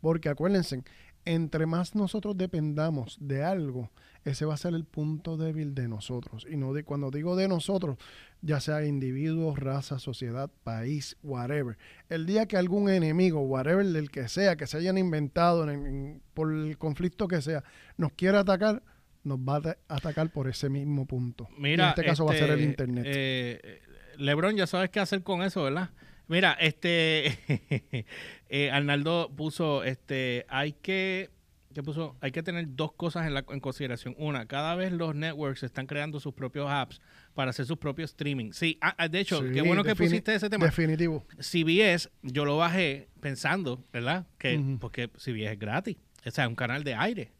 Porque 0.00 0.28
acuérdense, 0.28 0.82
entre 1.24 1.66
más 1.66 1.94
nosotros 1.94 2.36
dependamos 2.36 3.16
de 3.20 3.42
algo, 3.42 3.90
ese 4.24 4.44
va 4.44 4.54
a 4.54 4.58
ser 4.58 4.74
el 4.74 4.84
punto 4.84 5.36
débil 5.36 5.74
de 5.74 5.88
nosotros. 5.88 6.46
Y 6.50 6.56
no 6.56 6.72
de 6.72 6.84
cuando 6.84 7.10
digo 7.10 7.36
de 7.36 7.48
nosotros, 7.48 7.96
ya 8.42 8.60
sea 8.60 8.84
individuos, 8.84 9.58
raza, 9.58 9.98
sociedad, 9.98 10.50
país, 10.64 11.16
whatever. 11.22 11.78
El 12.08 12.26
día 12.26 12.46
que 12.46 12.56
algún 12.56 12.88
enemigo, 12.90 13.40
whatever 13.42 13.86
del 13.86 14.10
que 14.10 14.28
sea, 14.28 14.56
que 14.56 14.66
se 14.66 14.76
hayan 14.78 14.98
inventado 14.98 15.68
en- 15.68 15.86
en- 15.86 16.22
por 16.34 16.52
el 16.52 16.76
conflicto 16.78 17.28
que 17.28 17.40
sea, 17.40 17.62
nos 17.96 18.12
quiera 18.12 18.40
atacar, 18.40 18.82
nos 19.26 19.38
va 19.38 19.54
a 19.54 19.58
ata- 19.58 19.78
atacar 19.88 20.30
por 20.30 20.48
ese 20.48 20.68
mismo 20.68 21.06
punto. 21.06 21.48
Y 21.58 21.60
Mira, 21.62 21.84
en 21.84 21.88
este 21.90 22.04
caso 22.04 22.24
va 22.24 22.32
a 22.32 22.36
ser 22.36 22.50
el 22.50 22.60
este, 22.60 22.64
internet. 22.64 23.04
eh, 23.06 23.80
Lebron, 24.18 24.56
ya 24.56 24.66
sabes 24.66 24.90
qué 24.90 25.00
hacer 25.00 25.22
con 25.22 25.42
eso, 25.42 25.64
¿verdad? 25.64 25.90
Mira, 26.28 26.52
este 26.60 27.38
eh, 28.48 28.70
Arnaldo 28.70 29.30
puso, 29.36 29.84
este, 29.84 30.46
hay 30.48 30.72
que, 30.72 31.30
¿qué 31.74 31.82
puso? 31.82 32.16
Hay 32.20 32.32
que 32.32 32.42
tener 32.42 32.66
dos 32.70 32.92
cosas 32.92 33.26
en, 33.26 33.34
la, 33.34 33.44
en 33.48 33.60
consideración. 33.60 34.14
Una, 34.18 34.46
cada 34.46 34.74
vez 34.74 34.92
los 34.92 35.14
networks 35.14 35.62
están 35.62 35.86
creando 35.86 36.18
sus 36.20 36.32
propios 36.34 36.68
apps 36.70 37.00
para 37.34 37.50
hacer 37.50 37.66
sus 37.66 37.78
propios 37.78 38.10
streaming. 38.10 38.52
Sí, 38.52 38.78
ah, 38.80 38.94
ah, 38.98 39.08
de 39.08 39.20
hecho, 39.20 39.40
Sí, 39.42 39.52
qué 39.52 39.62
bueno 39.62 39.84
que 39.84 39.94
pusiste 39.94 40.34
ese 40.34 40.48
tema. 40.48 40.64
Definitivo. 40.66 41.24
CBS, 41.38 42.10
yo 42.22 42.44
lo 42.44 42.56
bajé 42.56 43.08
pensando, 43.20 43.84
¿verdad? 43.92 44.26
Que 44.38 44.56
Ujú. 44.56 44.78
porque 44.78 45.08
CBS 45.16 45.52
es 45.52 45.58
gratis. 45.58 45.96
O 46.24 46.30
sea, 46.30 46.44
es 46.44 46.48
un 46.48 46.56
canal 46.56 46.82
de 46.82 46.94
aire. 46.94 47.30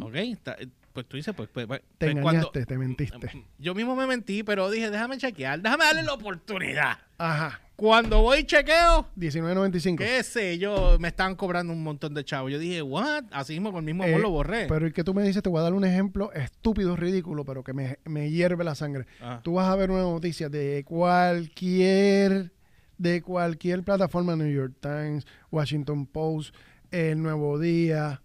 ¿Ok? 0.00 0.14
Está- 0.14 0.56
pues 0.92 1.06
tú 1.06 1.16
dices, 1.16 1.34
pues, 1.36 1.48
pues, 1.52 1.66
pues, 1.66 1.80
Te 1.98 2.06
pues, 2.12 2.22
cuando- 2.22 2.30
engañaste, 2.48 2.66
te 2.66 2.78
mentiste. 2.78 3.44
yo 3.58 3.74
mismo 3.74 3.94
me 3.94 4.06
mentí, 4.06 4.42
pero 4.42 4.70
dije, 4.70 4.90
déjame 4.90 5.16
chequear, 5.18 5.60
déjame 5.60 5.84
darle 5.84 6.02
la 6.02 6.14
oportunidad. 6.14 6.98
Ajá. 7.18 7.60
Cuando 7.76 8.22
voy 8.22 8.40
y 8.40 8.44
chequeo, 8.44 9.06
19.95. 9.14 9.98
qué 9.98 10.20
sé 10.24 10.58
yo, 10.58 10.96
me 10.98 11.06
estaban 11.08 11.36
cobrando 11.36 11.72
un 11.72 11.84
montón 11.84 12.12
de 12.12 12.24
chavos. 12.24 12.50
Yo 12.50 12.58
dije, 12.58 12.82
what? 12.82 13.22
Así 13.30 13.52
mismo 13.52 13.70
con 13.70 13.78
el 13.80 13.84
mismo 13.94 14.02
amor 14.02 14.18
Eh, 14.18 14.22
lo 14.22 14.30
borré. 14.30 14.66
Pero 14.66 14.84
el 14.86 14.92
que 14.92 15.04
tú 15.04 15.14
me 15.14 15.22
dices, 15.22 15.44
te 15.44 15.48
voy 15.48 15.60
a 15.60 15.62
dar 15.62 15.74
un 15.74 15.84
ejemplo 15.84 16.32
estúpido, 16.32 16.96
ridículo, 16.96 17.44
pero 17.44 17.62
que 17.62 17.72
me, 17.72 17.98
me 18.04 18.30
hierve 18.32 18.64
la 18.64 18.74
sangre. 18.74 19.06
Ah. 19.20 19.38
Tú 19.44 19.54
vas 19.54 19.68
a 19.68 19.76
ver 19.76 19.92
una 19.92 20.02
noticia 20.02 20.48
de 20.48 20.82
cualquier, 20.84 22.50
de 22.98 23.22
cualquier 23.22 23.84
plataforma, 23.84 24.34
New 24.34 24.52
York 24.52 24.74
Times, 24.80 25.24
Washington 25.52 26.06
Post, 26.06 26.54
El 26.90 27.22
Nuevo 27.22 27.60
Día. 27.60 28.22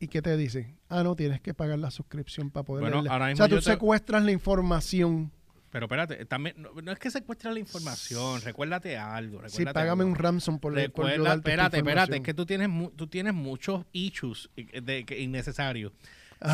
¿Y 0.00 0.08
qué 0.08 0.22
te 0.22 0.36
dicen? 0.36 0.76
Ah, 0.98 1.02
no, 1.02 1.16
tienes 1.16 1.40
que 1.40 1.54
pagar 1.54 1.78
la 1.78 1.90
suscripción 1.90 2.50
para 2.50 2.64
poder 2.64 2.82
Bueno, 2.82 2.96
leerla. 3.02 3.12
ahora 3.12 3.32
O 3.32 3.36
sea, 3.36 3.48
tú 3.48 3.56
yo 3.56 3.60
te- 3.60 3.70
secuestras 3.72 4.22
la 4.24 4.30
información 4.32 5.30
Pero 5.70 5.86
espérate, 5.86 6.24
también, 6.26 6.54
no, 6.58 6.70
no 6.80 6.92
es 6.92 6.98
que 7.00 7.10
secuestre 7.10 7.52
la 7.52 7.58
información, 7.58 8.40
recuérdate 8.42 8.96
algo. 8.96 9.38
Sí, 9.38 9.44
recuérdate 9.58 9.74
págame 9.74 10.02
algo. 10.02 10.12
un 10.12 10.18
ransom 10.18 10.58
por, 10.60 10.72
yo 10.74 10.80
Recuerda, 10.80 11.10
darte 11.16 11.50
esta 11.50 11.50
espérate, 11.50 11.76
espérate, 11.78 12.16
es 12.16 12.22
que 12.22 12.32
tú 12.34 12.46
tienes, 12.46 12.68
mu- 12.68 12.90
tú 12.90 13.06
tienes 13.08 13.34
muchos 13.34 13.84
issues 13.92 14.48
eh, 14.56 14.80
de, 14.80 15.04
que 15.04 15.20
innecesarios. 15.20 15.92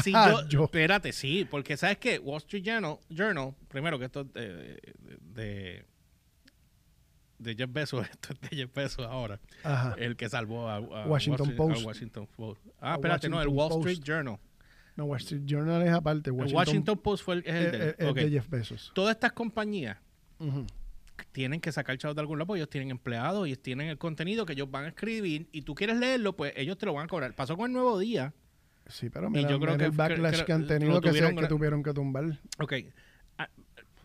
Si 0.05 0.13
yo, 0.13 0.47
yo. 0.49 0.65
espérate, 0.65 1.13
sí, 1.13 1.47
porque 1.51 1.77
sabes 1.77 1.99
que 1.99 2.19
Wall 2.19 2.39
Street 2.39 2.63
Journal, 2.65 2.97
Journal, 3.11 3.55
primero 3.69 3.99
que 3.99 4.05
esto 4.07 4.21
es 4.21 4.33
de, 4.33 4.81
de, 5.21 5.85
de 7.41 7.55
Jeff 7.57 7.73
Bezos, 7.73 8.07
esto 8.11 8.33
es 8.35 8.41
de 8.51 8.57
Jeff 8.57 8.75
Bezos 8.75 9.07
ahora, 9.07 9.41
Ajá. 9.65 9.95
el 9.99 10.17
que 10.17 10.29
salvó 10.29 10.69
a, 10.69 10.77
a 10.77 11.07
Washington 11.07 11.55
Post. 11.57 11.83
a 11.83 11.87
Washington 11.87 12.29
Post. 12.37 12.61
Ah, 12.81 12.95
espérate, 12.95 13.29
no, 13.29 13.41
el 13.41 13.49
Washington 13.49 13.57
Wall 13.59 13.69
Post. 13.83 13.89
Street 13.89 14.05
Journal. 14.07 14.39
No, 14.97 15.05
Wall 15.07 15.19
Street 15.19 15.43
Journal 15.47 15.83
es 15.83 15.91
aparte. 15.93 16.31
el 16.31 16.37
Washington, 16.37 16.57
Washington 16.57 16.99
Post 16.99 17.25
fue 17.25 17.35
el, 17.37 17.41
es 17.47 17.55
el 17.55 17.67
eh, 17.67 17.71
de, 17.79 17.89
eh, 17.91 17.95
es 17.99 18.09
ok. 18.09 18.17
de 18.17 18.31
Jeff 18.31 18.49
Bezos. 18.51 18.93
Todas 18.95 19.15
estas 19.17 19.33
compañías 19.33 19.97
tienen 21.33 21.61
que 21.61 21.71
sacar 21.71 21.97
chavos 21.99 22.15
de 22.17 22.21
algún 22.23 22.39
lado, 22.39 22.47
porque 22.47 22.59
ellos 22.61 22.71
tienen 22.71 22.91
empleados, 22.91 23.47
ellos 23.47 23.61
tienen 23.61 23.89
el 23.89 23.99
contenido 23.99 24.47
que 24.47 24.55
ellos 24.55 24.71
van 24.71 24.85
a 24.87 24.89
escribir 24.89 25.49
y 25.53 25.63
tú 25.63 25.75
quieres 25.75 25.97
leerlo, 25.99 26.35
pues 26.35 26.53
ellos 26.57 26.79
te 26.79 26.87
lo 26.87 26.95
van 26.95 27.05
a 27.05 27.09
cobrar. 27.09 27.35
Pasó 27.35 27.57
con 27.57 27.67
el 27.71 27.73
Nuevo 27.75 27.99
Día. 27.99 28.33
Sí, 28.87 29.11
pero 29.11 29.29
Y 29.29 29.31
mira, 29.31 29.51
yo 29.51 29.61
creo 29.61 29.75
mira 29.75 29.77
que- 29.79 29.85
el 29.85 29.91
backlash 29.93 30.39
que- 30.41 30.45
que, 30.47 30.53
han 30.53 30.67
tenido 30.67 31.01
que, 31.01 31.11
tuvieron 31.11 31.37
que 31.37 31.43
gra- 31.43 31.49
tuvieron 31.49 31.83
que 31.83 31.93
tumbar. 31.93 32.39
Ok. 32.59 32.73
A, 33.39 33.49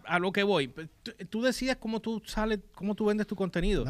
a 0.07 0.19
lo 0.19 0.31
que 0.31 0.43
voy. 0.43 0.67
Tú, 0.67 1.11
tú 1.29 1.41
decides 1.41 1.77
cómo 1.77 1.99
tú 2.01 2.21
sales, 2.25 2.59
cómo 2.73 2.95
tú 2.95 3.05
vendes 3.05 3.27
tu 3.27 3.35
contenido. 3.35 3.85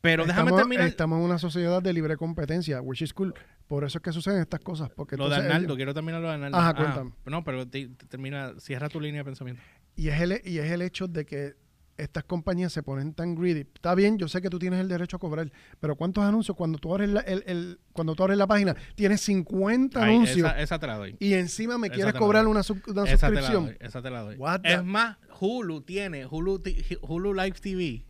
Pero 0.00 0.24
déjame 0.26 0.48
estamos, 0.50 0.60
terminar 0.60 0.86
estamos 0.88 1.18
en 1.18 1.24
una 1.24 1.38
sociedad 1.38 1.80
de 1.80 1.92
libre 1.92 2.16
competencia, 2.16 2.80
which 2.80 3.02
is 3.02 3.12
cool. 3.14 3.32
Por 3.68 3.84
eso 3.84 3.98
es 3.98 4.02
que 4.02 4.12
suceden 4.12 4.40
estas 4.40 4.60
cosas. 4.60 4.90
Porque 4.96 5.16
lo 5.16 5.28
de 5.28 5.36
Arnaldo. 5.36 5.66
ellos- 5.68 5.76
Quiero 5.76 5.94
terminar 5.94 6.20
lo 6.20 6.26
de 6.28 6.34
Arnaldo. 6.34 6.58
Ajá, 6.58 6.68
Ah, 6.70 6.74
cuéntame. 6.74 7.12
no, 7.26 7.44
pero 7.44 7.66
te- 7.68 7.88
te 7.88 8.06
termina, 8.06 8.52
cierra 8.58 8.88
tu 8.88 9.00
línea 9.00 9.20
de 9.20 9.24
pensamiento. 9.24 9.62
y, 9.94 10.08
es 10.08 10.20
el, 10.20 10.40
y 10.44 10.58
es 10.58 10.70
el 10.70 10.82
hecho 10.82 11.06
de 11.06 11.24
que 11.24 11.54
estas 12.02 12.24
compañías 12.24 12.72
se 12.72 12.82
ponen 12.82 13.14
tan 13.14 13.34
greedy. 13.34 13.60
Está 13.60 13.94
bien, 13.94 14.18
yo 14.18 14.28
sé 14.28 14.40
que 14.42 14.50
tú 14.50 14.58
tienes 14.58 14.80
el 14.80 14.88
derecho 14.88 15.16
a 15.16 15.20
cobrar, 15.20 15.50
pero 15.80 15.96
¿cuántos 15.96 16.24
anuncios 16.24 16.56
cuando 16.56 16.78
tú 16.78 16.92
abres 16.92 17.08
la, 17.10 17.20
el, 17.20 17.42
el- 17.46 17.80
cuando 17.92 18.14
tú 18.14 18.22
abres 18.22 18.36
la 18.38 18.46
página 18.46 18.74
tienes 18.94 19.20
50 19.22 20.02
Ahí, 20.02 20.14
anuncios 20.14 20.38
esa, 20.38 20.60
esa 20.60 20.78
te 20.78 20.86
la 20.86 20.96
doy. 20.96 21.16
y 21.18 21.34
encima 21.34 21.78
me 21.78 21.86
esa 21.88 21.94
quieres 21.94 22.14
cobrar 22.14 22.46
una, 22.46 22.62
sub- 22.62 22.82
una 22.86 23.04
Esa 23.04 23.28
te 23.28 23.34
la 23.34 23.40
suscripción? 23.42 23.66
doy. 23.66 23.76
Esa 23.80 24.02
te 24.02 24.10
la 24.10 24.20
doy. 24.22 24.36
What 24.36 24.60
the- 24.62 24.74
Es 24.74 24.84
más, 24.84 25.16
Hulu 25.40 25.82
tiene, 25.82 26.26
Hulu, 26.26 26.62
Hulu 27.02 27.34
Live 27.34 27.56
TV, 27.60 28.04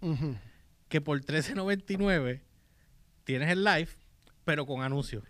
que 0.88 1.00
por 1.00 1.20
$13.99 1.20 2.40
tienes 3.24 3.48
el 3.50 3.64
live, 3.64 3.88
pero 4.44 4.66
con 4.66 4.83
anuncios. 4.83 5.24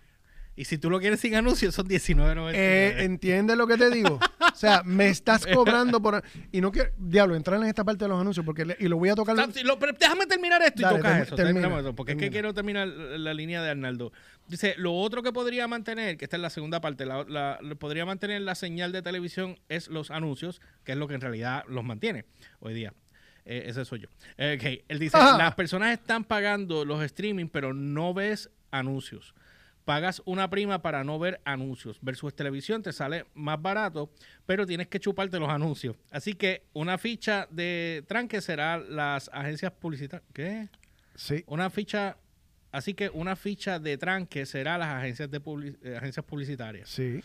Y 0.55 0.65
si 0.65 0.77
tú 0.77 0.89
lo 0.91 0.99
quieres 0.99 1.19
sin 1.19 1.33
anuncios, 1.35 1.73
son 1.73 1.87
$19.99. 1.87 2.51
Eh, 2.53 3.03
¿Entiendes 3.05 3.57
lo 3.57 3.65
que 3.65 3.75
te 3.77 3.89
digo? 3.89 4.19
O 4.53 4.55
sea, 4.55 4.81
me 4.85 5.09
estás 5.09 5.45
cobrando 5.53 6.01
por... 6.01 6.23
Y 6.51 6.61
no 6.61 6.71
quiero... 6.71 6.91
Diablo, 6.97 7.35
entrar 7.35 7.59
en 7.59 7.67
esta 7.67 7.83
parte 7.83 8.05
de 8.05 8.09
los 8.09 8.21
anuncios 8.21 8.45
porque... 8.45 8.63
le- 8.65 8.77
y 8.79 8.87
lo 8.87 8.97
voy 8.97 9.09
a 9.09 9.15
tocar... 9.15 9.35
Lo- 9.63 9.79
pero 9.79 9.93
déjame 9.99 10.25
terminar 10.27 10.61
esto 10.61 10.81
Dale, 10.83 10.95
y 10.95 10.97
tocas 11.01 11.11
termi- 11.13 11.21
eso. 11.23 11.35
termina, 11.35 11.53
terminamos 11.61 11.79
eso, 11.81 11.95
porque 11.95 12.11
es 12.13 12.17
que 12.17 12.29
quiero 12.29 12.53
terminar 12.53 12.87
la 12.87 13.17
la 13.17 13.33
línea 13.33 13.61
de 13.63 13.69
Arnaldo. 13.71 14.11
Dice, 14.47 14.75
lo 14.77 14.93
otro 14.93 15.23
que 15.23 15.31
podría 15.33 15.67
mantener, 15.67 16.17
que 16.17 16.25
esta 16.25 16.35
es 16.37 16.41
la 16.41 16.49
segunda 16.49 16.79
parte, 16.81 17.05
la, 17.05 17.57
podría 17.79 18.05
mantener 18.05 18.41
la 18.41 18.55
señal 18.55 18.91
de 18.91 19.01
televisión 19.01 19.57
es 19.69 19.87
los 19.87 20.11
anuncios, 20.11 20.61
que 20.83 20.91
es 20.91 20.97
lo 20.97 21.07
que 21.07 21.15
en 21.15 21.21
realidad 21.21 21.63
los 21.67 21.83
mantiene 21.83 22.25
hoy 22.59 22.73
día. 22.73 22.93
Eh, 23.45 23.63
ese 23.67 23.83
soy 23.85 23.99
yo. 24.01 24.07
Eh, 24.37 24.57
ok, 24.59 24.85
Él 24.87 24.99
dice, 24.99 25.17
las 25.17 25.55
personas 25.55 25.91
están 25.91 26.23
pagando 26.23 26.85
los 26.85 27.03
streaming, 27.03 27.47
pero 27.47 27.73
no 27.73 28.13
ves 28.13 28.49
anuncios. 28.71 29.33
Pagas 29.85 30.21
una 30.25 30.49
prima 30.49 30.81
para 30.81 31.03
no 31.03 31.19
ver 31.19 31.41
anuncios. 31.43 31.97
Versus 32.01 32.33
televisión 32.33 32.81
te 32.81 32.93
sale 32.93 33.25
más 33.33 33.61
barato, 33.61 34.09
pero 34.45 34.65
tienes 34.65 34.87
que 34.87 34.99
chuparte 34.99 35.37
los 35.39 35.49
anuncios. 35.49 35.95
Así 36.09 36.33
que 36.35 36.63
una 36.73 36.97
ficha 36.97 37.47
de 37.51 38.03
tranque 38.07 38.39
será 38.39 38.77
las 38.77 39.29
agencias 39.33 39.71
publicitarias. 39.73 40.27
¿Qué? 40.33 40.69
Sí. 41.15 41.43
Una 41.47 41.69
ficha. 41.69 42.17
Así 42.71 42.93
que 42.93 43.09
una 43.09 43.35
ficha 43.35 43.77
de 43.77 43.97
tranque 43.97 44.45
será 44.45 44.77
las 44.77 44.87
agencias 44.89 45.29
de 45.29 45.41
publi- 45.43 45.77
eh, 45.83 45.97
agencias 45.97 46.25
publicitarias. 46.25 46.89
Sí. 46.89 47.21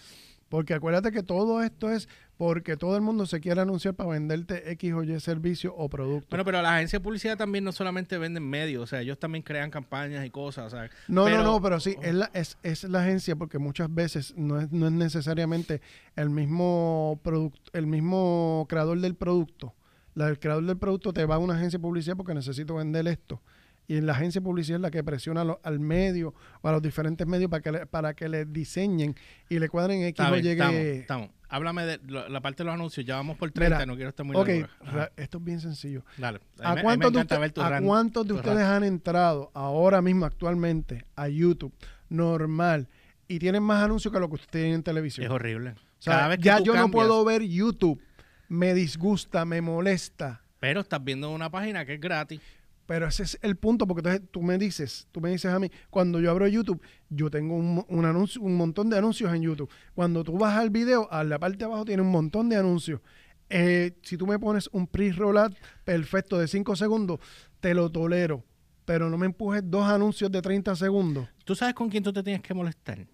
Porque 0.49 0.75
acuérdate 0.75 1.12
que 1.12 1.23
todo 1.23 1.62
esto 1.62 1.90
es 1.92 2.09
porque 2.38 2.77
todo 2.77 2.94
el 2.96 3.03
mundo 3.03 3.27
se 3.27 3.40
quiere 3.40 3.61
anunciar 3.61 3.94
para 3.94 4.11
venderte 4.11 4.70
X 4.72 4.92
o 4.94 5.03
Y 5.03 5.18
servicio 5.20 5.74
o 5.77 5.88
producto. 5.90 6.29
Bueno, 6.31 6.44
pero 6.44 6.62
las 6.62 6.72
agencias 6.72 7.01
de 7.03 7.05
publicidad 7.05 7.37
también 7.37 7.64
no 7.64 7.72
solamente 7.72 8.16
venden 8.16 8.48
medios, 8.48 8.85
o 8.85 8.87
sea, 8.87 9.01
ellos 9.03 9.18
también 9.18 9.42
crean 9.42 9.70
campañas 9.70 10.24
y 10.24 10.31
cosas. 10.31 10.66
O 10.66 10.70
sea, 10.70 10.88
no, 11.09 11.24
pero- 11.24 11.38
no, 11.38 11.42
no, 11.42 11.61
pero 11.61 11.81
sí, 11.81 11.96
es 12.01 12.14
la, 12.14 12.31
es, 12.33 12.57
es 12.62 12.85
la 12.85 13.03
agencia 13.03 13.35
porque 13.37 13.59
muchas 13.59 13.92
veces 13.92 14.35
no 14.37 14.61
es, 14.61 14.70
no 14.70 14.87
es 14.87 14.92
necesariamente 14.92 15.81
el 16.16 16.31
mismo 16.31 17.20
producto, 17.24 17.70
el 17.74 17.87
mismo 17.88 18.66
creador 18.68 19.01
del 19.01 19.16
producto. 19.16 19.74
La, 20.14 20.29
el 20.29 20.38
creador 20.38 20.64
del 20.64 20.79
producto 20.79 21.12
te 21.12 21.24
va 21.27 21.35
a 21.35 21.38
una 21.38 21.55
agencia 21.57 21.79
de 21.79 21.83
publicidad 21.83 22.16
porque 22.16 22.35
necesito 22.35 22.77
vender 22.77 23.07
esto. 23.09 23.42
Y 23.88 24.01
la 24.01 24.12
agencia 24.12 24.40
de 24.40 24.44
publicidad 24.44 24.77
es 24.77 24.83
la 24.83 24.90
que 24.90 25.03
presiona 25.03 25.44
lo- 25.44 25.61
al 25.64 25.81
medio 25.81 26.35
o 26.61 26.68
a 26.68 26.72
los 26.72 26.83
diferentes 26.83 27.27
medios 27.27 27.51
para 27.51 27.62
que 27.62 27.72
le, 27.72 27.87
para 27.87 28.14
que 28.14 28.29
le 28.29 28.44
diseñen 28.44 29.16
y 29.48 29.59
le 29.59 29.68
cuadren 29.68 30.03
X 30.03 30.24
o 30.24 30.31
Y. 30.37 31.05
Háblame 31.50 31.87
de 31.87 31.98
la 32.28 32.40
parte 32.40 32.62
de 32.62 32.66
los 32.66 32.74
anuncios. 32.74 33.06
Ya 33.06 33.16
vamos 33.16 33.37
por 33.38 33.50
30, 33.50 33.76
Mira, 33.76 33.87
no 33.87 33.94
quiero 33.96 34.11
estar 34.11 34.26
muy 34.26 34.37
Ok, 34.37 34.48
ra- 34.92 35.11
esto 35.16 35.38
es 35.38 35.44
bien 35.44 35.61
sencillo. 35.61 36.04
Dale. 36.18 36.40
¿A, 36.62 36.74
me- 36.74 36.82
cuántos, 36.82 37.12
de, 37.12 37.18
usted- 37.20 37.58
a 37.62 37.68
ran- 37.70 37.84
cuántos 37.84 38.26
de 38.26 38.34
ustedes 38.34 38.58
ran- 38.58 38.72
han 38.76 38.84
entrado 38.84 39.50
ahora 39.54 40.02
mismo, 40.02 40.26
actualmente, 40.26 41.06
a 41.16 41.28
YouTube, 41.28 41.72
normal, 42.08 42.88
y 43.28 43.38
tienen 43.38 43.62
más 43.62 43.82
anuncios 43.82 44.12
que 44.12 44.20
lo 44.20 44.28
que 44.28 44.34
usted 44.37 44.48
tiene 44.50 44.74
en 44.74 44.82
televisión? 44.82 45.24
Es 45.26 45.30
horrible. 45.32 45.70
O 45.70 46.02
sea, 46.02 46.14
Cada 46.14 46.28
vez 46.28 46.38
que 46.38 46.44
ya 46.44 46.61
yo 46.61 46.74
no 46.74 46.90
puedo 46.90 47.24
ver 47.24 47.42
YouTube. 47.42 48.00
Me 48.48 48.72
disgusta, 48.74 49.44
me 49.44 49.61
molesta. 49.61 50.42
Pero 50.61 50.80
estás 50.80 51.02
viendo 51.04 51.30
una 51.30 51.50
página 51.50 51.84
que 51.84 51.94
es 51.94 52.00
gratis. 52.00 52.40
Pero 52.88 53.07
ese 53.07 53.24
es 53.24 53.38
el 53.42 53.57
punto, 53.57 53.87
porque 53.87 54.01
entonces 54.01 54.22
tú 54.31 54.40
me 54.40 54.57
dices, 54.57 55.09
tú 55.12 55.20
me 55.20 55.29
dices 55.29 55.53
a 55.53 55.59
mí, 55.59 55.70
cuando 55.90 56.20
yo 56.20 56.31
abro 56.31 56.48
YouTube, 56.48 56.81
yo 57.11 57.31
tengo 57.31 57.55
un, 57.55 57.85
un 57.87 58.05
anuncio, 58.07 58.40
un 58.40 58.57
montón 58.57 58.88
de 58.88 58.96
anuncios 58.96 59.31
en 59.35 59.42
YouTube. 59.42 59.68
Cuando 59.94 60.24
tú 60.24 60.38
vas 60.38 60.57
al 60.57 60.70
video, 60.70 61.07
a 61.12 61.22
la 61.22 61.38
parte 61.38 61.59
de 61.59 61.64
abajo 61.66 61.85
tiene 61.85 62.01
un 62.01 62.11
montón 62.11 62.48
de 62.48 62.57
anuncios. 62.57 63.03
Eh, 63.51 63.92
si 64.01 64.16
tú 64.16 64.27
me 64.27 64.38
pones 64.38 64.70
un 64.72 64.87
pre-rollout 64.87 65.55
perfecto 65.85 66.38
de 66.38 66.48
5 66.48 66.77
segundos, 66.77 67.20
te 67.61 67.74
lo 67.74 67.92
tolero. 67.92 68.42
Pero 68.87 69.11
no 69.11 69.18
me 69.18 69.27
empujes 69.27 69.61
dos 69.66 69.87
anuncios 69.87 70.33
de 70.33 70.40
30 70.40 70.74
segundos. 70.74 71.29
¿Tú 71.44 71.55
sabes 71.55 71.74
con 71.74 71.90
quién 71.90 72.03
tú 72.03 72.11
te 72.11 72.22
tienes 72.22 72.40
que 72.40 72.55
molestar? 72.55 73.07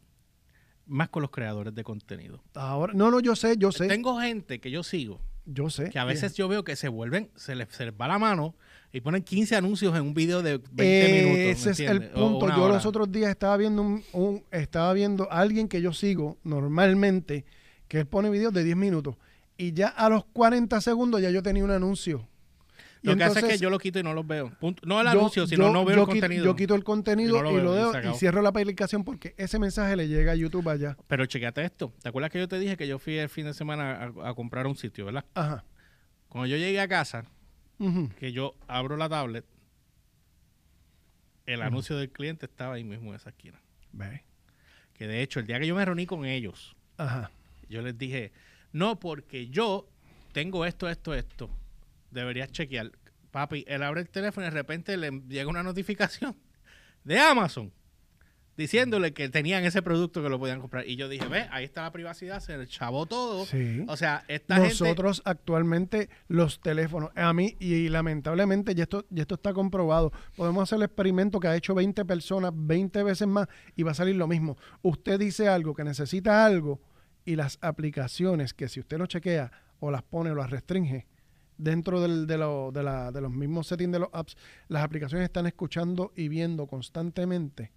Más 0.86 1.08
con 1.08 1.22
los 1.22 1.32
creadores 1.32 1.74
de 1.74 1.82
contenido. 1.82 2.44
Ahora, 2.54 2.92
no, 2.94 3.10
no, 3.10 3.18
yo 3.18 3.34
sé, 3.34 3.56
yo 3.58 3.72
sé. 3.72 3.88
Tengo 3.88 4.20
gente 4.20 4.60
que 4.60 4.70
yo 4.70 4.84
sigo 4.84 5.20
yo 5.46 5.70
sé. 5.70 5.90
que 5.90 5.98
a 5.98 6.04
veces 6.04 6.34
yo 6.34 6.48
veo 6.48 6.64
que 6.64 6.76
se 6.76 6.88
vuelven, 6.88 7.30
se 7.36 7.54
les, 7.54 7.68
se 7.70 7.84
les 7.84 7.94
va 7.94 8.08
la 8.08 8.18
mano 8.18 8.54
y 8.94 9.00
ponen 9.00 9.22
15 9.22 9.56
anuncios 9.56 9.94
en 9.96 10.02
un 10.02 10.14
video 10.14 10.40
de 10.40 10.58
20 10.70 11.12
minutos. 11.12 11.34
¿me 11.36 11.50
Ese 11.50 11.70
es 11.72 11.80
el 11.80 12.08
punto. 12.10 12.48
Yo 12.48 12.62
hora. 12.64 12.74
los 12.74 12.86
otros 12.86 13.10
días 13.10 13.28
estaba 13.30 13.56
viendo 13.56 13.82
un, 13.82 14.04
un- 14.12 14.42
estaba 14.52 14.92
viendo 14.92 15.30
a 15.30 15.40
alguien 15.40 15.66
que 15.68 15.82
yo 15.82 15.92
sigo 15.92 16.38
normalmente 16.44 17.44
que 17.88 17.98
él 17.98 18.06
pone 18.06 18.30
videos 18.30 18.52
de 18.54 18.62
10 18.64 18.76
minutos 18.76 19.16
y 19.56 19.72
ya 19.72 19.88
a 19.88 20.08
los 20.08 20.24
40 20.26 20.80
segundos 20.80 21.20
ya 21.20 21.30
yo 21.30 21.42
tenía 21.42 21.64
un 21.64 21.70
anuncio. 21.72 22.26
Y 23.02 23.08
Lo 23.08 23.16
que 23.16 23.24
hace 23.24 23.30
es 23.32 23.34
que 23.34 23.40
entonces 23.40 23.60
yo 23.60 23.68
lo 23.68 23.78
quito 23.78 23.98
y 23.98 24.02
no 24.02 24.14
los 24.14 24.26
veo. 24.26 24.50
Punto. 24.58 24.82
No 24.86 24.98
el 25.00 25.04
yo- 25.06 25.10
anuncio, 25.10 25.46
sino 25.46 25.66
yo- 25.66 25.72
no 25.72 25.84
veo 25.84 25.94
el 25.96 26.00
quito- 26.02 26.06
contenido. 26.12 26.44
Yo 26.46 26.56
quito 26.56 26.74
el 26.74 26.84
contenido 26.84 27.30
Y 27.36 27.38
no 27.38 27.42
lo 27.42 27.50
y 27.50 27.54
veo, 27.56 27.64
lo 27.64 27.72
dejo 27.92 28.14
y 28.14 28.18
cierro 28.18 28.40
la 28.42 28.48
aplicación 28.48 29.04
porque 29.04 29.34
ese 29.36 29.58
mensaje 29.58 29.94
le 29.96 30.08
llega 30.08 30.32
a 30.32 30.34
YouTube 30.36 30.68
allá. 30.70 30.96
Pero 31.06 31.26
chequeate 31.26 31.64
esto. 31.64 31.92
¿Te 32.02 32.08
acuerdas 32.08 32.30
que 32.30 32.38
yo 32.38 32.48
te 32.48 32.58
dije 32.58 32.76
que 32.78 32.86
yo 32.88 32.98
fui 32.98 33.18
el 33.18 33.28
fin 33.28 33.44
de 33.44 33.52
semana 33.54 34.12
a, 34.22 34.30
a 34.30 34.34
comprar 34.34 34.66
un 34.66 34.76
sitio, 34.76 35.04
verdad? 35.04 35.24
Ajá. 35.34 35.64
Cuando 36.28 36.46
yo 36.46 36.56
llegué 36.56 36.80
a 36.80 36.88
casa, 36.88 37.24
Que 38.18 38.32
yo 38.32 38.54
abro 38.66 38.96
la 38.96 39.08
tablet, 39.08 39.44
el 41.46 41.62
anuncio 41.62 41.96
del 41.96 42.10
cliente 42.10 42.46
estaba 42.46 42.74
ahí 42.74 42.84
mismo 42.84 43.10
en 43.10 43.16
esa 43.16 43.30
esquina. 43.30 43.60
Ve. 43.92 44.24
Que 44.94 45.06
de 45.06 45.22
hecho, 45.22 45.40
el 45.40 45.46
día 45.46 45.58
que 45.58 45.66
yo 45.66 45.74
me 45.74 45.84
reuní 45.84 46.06
con 46.06 46.24
ellos, 46.24 46.76
Ajá. 46.96 47.30
yo 47.68 47.82
les 47.82 47.98
dije, 47.98 48.32
no, 48.72 48.98
porque 48.98 49.48
yo 49.48 49.88
tengo 50.32 50.64
esto, 50.64 50.88
esto, 50.88 51.14
esto. 51.14 51.50
Deberías 52.10 52.50
chequear. 52.52 52.92
Papi, 53.30 53.64
él 53.66 53.82
abre 53.82 54.00
el 54.02 54.08
teléfono 54.08 54.46
y 54.46 54.50
de 54.50 54.54
repente 54.54 54.96
le 54.96 55.10
llega 55.28 55.48
una 55.50 55.62
notificación 55.62 56.36
de 57.02 57.18
Amazon 57.18 57.72
diciéndole 58.56 59.12
que 59.12 59.28
tenían 59.28 59.64
ese 59.64 59.82
producto 59.82 60.22
que 60.22 60.28
lo 60.28 60.38
podían 60.38 60.60
comprar. 60.60 60.86
Y 60.86 60.96
yo 60.96 61.08
dije, 61.08 61.26
ve, 61.28 61.46
ahí 61.50 61.64
está 61.64 61.82
la 61.82 61.92
privacidad, 61.92 62.40
se 62.40 62.56
le 62.56 62.66
chavó 62.66 63.06
todo. 63.06 63.44
Sí. 63.46 63.84
O 63.88 63.96
sea, 63.96 64.24
esta 64.28 64.56
gente... 64.56 64.68
Nosotros 64.70 65.22
actualmente 65.24 66.08
los 66.28 66.60
teléfonos, 66.60 67.10
a 67.16 67.32
mí 67.32 67.56
y, 67.58 67.88
lamentablemente, 67.88 68.72
y 68.76 68.80
esto, 68.80 69.04
y 69.10 69.20
esto 69.20 69.34
está 69.34 69.52
comprobado, 69.52 70.12
podemos 70.36 70.62
hacer 70.62 70.76
el 70.76 70.84
experimento 70.84 71.40
que 71.40 71.48
ha 71.48 71.56
hecho 71.56 71.74
20 71.74 72.04
personas 72.04 72.52
20 72.54 73.02
veces 73.02 73.26
más 73.28 73.48
y 73.76 73.82
va 73.82 73.90
a 73.90 73.94
salir 73.94 74.16
lo 74.16 74.26
mismo. 74.28 74.56
Usted 74.82 75.18
dice 75.18 75.48
algo, 75.48 75.74
que 75.74 75.84
necesita 75.84 76.44
algo 76.46 76.80
y 77.24 77.36
las 77.36 77.58
aplicaciones 77.62 78.54
que 78.54 78.68
si 78.68 78.80
usted 78.80 78.98
lo 78.98 79.06
chequea 79.06 79.50
o 79.80 79.90
las 79.90 80.02
pone 80.02 80.30
o 80.30 80.34
las 80.34 80.50
restringe 80.50 81.06
dentro 81.56 82.00
del- 82.00 82.26
de, 82.26 82.36
lo- 82.38 82.70
de 82.72 82.82
la- 82.82 83.10
de 83.12 83.20
los 83.20 83.30
mismos 83.30 83.66
settings 83.66 83.92
de 83.92 83.98
los 84.00 84.08
apps, 84.12 84.36
las 84.68 84.82
aplicaciones 84.82 85.24
están 85.24 85.46
escuchando 85.46 86.12
y 86.16 86.28
viendo 86.28 86.66
constantemente 86.66 87.72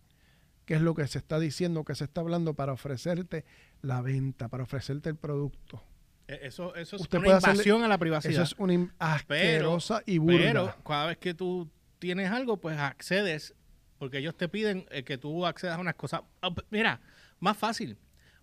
qué 0.68 0.76
es 0.76 0.82
lo 0.82 0.94
que 0.94 1.08
se 1.08 1.18
está 1.18 1.40
diciendo, 1.40 1.84
qué 1.84 1.96
se 1.96 2.04
está 2.04 2.22
hablando 2.22 2.54
para 2.54 2.74
ofrecerte 2.74 3.44
la 3.82 4.02
venta, 4.04 4.50
para 4.50 4.62
ofrecerte 4.64 5.10
el 5.10 5.16
producto. 5.16 5.82
Eh, 6.28 6.40
Eso, 6.44 6.76
eso 6.76 6.98
es 6.98 7.02
Usted 7.04 7.18
una 7.20 7.38
hacerle- 7.38 7.54
invasión 7.54 7.84
a 7.84 7.88
la 7.88 7.98
privacidad. 7.98 8.34
Eso 8.34 8.44
es 8.44 8.54
una 8.60 8.94
asquerosa 9.00 10.04
y 10.06 10.18
burda. 10.20 10.38
Pero 10.40 10.76
cada 10.86 11.08
vez 11.08 11.18
que 11.18 11.34
tú 11.34 11.70
tienes 12.00 12.30
algo, 12.30 12.58
pues 12.58 12.78
accedes, 12.78 13.56
porque 13.98 14.18
ellos 14.20 14.36
te 14.36 14.50
piden 14.50 14.86
eh, 14.92 15.04
que 15.04 15.18
tú 15.18 15.46
accedas 15.46 15.78
a 15.78 15.80
unas 15.80 15.96
cosas. 15.96 16.22
Ah, 16.42 16.54
Mira, 16.70 17.00
más 17.40 17.58
fácil. 17.58 17.98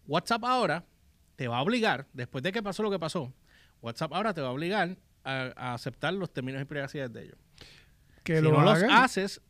WhatsApp 0.06 0.44
ahora 0.44 0.84
te 1.36 1.46
va 1.46 1.58
a 1.58 1.62
obligar, 1.62 2.06
después 2.14 2.42
de 2.42 2.52
que 2.52 2.62
pasó 2.62 2.82
lo 2.82 2.90
que 2.90 2.98
pasó, 2.98 3.32
WhatsApp 3.82 4.12
ahora 4.14 4.32
te 4.32 4.40
va 4.40 4.48
a 4.48 4.52
obligar 4.52 4.96
a, 5.24 5.52
a 5.56 5.74
aceptar 5.74 6.14
los 6.14 6.32
términos 6.32 6.62
y 6.62 6.64
privacidad 6.64 7.10
de 7.10 7.24
ellos. 7.24 7.36
que 8.22 8.36
si 8.36 8.42
lo 8.42 8.52
no 8.52 8.62
los 8.62 8.74
hagan, 8.82 8.90
haces, 8.90 9.40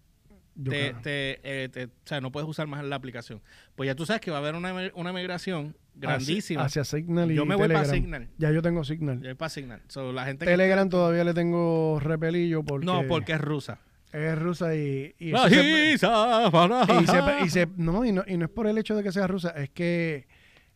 te, 0.62 0.94
te, 1.02 1.40
eh, 1.64 1.68
te- 1.68 1.84
o 1.86 1.90
sea, 2.04 2.20
no 2.20 2.30
puedes 2.30 2.48
usar 2.48 2.66
más 2.66 2.84
la 2.84 2.96
aplicación. 2.96 3.40
Pues 3.74 3.86
ya 3.88 3.94
tú 3.94 4.06
sabes 4.06 4.20
que 4.20 4.30
va 4.30 4.36
a 4.38 4.40
haber 4.40 4.54
una, 4.54 4.72
una 4.94 5.12
migración 5.12 5.76
grandísima. 5.94 6.64
Hacia, 6.64 6.82
hacia 6.82 6.98
Signal 6.98 7.30
y 7.32 7.34
Yo 7.34 7.44
me 7.46 7.54
voy 7.56 7.68
para. 7.68 7.84
Signal. 7.86 8.28
Ya 8.38 8.50
yo 8.50 8.62
tengo 8.62 8.84
Signal. 8.84 9.20
Ya 9.22 9.30
es 9.30 9.36
para 9.36 9.48
Signal. 9.48 9.82
So, 9.88 10.12
la 10.12 10.24
gente 10.26 10.44
que- 10.44 10.50
Telegram 10.50 10.88
todavía 10.88 11.24
le 11.24 11.34
tengo 11.34 11.98
repelillo 12.00 12.62
porque, 12.62 12.86
no, 12.86 13.02
porque 13.08 13.32
es 13.32 13.40
rusa. 13.40 13.80
es 14.12 14.38
rusa 14.38 14.74
y, 14.76 15.14
y, 15.18 15.30
La 15.32 15.48
se- 15.48 15.54
y 15.92 15.98
se- 15.98 17.44
y 17.44 17.50
se- 17.50 17.68
no, 17.76 18.04
y 18.04 18.12
no, 18.12 18.22
y 18.26 18.36
no 18.36 18.44
es 18.44 18.50
por 18.50 18.66
el 18.68 18.78
hecho 18.78 18.94
de 18.94 19.02
que 19.02 19.10
sea 19.12 19.26
rusa, 19.26 19.50
es 19.50 19.70
que 19.70 20.26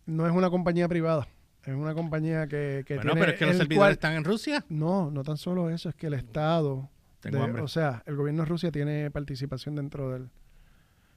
no 0.07 0.27
es 0.27 0.33
una 0.33 0.51
compañía 0.51 0.89
privada, 0.89 1.29
es 1.65 1.75
una 1.75 1.95
compañía 1.95 2.47
que, 2.49 2.83
que 2.87 2.97
Bueno, 2.97 3.13
tiene 3.13 3.21
pero 3.21 3.33
es 3.33 3.39
que 3.39 3.47
los 3.47 3.57
servidores 3.57 3.79
cual- 3.79 3.93
están 3.93 4.15
en 4.15 4.25
Rusia. 4.25 4.65
No, 4.69 5.11
no 5.13 5.23
tan 5.23 5.37
solo 5.37 5.71
eso, 5.71 5.89
es 5.89 5.95
que 5.95 6.09
el 6.09 6.15
Estado, 6.15 6.91
Tengo 7.21 7.39
de- 7.39 7.45
hambre. 7.45 7.63
o 7.63 7.69
sea, 7.69 8.03
el 8.07 8.17
gobierno 8.17 8.43
de 8.43 8.49
Rusia 8.49 8.71
tiene 8.71 9.11
participación 9.11 9.75
dentro 9.77 10.11
del 10.11 10.29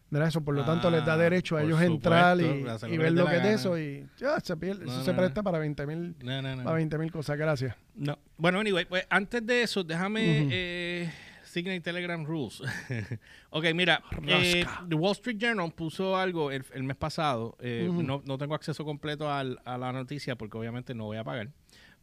de 0.09 0.27
eso, 0.27 0.41
por 0.43 0.53
lo 0.53 0.65
tanto 0.65 0.91
les 0.91 1.05
da 1.05 1.13
Ah, 1.13 1.17
derecho 1.17 1.55
a 1.55 1.63
ellos 1.63 1.81
entrar 1.81 2.37
y, 2.37 2.41
supuesto, 2.43 2.71
hacer 2.71 2.91
y 2.93 2.97
ver 2.97 3.13
lo 3.13 3.25
que 3.27 3.31
es 3.37 3.43
gana. 3.43 3.51
eso 3.53 3.79
y 3.79 4.05
ya, 4.17 4.41
se 4.41 4.57
pierde, 4.57 4.83
No, 4.83 4.91
eso 4.91 4.99
no, 4.99 5.05
se 5.05 5.13
presta 5.13 5.41
para 5.41 5.57
20 5.57 5.87
mil 5.87 6.15
No, 6.21 6.41
no, 6.41 6.53
no. 6.57 6.63
para 6.65 6.75
20 6.75 6.97
mil 6.97 7.09
cosas, 7.13 7.37
gracias. 7.37 7.77
No. 7.95 8.19
Bueno, 8.35 8.59
anyway, 8.59 8.83
pues 8.83 9.05
antes 9.09 9.45
de 9.45 9.61
eso, 9.63 9.85
déjame 9.85 10.41
Ujú. 10.41 10.49
eh, 10.51 11.09
Signal 11.45 11.75
y 11.75 11.79
Telegram 11.79 12.25
Rules. 12.25 12.61
ok, 13.51 13.65
mira, 13.73 14.03
eh. 14.27 14.65
The 14.89 14.95
Wall 14.95 15.13
Street 15.13 15.37
Journal 15.37 15.71
puso 15.71 16.17
algo 16.17 16.51
el, 16.51 16.65
el 16.73 16.83
mes 16.83 16.97
pasado. 16.97 17.55
eh, 17.61 17.89
no, 17.89 18.21
no 18.25 18.37
tengo 18.37 18.53
acceso 18.53 18.83
completo 18.83 19.31
al- 19.31 19.61
a 19.63 19.77
la 19.77 19.93
noticia 19.93 20.35
porque 20.35 20.57
obviamente 20.57 20.93
no 20.93 21.05
voy 21.05 21.17
a 21.19 21.23
pagar. 21.23 21.51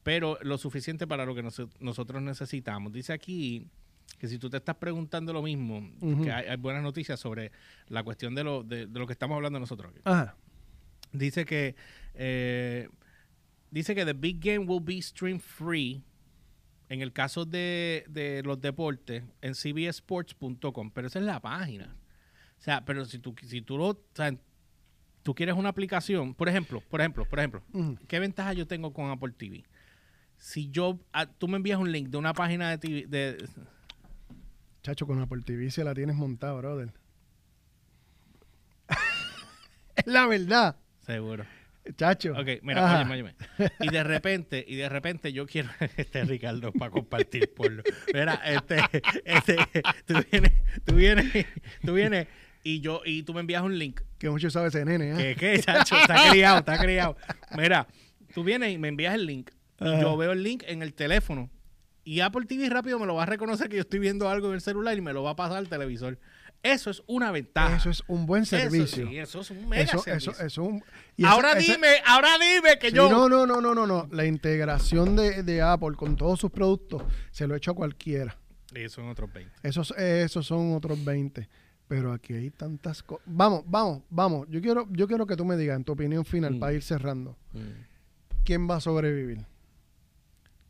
Pero 0.02 0.38
lo 0.40 0.56
suficiente 0.56 1.06
para 1.06 1.26
lo 1.26 1.34
que 1.34 1.42
nos- 1.42 1.60
nosotros 1.78 2.22
necesitamos. 2.22 2.90
Dice 2.90 3.12
aquí 3.12 3.66
que 4.18 4.28
si 4.28 4.38
tú 4.38 4.50
te 4.50 4.56
estás 4.56 4.76
preguntando 4.76 5.32
lo 5.32 5.42
mismo, 5.42 5.88
que 6.22 6.32
hay, 6.32 6.46
hay 6.46 6.56
buenas 6.56 6.82
noticias 6.82 7.20
sobre 7.20 7.52
la 7.88 8.02
cuestión 8.02 8.34
de 8.34 8.44
lo, 8.44 8.62
de, 8.62 8.86
de 8.86 8.98
lo 8.98 9.06
que 9.06 9.12
estamos 9.12 9.36
hablando 9.36 9.60
nosotros. 9.60 9.90
aquí. 9.92 10.00
Ajá. 10.04 10.36
Dice 11.12 11.44
que 11.44 11.74
eh, 12.14 12.88
dice 13.70 13.94
que 13.94 14.04
the 14.04 14.12
big 14.12 14.40
game 14.40 14.66
will 14.66 14.82
be 14.82 15.00
stream 15.00 15.38
free 15.38 16.02
en 16.88 17.00
el 17.00 17.12
caso 17.12 17.44
de, 17.44 18.04
de 18.08 18.42
los 18.44 18.60
deportes 18.60 19.24
en 19.42 19.52
cbsports.com, 19.52 20.90
pero 20.90 21.06
esa 21.06 21.18
es 21.18 21.24
la 21.24 21.40
página. 21.40 21.96
O 22.58 22.62
sea, 22.62 22.84
pero 22.84 23.04
si 23.04 23.18
tú 23.18 23.34
si 23.42 23.62
tú 23.62 23.78
lo, 23.78 23.88
o 23.88 23.98
sea, 24.14 24.34
tú 25.22 25.34
quieres 25.34 25.54
una 25.54 25.68
aplicación, 25.68 26.34
por 26.34 26.48
ejemplo, 26.48 26.82
por 26.88 27.00
ejemplo, 27.00 27.24
por 27.24 27.38
ejemplo. 27.38 27.62
¿qué 28.08 28.18
ventaja 28.18 28.52
yo 28.52 28.66
tengo 28.66 28.92
con 28.92 29.10
Apple 29.10 29.32
TV? 29.36 29.64
Si 30.38 30.70
yo 30.70 30.98
ah, 31.12 31.26
tú 31.26 31.48
me 31.48 31.56
envías 31.56 31.78
un 31.78 31.92
link 31.92 32.08
de 32.08 32.18
una 32.18 32.32
página 32.32 32.70
de 32.70 32.78
TV 32.78 33.06
de 33.06 33.48
Chacho, 34.88 35.06
con 35.06 35.42
TV 35.42 35.70
se 35.70 35.84
la 35.84 35.92
tienes 35.92 36.16
montada, 36.16 36.54
brother. 36.54 36.94
es 39.96 40.06
la 40.06 40.26
verdad, 40.26 40.76
seguro. 41.04 41.44
chacho. 41.98 42.32
Ok, 42.32 42.62
mira, 42.62 42.96
óyeme, 42.96 43.12
óyeme. 43.12 43.34
Y 43.80 43.90
de 43.90 44.02
repente, 44.02 44.64
y 44.66 44.76
de 44.76 44.88
repente 44.88 45.30
yo 45.34 45.46
quiero 45.46 45.68
este 45.98 46.24
Ricardo 46.24 46.72
para 46.72 46.90
compartir 46.90 47.52
por 47.52 47.70
Mira, 48.14 48.40
este, 48.46 48.78
este, 49.26 49.56
tú 50.06 50.14
vienes, 50.32 50.52
tú 50.86 50.94
vienes, 50.94 51.46
tú 51.84 51.92
vienes 51.92 52.26
y 52.64 52.80
yo, 52.80 53.02
y 53.04 53.24
tú 53.24 53.34
me 53.34 53.40
envías 53.40 53.62
un 53.62 53.78
link. 53.78 54.00
Que 54.16 54.30
mucho 54.30 54.48
sabe 54.48 54.68
ese 54.68 54.86
nene, 54.86 55.10
¿eh? 55.10 55.36
Que, 55.36 55.56
que, 55.56 55.58
chacho, 55.62 55.98
está 55.98 56.30
criado, 56.30 56.60
está 56.60 56.78
criado. 56.78 57.14
Mira, 57.58 57.86
tú 58.32 58.42
vienes 58.42 58.72
y 58.72 58.78
me 58.78 58.88
envías 58.88 59.14
el 59.14 59.26
link. 59.26 59.50
y 59.80 59.86
Ajá. 59.86 60.00
yo 60.00 60.16
veo 60.16 60.32
el 60.32 60.42
link 60.42 60.62
en 60.66 60.80
el 60.80 60.94
teléfono. 60.94 61.50
Y 62.08 62.20
Apple 62.20 62.46
TV 62.46 62.70
rápido 62.70 62.98
me 62.98 63.04
lo 63.06 63.14
va 63.16 63.24
a 63.24 63.26
reconocer 63.26 63.68
que 63.68 63.76
yo 63.76 63.82
estoy 63.82 63.98
viendo 63.98 64.30
algo 64.30 64.48
en 64.48 64.54
el 64.54 64.60
celular 64.62 64.96
y 64.96 65.00
me 65.02 65.12
lo 65.12 65.22
va 65.22 65.30
a 65.32 65.36
pasar 65.36 65.58
al 65.58 65.68
televisor. 65.68 66.18
Eso 66.62 66.88
es 66.90 67.02
una 67.06 67.30
ventaja. 67.30 67.76
Eso 67.76 67.90
es 67.90 68.02
un 68.08 68.24
buen 68.24 68.46
servicio. 68.46 69.02
Eso, 69.04 69.10
sí, 69.10 69.18
eso 69.18 69.40
es 69.42 69.50
un 69.50 69.68
mega 69.68 69.82
Eso, 69.82 69.98
servicio. 69.98 70.32
eso, 70.32 70.42
eso 70.46 70.62
un- 70.64 70.82
y 71.16 71.22
esa- 71.24 71.32
ahora 71.32 71.54
dime, 71.54 71.88
ahora 72.06 72.30
dime 72.38 72.78
que 72.78 72.88
Sí, 72.90 72.96
yo... 72.96 73.10
No, 73.10 73.28
no, 73.28 73.46
no, 73.46 73.60
no, 73.60 73.74
no, 73.74 73.86
no. 73.86 74.08
La 74.10 74.24
integración 74.24 75.16
de, 75.16 75.42
de 75.42 75.60
Apple 75.60 75.96
con 75.96 76.16
todos 76.16 76.40
sus 76.40 76.50
productos 76.50 77.02
se 77.30 77.46
lo 77.46 77.52
he 77.54 77.58
hecho 77.58 77.72
a 77.72 77.74
cualquiera. 77.74 78.38
Y 78.74 78.88
son 78.88 79.08
otros 79.10 79.30
20. 79.32 79.52
Esos, 79.62 79.90
esos 79.98 80.46
son 80.46 80.72
otros 80.74 81.04
20. 81.04 81.46
Pero 81.88 82.12
aquí 82.12 82.32
hay 82.32 82.50
tantas 82.50 83.02
cosas. 83.02 83.24
Vamos, 83.26 83.62
vamos, 83.66 84.02
vamos. 84.10 84.46
Yo 84.50 84.60
quiero, 84.62 84.86
yo 84.90 85.06
quiero 85.06 85.26
que 85.26 85.36
tú 85.36 85.44
me 85.44 85.56
digas, 85.58 85.76
en 85.76 85.84
tu 85.84 85.92
opinión 85.92 86.24
final, 86.24 86.54
Mm. 86.54 86.58
para 86.60 86.72
ir 86.72 86.82
cerrando, 86.82 87.36
¿quién 88.44 88.68
va 88.68 88.76
a 88.76 88.80
sobrevivir? 88.80 89.44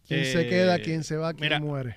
¿Quién 0.08 0.24
se 0.24 0.40
Eh, 0.40 0.48
queda? 0.48 0.78
¿Quién 0.80 1.04
se 1.04 1.16
va? 1.16 1.32
¿Quién 1.34 1.42
mira. 1.42 1.60
muere? 1.60 1.96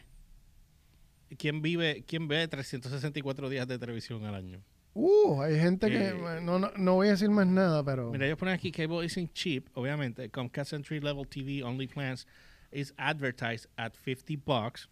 ¿Quién 1.37 1.61
vive, 1.61 2.03
quién 2.05 2.27
ve 2.27 2.45
364 2.47 3.49
días 3.49 3.65
de 3.67 3.79
televisión 3.79 4.25
al 4.25 4.35
año? 4.35 4.61
Uh, 4.93 5.41
hay 5.41 5.57
gente 5.57 5.87
que... 5.89 6.09
Eh, 6.09 6.41
no, 6.41 6.59
no, 6.59 6.69
no 6.75 6.95
voy 6.95 7.07
a 7.07 7.11
decir 7.11 7.29
más 7.29 7.47
nada, 7.47 7.81
pero... 7.85 8.11
Mira, 8.11 8.25
ellos 8.25 8.37
ponen 8.37 8.53
aquí 8.53 8.71
cable 8.71 9.05
isn't 9.05 9.33
cheap, 9.33 9.69
obviamente. 9.73 10.29
Comcast 10.29 10.73
entry 10.73 10.99
level 10.99 11.25
TV 11.25 11.63
only 11.63 11.87
plans 11.87 12.27
is 12.73 12.93
advertised 12.97 13.67
at 13.77 13.95
50 13.95 14.35
bucks, 14.35 14.89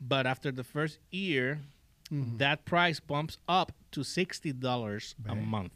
but 0.00 0.26
after 0.26 0.50
the 0.52 0.64
first 0.64 0.98
year, 1.12 1.60
that 2.38 2.64
price 2.64 2.98
bumps 3.00 3.38
up 3.46 3.70
to 3.92 4.00
$60 4.00 5.14
a 5.28 5.34
month. 5.36 5.72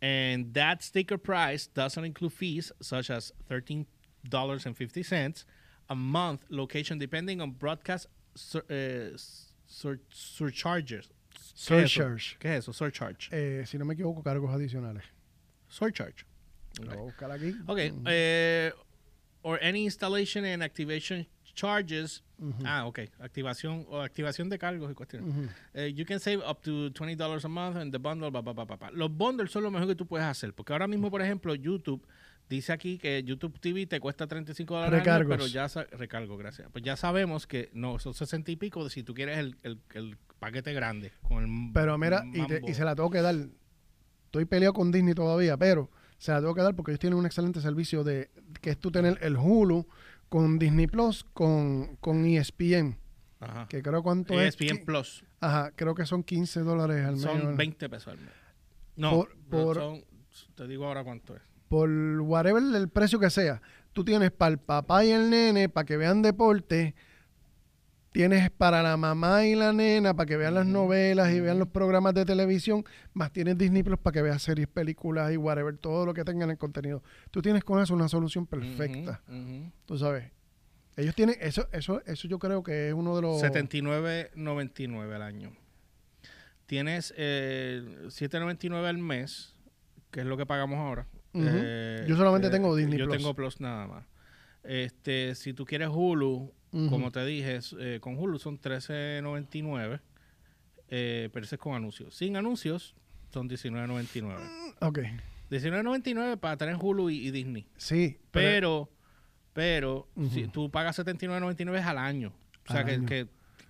And 0.00 0.54
that 0.54 0.84
sticker 0.84 1.18
price 1.18 1.66
doesn't 1.66 2.04
include 2.04 2.32
fees 2.32 2.70
such 2.80 3.10
as 3.10 3.32
$13.50 3.50 5.44
a 5.88 5.94
month 5.94 6.42
location 6.50 6.98
depending 6.98 7.40
on 7.40 7.52
broadcast 7.52 8.06
sur- 8.34 8.64
eh, 8.68 9.12
sur- 9.66 10.00
surcharges. 10.10 11.08
Surcharge. 11.54 12.36
¿Qué 12.38 12.48
es 12.56 12.58
eso? 12.64 12.72
Surcharge. 12.72 13.28
Eh, 13.32 13.64
si 13.66 13.78
no 13.78 13.84
me 13.84 13.94
equivoco, 13.94 14.22
cargos 14.22 14.50
adicionales. 14.50 15.02
Surcharge. 15.68 16.24
Lo 16.80 16.86
Ok. 16.86 16.94
voy 16.94 16.98
a 16.98 17.02
buscar 17.02 17.30
aquí. 17.32 17.54
Okay. 17.66 17.90
Mm. 17.90 18.04
eh, 18.06 18.72
or 19.42 19.58
any 19.62 19.84
installation 19.84 20.44
and 20.44 20.62
activation 20.62 21.26
charges. 21.54 22.22
Ah, 22.64 22.86
okay. 22.86 23.08
Activación 23.18 23.84
o 23.88 24.00
activación 24.00 24.48
de 24.48 24.58
cargos 24.58 24.88
y 24.90 24.94
cuestiones. 24.94 25.50
Eh, 25.74 25.92
you 25.92 26.04
can 26.04 26.20
save 26.20 26.38
up 26.48 26.62
to 26.62 26.90
$20 26.92 27.44
a 27.44 27.48
month 27.48 27.76
and 27.76 27.90
the 27.92 27.98
bundle, 27.98 28.30
ba. 28.30 28.42
Los 28.92 29.10
bundles 29.10 29.50
son 29.50 29.64
lo 29.64 29.70
mejor 29.70 29.88
que 29.88 29.96
tú 29.96 30.06
puedes 30.06 30.24
hacer. 30.24 30.52
Porque 30.54 30.72
ahora 30.72 30.86
mismo, 30.86 31.10
por 31.10 31.20
ejemplo, 31.20 31.54
YouTube 31.56 32.06
dice 32.48 32.72
aquí 32.72 32.98
que 32.98 33.22
YouTube 33.24 33.58
TV 33.60 33.86
te 33.86 34.00
cuesta 34.00 34.26
35 34.26 34.74
dólares 34.74 34.98
Recargos. 35.00 35.36
pero 35.36 35.46
ya 35.46 35.68
recargo, 35.92 36.36
gracias. 36.36 36.68
Pues 36.72 36.84
ya 36.84 36.96
sabemos 36.96 37.46
que 37.46 37.70
no, 37.72 37.98
son 37.98 38.14
60 38.14 38.50
y 38.50 38.56
pico 38.56 38.88
si 38.90 39.02
tú 39.02 39.14
quieres 39.14 39.38
el, 39.38 39.56
el- 39.62 39.80
el 39.94 40.16
paquete 40.38 40.72
grande 40.72 41.12
con 41.22 41.44
el 41.44 41.72
Pero 41.74 41.98
mira, 41.98 42.24
y, 42.32 42.46
te- 42.46 42.62
y 42.66 42.74
se 42.74 42.84
la 42.84 42.94
tengo 42.94 43.10
que 43.10 43.20
dar. 43.20 43.34
Estoy 44.26 44.44
peleado 44.44 44.72
con 44.74 44.92
Disney 44.92 45.14
todavía, 45.14 45.56
pero 45.56 45.90
se 46.18 46.32
la 46.32 46.40
tengo 46.40 46.54
que 46.54 46.62
dar 46.62 46.74
porque 46.76 46.92
ellos 46.92 47.00
tienen 47.00 47.18
un 47.18 47.26
excelente 47.26 47.60
servicio 47.60 48.04
de 48.04 48.30
que 48.60 48.70
es 48.70 48.78
tú 48.78 48.90
tener 48.90 49.18
el 49.22 49.36
Hulu 49.36 49.86
con 50.28 50.58
Disney 50.58 50.86
Plus 50.86 51.24
con, 51.32 51.96
con 51.96 52.24
ESPN. 52.26 52.98
Ajá. 53.40 53.66
Que 53.68 53.82
creo 53.82 54.02
cuánto 54.02 54.38
ESPN 54.40 54.76
es. 54.78 54.84
Plus. 54.84 55.24
Ajá, 55.40 55.70
creo 55.76 55.94
que 55.94 56.04
son 56.04 56.22
15 56.24 56.60
dólares 56.60 57.04
al 57.06 57.12
mes. 57.12 57.22
Son 57.22 57.56
20 57.56 57.88
pesos 57.88 58.08
al 58.08 58.18
mes. 58.18 58.34
No, 58.96 59.10
Por- 59.12 59.36
por- 59.48 59.76
son- 59.76 60.04
te 60.56 60.66
digo 60.66 60.86
ahora 60.86 61.04
cuánto 61.04 61.34
es. 61.36 61.42
Por 61.68 61.88
whatever 62.20 62.62
el 62.62 62.88
precio 62.88 63.18
que 63.18 63.30
sea. 63.30 63.60
Tú 63.92 64.04
tienes 64.04 64.30
para 64.30 64.52
el 64.52 64.58
papá 64.58 65.04
y 65.04 65.10
el 65.10 65.28
nene 65.30 65.68
para 65.68 65.84
que 65.84 65.96
vean 65.96 66.22
deporte. 66.22 66.94
Tienes 68.12 68.50
para 68.50 68.82
la 68.82 68.96
mamá 68.96 69.44
y 69.44 69.54
la 69.54 69.72
nena 69.72 70.14
para 70.14 70.26
que 70.26 70.36
vean 70.36 70.54
las 70.54 70.66
novelas 70.66 71.30
y 71.32 71.40
vean 71.40 71.58
los 71.58 71.68
programas 71.68 72.14
de 72.14 72.24
televisión. 72.24 72.84
Más 73.12 73.32
tienes 73.32 73.58
Disney 73.58 73.82
Plus 73.82 73.98
para 73.98 74.14
que 74.14 74.22
veas 74.22 74.42
series, 74.42 74.66
películas 74.66 75.30
y 75.32 75.36
whatever, 75.36 75.76
todo 75.76 76.06
lo 76.06 76.14
que 76.14 76.24
tengan 76.24 76.48
en 76.48 76.52
el 76.52 76.58
contenido. 76.58 77.02
Tú 77.30 77.42
tienes 77.42 77.64
con 77.64 77.82
eso 77.82 77.94
una 77.94 78.08
solución 78.08 78.46
perfecta. 78.46 79.20
Ujú. 79.28 79.70
Tú 79.84 79.98
sabes. 79.98 80.30
Ellos 80.96 81.14
tienen, 81.14 81.36
eso, 81.40 81.68
eso, 81.70 82.02
eso 82.06 82.26
yo 82.26 82.40
creo 82.40 82.62
que 82.64 82.88
es 82.88 82.94
uno 82.94 83.14
de 83.14 83.22
los... 83.22 83.40
79.99 83.40 85.14
al 85.14 85.22
año. 85.22 85.52
Tienes 86.66 87.14
eh, 87.16 87.82
7.99 88.06 88.84
al 88.84 88.98
mes, 88.98 89.54
que 90.10 90.20
es 90.20 90.26
lo 90.26 90.36
que 90.36 90.44
pagamos 90.44 90.78
ahora. 90.78 91.06
Eh, 91.46 92.04
Yo 92.08 92.16
solamente 92.16 92.48
que- 92.48 92.52
tengo 92.52 92.74
Disney 92.76 92.98
Yo 92.98 93.06
Plus. 93.06 93.16
tengo 93.18 93.34
Plus 93.34 93.60
nada 93.60 93.86
más. 93.86 94.04
Este, 94.64 95.34
si 95.34 95.52
tú 95.54 95.64
quieres 95.64 95.88
Hulu, 95.90 96.52
como 96.90 97.10
te 97.10 97.24
dije, 97.24 97.60
eh, 97.80 97.98
con 98.00 98.16
Hulu 98.18 98.38
son 98.38 98.58
13.99, 98.60 100.00
eh, 100.88 101.30
pero 101.32 101.44
ese 101.44 101.54
es 101.56 101.60
con 101.60 101.74
anuncios. 101.74 102.14
Sin 102.14 102.36
anuncios 102.36 102.94
son 103.32 103.48
19.99. 103.48 104.40
Ok. 104.80 104.98
19.99 105.50 106.36
para 106.36 106.56
tener 106.58 106.76
Hulu 106.76 107.08
y, 107.10 107.26
y 107.26 107.30
Disney. 107.30 107.66
Sí. 107.76 108.18
Pero, 108.30 108.90
pero 109.54 110.08
si 110.30 110.42
Ujú. 110.44 110.52
tú 110.52 110.70
pagas 110.70 110.98
79.99 110.98 111.82
al 111.82 111.98
año. 111.98 112.32
O 112.68 112.72
sea, 112.72 112.80
Al 112.80 112.86
que, 112.86 112.92
año. 112.92 113.06
que, 113.06 113.26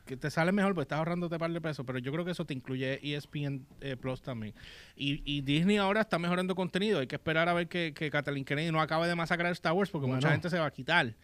que 0.09 0.16
te 0.16 0.30
sale 0.30 0.50
mejor 0.50 0.74
porque 0.74 0.86
estás 0.86 0.98
ahorrándote 0.98 1.36
un 1.36 1.38
par 1.38 1.52
de 1.52 1.61
pesos, 1.61 1.84
pero 1.86 1.98
yo 1.98 2.11
creo 2.11 2.24
que 2.24 2.32
eso 2.32 2.44
te 2.44 2.54
incluye 2.54 2.98
ESPN 3.02 3.66
eh, 3.80 3.96
Plus 3.96 4.22
también. 4.22 4.54
Y, 4.96 5.22
y 5.24 5.42
Disney 5.42 5.76
ahora 5.76 6.00
está 6.00 6.18
mejorando 6.18 6.54
contenido. 6.54 6.98
Hay 6.98 7.06
que 7.06 7.16
esperar 7.16 7.48
a 7.48 7.52
ver 7.52 7.68
que, 7.68 7.92
que 7.94 8.11
Kathleen 8.11 8.44
Kennedy 8.44 8.72
no 8.72 8.80
acabe 8.80 9.06
de 9.06 9.14
masacrar 9.14 9.52
Star 9.52 9.74
Wars 9.74 9.90
porque 9.90 10.09
mucha 10.09 10.30
gente 10.30 10.50
se 10.50 10.59
va 10.59 10.66
a 10.66 10.70
quitar. 10.72 11.14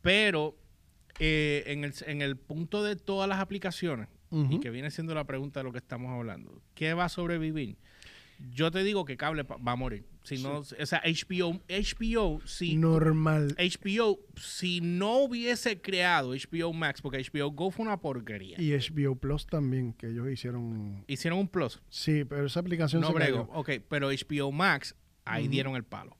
Pero 0.00 0.56
eh, 1.18 1.64
en, 1.66 1.84
el, 1.84 1.92
en 2.06 2.22
el 2.22 2.36
punto 2.36 2.82
de 2.82 2.96
todas 2.96 3.28
las 3.28 3.40
aplicaciones, 3.40 4.08
y 4.30 4.60
que 4.60 4.70
viene 4.70 4.90
siendo 4.90 5.14
la 5.14 5.24
pregunta 5.24 5.60
de 5.60 5.64
lo 5.64 5.72
que 5.72 5.78
estamos 5.78 6.10
hablando, 6.10 6.62
¿qué 6.74 6.94
va 6.94 7.04
a 7.04 7.08
sobrevivir? 7.10 7.76
Yo 8.50 8.70
te 8.70 8.82
digo 8.84 9.04
que 9.04 9.16
cable 9.16 9.42
va 9.44 9.72
a 9.72 9.76
morir. 9.76 10.04
Si 10.24 10.40
no, 10.40 10.58
o 10.58 10.64
sea, 10.64 11.02
HBO, 11.04 11.60
HBO, 11.68 12.40
si 12.44 12.76
Normal. 12.76 13.56
HBO, 13.58 14.20
si 14.36 14.80
no 14.80 15.16
hubiese 15.18 15.80
creado 15.80 16.30
HBO 16.32 16.72
Max, 16.72 17.02
porque 17.02 17.18
HBO 17.18 17.50
Go 17.50 17.70
fue 17.72 17.84
una 17.84 18.00
porquería. 18.00 18.60
Y 18.60 18.72
HBO 18.72 19.16
Plus 19.16 19.46
también, 19.46 19.92
que 19.94 20.08
ellos 20.08 20.28
hicieron. 20.30 21.04
Hicieron 21.08 21.40
un 21.40 21.48
plus. 21.48 21.80
Sí, 21.88 22.24
pero 22.24 22.46
esa 22.46 22.60
aplicación 22.60 23.00
No 23.00 23.08
se 23.08 23.14
brego. 23.14 23.48
cayó. 23.48 23.58
Ok, 23.58 23.70
pero 23.88 24.10
HBO 24.12 24.52
Max, 24.52 24.94
ahí 25.24 25.48
dieron 25.48 25.74
el 25.74 25.84
palo. 25.84 26.16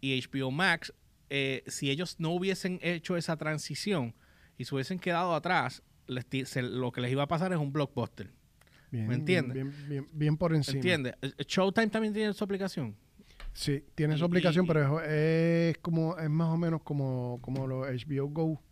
Y 0.00 0.20
HBO 0.20 0.50
Max, 0.50 0.92
eh, 1.30 1.62
si 1.66 1.90
ellos 1.90 2.16
no 2.18 2.30
hubiesen 2.32 2.78
hecho 2.82 3.16
esa 3.16 3.36
transición 3.38 4.14
y 4.58 4.64
se 4.66 4.74
hubiesen 4.74 4.98
quedado 4.98 5.34
atrás, 5.34 5.82
les 6.06 6.26
ti- 6.26 6.44
se- 6.44 6.62
lo 6.62 6.92
que 6.92 7.00
les 7.00 7.10
iba 7.12 7.22
a 7.22 7.28
pasar 7.28 7.52
es 7.52 7.58
un 7.58 7.72
blockbuster. 7.72 8.30
Bien, 8.90 9.06
¿Me 9.06 9.14
entiendes? 9.14 9.54
Bien, 9.54 9.74
bien, 9.88 10.08
bien, 10.12 10.36
por 10.36 10.54
encima. 10.54 10.76
¿Entiendes? 10.76 11.14
Showtime 11.46 11.88
también 11.88 12.14
tiene 12.14 12.32
su 12.32 12.42
aplicación. 12.44 12.96
Sí, 13.52 13.84
tiene 13.94 14.14
Y- 14.14 14.18
su 14.18 14.24
aplicación, 14.24 14.64
y- 14.64 14.68
pero 14.68 15.00
es, 15.00 15.10
es 15.10 15.78
como 15.78 16.16
es 16.16 16.30
más 16.30 16.48
o 16.48 16.56
menos 16.56 16.82
como, 16.82 17.38
como 17.42 17.66
los 17.66 17.86
HBO 17.86 18.28
Go. 18.28 18.62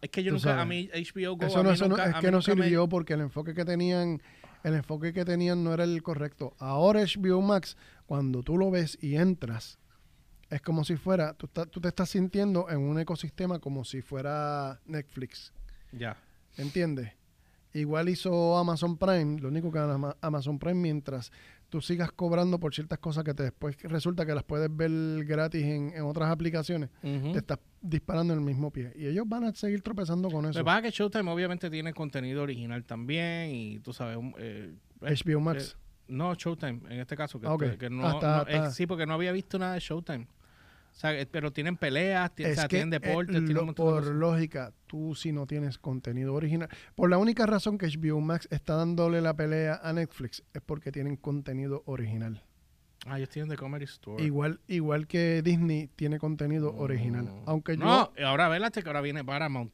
Es 0.00 0.10
que 0.10 0.22
yo 0.22 0.30
Tú 0.30 0.36
nunca, 0.36 0.60
a 0.60 0.64
mí 0.64 0.88
HBO 0.94 1.36
Go, 1.36 1.46
Eso 1.46 1.58
a 1.58 1.62
no, 1.64 1.70
mí 1.70 1.74
eso 1.74 1.88
no- 1.88 1.96
es 1.96 2.14
a 2.14 2.20
que 2.20 2.30
no 2.30 2.36
me- 2.38 2.42
sirvió 2.42 2.88
porque 2.88 3.14
el 3.14 3.20
enfoque 3.22 3.52
que 3.54 3.64
tenían, 3.64 4.22
el 4.62 4.74
enfoque 4.74 5.12
que 5.12 5.24
tenían 5.24 5.64
no 5.64 5.74
era 5.74 5.82
el 5.84 6.02
correcto. 6.02 6.54
Ahora 6.58 7.00
HBO 7.02 7.40
Max, 7.42 7.76
cuando 8.06 8.42
tú 8.44 8.56
lo 8.58 8.70
ves 8.70 8.96
y 9.00 9.16
entras, 9.16 9.78
es 10.50 10.62
como 10.62 10.84
si 10.84 10.94
fuera, 10.96 11.34
tú, 11.34 11.48
tú 11.70 11.80
te 11.80 11.88
estás 11.88 12.10
sintiendo 12.10 12.70
en 12.70 12.78
un 12.78 12.98
ecosistema 13.00 13.58
como 13.58 13.84
si 13.84 14.00
fuera 14.02 14.78
Netflix. 14.86 15.52
Ya. 15.90 16.16
¿Entiendes? 16.56 17.12
Igual 17.74 18.08
hizo 18.08 18.56
Amazon 18.56 18.96
Prime, 18.96 19.40
lo 19.40 19.48
único 19.48 19.70
que 19.70 19.78
Ama- 19.78 20.16
Amazon 20.20 20.58
Prime 20.58 20.74
mientras 20.80 21.30
tú 21.68 21.82
sigas 21.82 22.10
cobrando 22.12 22.58
por 22.58 22.74
ciertas 22.74 22.98
cosas 22.98 23.24
que 23.24 23.34
te 23.34 23.42
después 23.42 23.76
resulta 23.82 24.24
que 24.24 24.34
las 24.34 24.42
puedes 24.42 24.74
ver 24.74 24.90
gratis 25.26 25.62
en, 25.64 25.92
en 25.94 26.02
otras 26.04 26.30
aplicaciones, 26.30 26.88
te 27.02 27.38
estás 27.38 27.58
disparando 27.82 28.32
en 28.32 28.38
el 28.40 28.44
mismo 28.44 28.70
pie. 28.70 28.92
Y 28.96 29.06
ellos 29.06 29.28
van 29.28 29.44
a 29.44 29.54
seguir 29.54 29.82
tropezando 29.82 30.30
con 30.30 30.44
Lo 30.44 30.50
eso. 30.50 30.60
que 30.60 30.64
pasa 30.64 30.78
es 30.78 30.84
que 30.84 30.90
Showtime 30.98 31.30
obviamente 31.30 31.68
tiene 31.68 31.92
contenido 31.92 32.42
original 32.42 32.84
también 32.84 33.50
y 33.54 33.78
tú 33.80 33.92
sabes... 33.92 34.16
un- 34.16 34.34
eh, 34.38 34.72
eh, 35.02 35.14
HBO 35.24 35.40
Max. 35.40 35.76
no, 36.08 36.34
Showtime, 36.34 36.80
en 36.88 37.00
este 37.00 37.16
caso. 37.18 37.38
Que, 37.38 37.46
Ah, 37.46 37.52
ok. 37.52 37.76
que 37.76 37.90
no, 37.90 38.06
Ah, 38.06 38.12
está- 38.14 38.44
no, 38.60 38.66
eh, 38.66 38.70
sí, 38.70 38.86
porque 38.86 39.04
no 39.04 39.12
había 39.12 39.30
visto 39.32 39.58
nada 39.58 39.74
de 39.74 39.80
Showtime. 39.80 40.26
O 40.98 41.00
sea, 41.00 41.16
eh, 41.16 41.26
pero 41.26 41.52
tienen 41.52 41.76
peleas, 41.76 42.34
tienen, 42.34 42.54
o 42.54 42.56
sea, 42.56 42.66
tienen 42.66 42.92
eh, 42.92 42.98
deportes, 42.98 43.36
tienen 43.36 43.54
lo- 43.54 43.66
de 43.66 43.72
por 43.72 44.04
lógica, 44.06 44.72
tú 44.88 45.14
si 45.14 45.30
no 45.30 45.46
tienes 45.46 45.78
contenido 45.78 46.34
original, 46.34 46.68
por 46.96 47.08
la 47.08 47.18
única 47.18 47.46
razón 47.46 47.78
que 47.78 47.86
HBO 47.86 48.20
Max 48.20 48.48
está 48.50 48.74
dándole 48.74 49.20
la 49.20 49.32
pelea 49.34 49.78
a 49.80 49.92
Netflix 49.92 50.42
es 50.52 50.60
porque 50.60 50.90
tienen 50.90 51.14
contenido 51.14 51.84
original. 51.86 52.42
Ah, 53.06 53.16
ellos 53.18 53.28
tienen 53.28 53.48
The 53.48 53.56
Comedy 53.56 53.84
Store. 53.84 54.24
Igual, 54.24 54.58
igual 54.66 55.06
que 55.06 55.40
Disney 55.42 55.86
tiene 55.94 56.18
contenido 56.18 56.74
original. 56.74 57.26
Mm. 57.26 57.42
Aunque 57.46 57.76
yo, 57.76 57.84
No, 57.84 58.12
ahora 58.26 58.48
vélate 58.48 58.82
que 58.82 58.88
ahora 58.88 59.00
viene 59.00 59.24
Paramount 59.24 59.72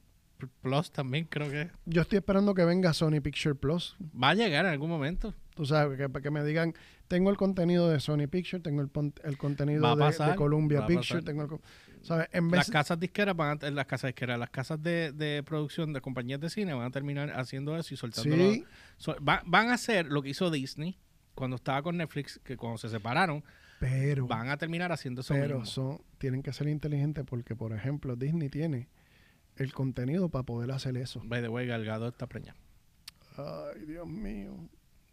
Plus 0.60 0.92
también, 0.92 1.24
creo 1.24 1.48
que 1.50 1.70
yo 1.86 2.02
estoy 2.02 2.18
esperando 2.18 2.52
que 2.52 2.66
venga 2.66 2.92
Sony 2.92 3.22
Picture 3.22 3.54
Plus. 3.54 3.96
va 4.22 4.28
a 4.28 4.34
llegar 4.34 4.66
en 4.66 4.72
algún 4.72 4.90
momento. 4.90 5.32
Tú 5.54 5.64
sabes, 5.64 5.96
que, 5.96 6.20
que 6.20 6.30
me 6.30 6.42
digan, 6.44 6.74
tengo 7.06 7.30
el 7.30 7.36
contenido 7.36 7.88
de 7.88 8.00
Sony 8.00 8.26
Picture, 8.28 8.60
tengo 8.60 8.82
el, 8.82 8.90
el 9.22 9.38
contenido 9.38 9.94
de, 9.94 10.34
Columbia 10.36 10.84
Picture, 10.84 11.22
tengo 11.22 11.42
el, 11.44 11.48
¿sabes? 12.02 12.28
En 12.32 12.50
Las 12.50 12.66
vez 12.66 12.70
casas 12.70 12.98
disqueras 12.98 13.36
van 13.36 13.58
a, 13.62 13.70
las 13.70 13.86
casas 13.86 14.08
disqueras, 14.08 14.36
las 14.38 14.50
casas 14.50 14.82
de, 14.82 15.12
de 15.12 15.42
producción 15.44 15.92
de 15.92 16.00
compañías 16.00 16.40
de 16.40 16.50
cine 16.50 16.74
van 16.74 16.86
a 16.86 16.90
terminar 16.90 17.30
haciendo 17.38 17.76
eso 17.76 17.94
y 17.94 17.96
soltándolo. 17.96 18.52
sí, 18.52 18.64
So- 18.96 19.16
va- 19.24 19.42
van 19.46 19.68
a 19.68 19.74
hacer 19.74 20.06
lo 20.06 20.22
que 20.22 20.30
hizo 20.30 20.50
Disney 20.50 20.98
cuando 21.36 21.54
estaba 21.56 21.82
con 21.82 21.96
Netflix, 21.96 22.40
que 22.42 22.56
cuando 22.56 22.78
se 22.78 22.88
separaron, 22.88 23.44
pero, 23.78 24.26
van 24.26 24.48
a 24.48 24.56
terminar 24.56 24.90
haciendo 24.92 25.20
eso 25.20 25.34
pero 25.34 25.60
mismo. 25.60 25.66
son, 25.66 26.02
tienen 26.18 26.42
que 26.42 26.52
ser 26.52 26.68
inteligentes 26.68 27.24
porque, 27.24 27.54
por 27.54 27.72
ejemplo, 27.72 28.16
Disney 28.16 28.48
tiene 28.48 28.88
el 29.56 29.72
contenido 29.72 30.28
para 30.30 30.42
poder 30.44 30.72
hacer 30.72 30.96
eso. 30.96 31.20
By 31.24 31.42
the 31.42 31.48
way, 31.48 31.66
Galgado 31.68 32.08
está 32.08 32.26
preñado. 32.26 32.58
Ay, 33.36 33.84
Dios 33.86 34.06
mío. 34.06 34.56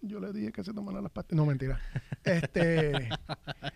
Yo 0.01 0.19
le 0.19 0.33
dije 0.33 0.51
que 0.51 0.63
se 0.63 0.73
tomara 0.73 1.01
las 1.01 1.11
pastillas. 1.11 1.37
No, 1.37 1.45
mentira. 1.45 1.79
Este, 2.23 3.09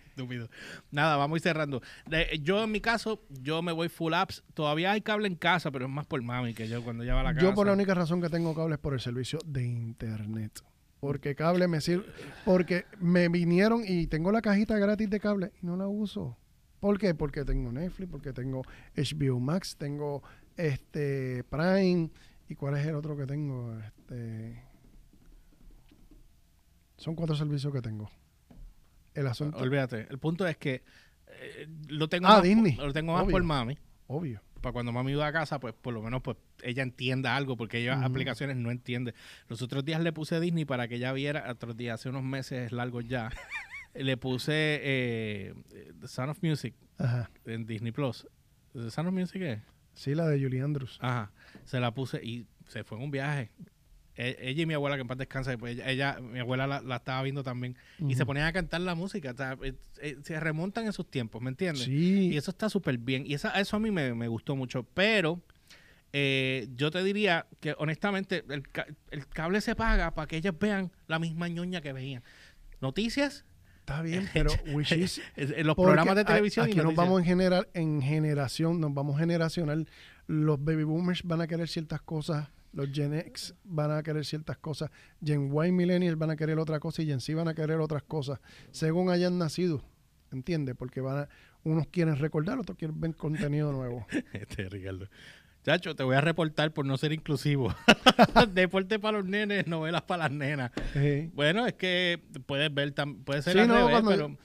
Estúpido. 0.08 0.48
Nada, 0.92 1.16
vamos 1.16 1.34
a 1.34 1.38
ir 1.38 1.42
cerrando. 1.42 1.82
De- 2.06 2.38
yo 2.42 2.62
en 2.64 2.70
mi 2.70 2.80
caso, 2.80 3.22
yo 3.28 3.60
me 3.62 3.72
voy 3.72 3.88
full 3.88 4.14
apps. 4.14 4.44
Todavía 4.54 4.92
hay 4.92 5.00
cable 5.00 5.26
en 5.26 5.34
casa, 5.36 5.70
pero 5.72 5.86
es 5.86 5.90
más 5.90 6.06
por 6.06 6.22
mami 6.22 6.54
que 6.54 6.68
yo 6.68 6.82
cuando 6.84 7.02
lleva 7.04 7.22
la 7.24 7.34
casa. 7.34 7.44
yo 7.44 7.54
por 7.54 7.66
la 7.66 7.72
única 7.72 7.94
razón 7.94 8.20
que 8.20 8.28
tengo 8.28 8.54
cable 8.54 8.74
es 8.74 8.80
por 8.80 8.94
el 8.94 9.00
servicio 9.00 9.38
de 9.44 9.64
internet. 9.66 10.60
Porque 11.00 11.34
cable 11.34 11.66
me 11.68 11.80
sirve. 11.80 12.06
Porque 12.44 12.84
me 13.00 13.28
vinieron 13.28 13.82
y 13.86 14.06
tengo 14.06 14.30
la 14.32 14.40
cajita 14.42 14.78
gratis 14.78 15.10
de 15.10 15.20
cable 15.20 15.52
y 15.60 15.66
no 15.66 15.76
la 15.76 15.86
uso. 15.88 16.36
¿Por 16.80 16.98
qué? 16.98 17.14
Porque 17.14 17.44
tengo 17.44 17.72
Netflix, 17.72 18.10
porque 18.10 18.32
tengo 18.32 18.62
HBO 18.96 19.40
Max, 19.40 19.76
tengo 19.76 20.22
este 20.56 21.42
Prime. 21.44 22.10
¿Y 22.48 22.54
cuál 22.54 22.76
es 22.76 22.86
el 22.86 22.94
otro 22.94 23.16
que 23.16 23.26
tengo? 23.26 23.76
Este. 23.80 24.62
Son 26.96 27.14
cuatro 27.14 27.36
servicios 27.36 27.72
que 27.72 27.82
tengo. 27.82 28.10
El 29.14 29.26
asunto. 29.26 29.58
Olvídate. 29.58 30.06
El 30.10 30.18
punto 30.18 30.46
es 30.46 30.56
que 30.56 30.82
eh, 31.28 31.66
lo 31.88 32.08
tengo 32.08 32.26
Ah, 32.28 32.34
más, 32.34 32.42
Disney. 32.42 32.76
Lo 32.76 32.92
tengo 32.92 33.12
más 33.12 33.22
Obvio. 33.24 33.32
por 33.32 33.42
mami. 33.44 33.78
Obvio. 34.06 34.42
Para 34.60 34.72
cuando 34.72 34.92
mami 34.92 35.12
iba 35.12 35.26
a 35.26 35.32
casa, 35.32 35.60
pues 35.60 35.74
por 35.74 35.92
lo 35.94 36.02
menos 36.02 36.22
pues 36.22 36.36
ella 36.62 36.82
entienda 36.82 37.36
algo, 37.36 37.56
porque 37.56 37.78
ella 37.78 38.04
aplicaciones 38.04 38.56
no 38.56 38.70
entiende. 38.70 39.14
Los 39.48 39.62
otros 39.62 39.84
días 39.84 40.00
le 40.00 40.12
puse 40.12 40.40
Disney 40.40 40.64
para 40.64 40.88
que 40.88 40.96
ella 40.96 41.12
viera, 41.12 41.50
otros 41.50 41.76
días, 41.76 42.00
hace 42.00 42.08
unos 42.08 42.22
meses 42.24 42.72
largos 42.72 43.06
ya, 43.06 43.30
le 43.94 44.16
puse 44.16 44.80
eh, 44.82 45.54
The 46.00 46.08
Sound 46.08 46.30
of 46.30 46.42
Music 46.42 46.74
Ajá. 46.98 47.30
en 47.44 47.66
Disney 47.66 47.92
Plus. 47.92 48.26
¿The 48.72 48.90
Sound 48.90 49.08
of 49.08 49.14
Music 49.14 49.42
es? 49.42 49.60
Sí, 49.94 50.14
la 50.14 50.26
de 50.26 50.42
Julie 50.42 50.62
Andrews. 50.62 50.98
Ajá. 51.00 51.30
Se 51.64 51.78
la 51.80 51.92
puse 51.92 52.22
y 52.24 52.46
se 52.66 52.82
fue 52.84 52.98
en 52.98 53.04
un 53.04 53.10
viaje. 53.10 53.50
E- 54.16 54.36
Ella 54.40 54.62
y 54.62 54.66
mi 54.66 54.74
abuela, 54.74 54.96
que 54.96 55.02
en 55.02 55.08
paz 55.08 55.18
descansa, 55.18 55.56
pues 55.58 55.74
ella, 55.74 55.90
ella- 55.90 56.20
mi 56.20 56.38
abuela 56.38 56.66
la, 56.66 56.80
la 56.80 56.96
estaba 56.96 57.22
viendo 57.22 57.42
también. 57.42 57.76
Y 57.98 58.14
se 58.14 58.24
ponían 58.24 58.46
a 58.46 58.52
cantar 58.52 58.80
la 58.80 58.94
música. 58.94 59.32
o 59.32 59.36
sea, 59.36 59.56
eh, 59.62 59.74
eh, 60.00 60.16
se 60.22 60.40
remontan 60.40 60.86
en 60.86 60.92
sus 60.92 61.10
tiempos, 61.10 61.42
¿me 61.42 61.50
entiendes? 61.50 61.84
Sí. 61.84 62.30
Y 62.32 62.36
eso 62.36 62.50
está 62.50 62.68
súper 62.70 62.96
bien. 62.98 63.24
Y 63.26 63.34
esa, 63.34 63.50
eso 63.60 63.76
a 63.76 63.80
mí 63.80 63.90
me, 63.90 64.14
me 64.14 64.28
gustó 64.28 64.56
mucho. 64.56 64.84
Pero 64.94 65.42
eh, 66.12 66.68
yo 66.76 66.90
te 66.90 67.02
diría 67.02 67.46
que 67.60 67.74
honestamente 67.78 68.44
el, 68.48 68.62
el 69.10 69.26
cable 69.28 69.60
se 69.60 69.74
paga 69.76 70.14
para 70.14 70.26
que 70.26 70.36
ellos 70.38 70.54
vean 70.58 70.90
la 71.08 71.18
misma 71.18 71.48
ñoña 71.48 71.80
que 71.80 71.92
veían. 71.92 72.22
Noticias, 72.80 73.44
Está 73.80 74.02
bien, 74.02 74.28
pero 74.32 74.50
which 74.72 74.90
is- 74.92 75.20
los 75.36 75.76
programas 75.76 76.16
de 76.16 76.24
televisión. 76.24 76.68
y 76.68 76.72
Aquí 76.72 76.80
nos 76.80 76.94
vamos 76.94 77.20
en 77.20 77.26
general, 77.26 77.68
en 77.74 78.02
generación, 78.02 78.80
nos 78.80 78.92
vamos 78.92 79.18
generacional. 79.18 79.88
Los 80.26 80.62
baby 80.64 80.82
boomers 80.84 81.22
van 81.22 81.40
a 81.40 81.46
querer 81.46 81.68
ciertas 81.68 82.02
cosas, 82.02 82.48
los 82.76 82.92
Gen 82.92 83.14
X 83.14 83.54
van 83.64 83.90
a 83.90 84.02
querer 84.04 84.24
ciertas 84.24 84.56
cosas, 84.58 84.90
Gen 85.24 85.50
Y 85.52 85.72
millennials 85.72 86.16
van 86.18 86.30
a 86.30 86.36
querer 86.36 86.58
otra 86.60 86.78
cosa 86.78 87.02
y 87.02 87.06
Gen 87.06 87.20
Z 87.20 87.34
van 87.36 87.48
a 87.48 87.54
querer 87.54 87.80
otras 87.80 88.04
cosas, 88.04 88.38
según 88.70 89.10
hayan 89.10 89.36
nacido. 89.38 89.82
¿Entiendes? 90.30 90.74
Porque 90.76 91.00
van 91.00 91.18
a, 91.24 91.28
unos 91.64 91.86
quieren 91.88 92.16
recordar, 92.16 92.58
otros 92.58 92.76
quieren 92.78 93.00
ver 93.00 93.14
contenido 93.16 93.72
nuevo. 93.72 94.06
Este, 94.32 94.68
Ricardo. 94.68 95.08
Chacho, 95.64 95.96
te 95.96 96.04
voy 96.04 96.14
a 96.14 96.20
reportar 96.20 96.72
por 96.72 96.86
no 96.86 96.96
ser 96.96 97.12
inclusivo. 97.12 97.74
Deporte 98.52 98.98
para 99.00 99.18
los 99.18 99.26
nenes, 99.26 99.66
novelas 99.66 100.02
para 100.02 100.24
las 100.24 100.32
nenas. 100.32 100.70
Sí. 100.92 101.30
Bueno, 101.34 101.66
es 101.66 101.74
que 101.74 102.22
puedes 102.46 102.72
ver, 102.72 102.94
puede 103.24 103.42
ser 103.42 103.54
Sí, 103.54 103.58
al 103.60 103.68
no, 103.68 103.74
revés, 103.74 103.90
cuando- 103.90 104.10
pero... 104.10 104.36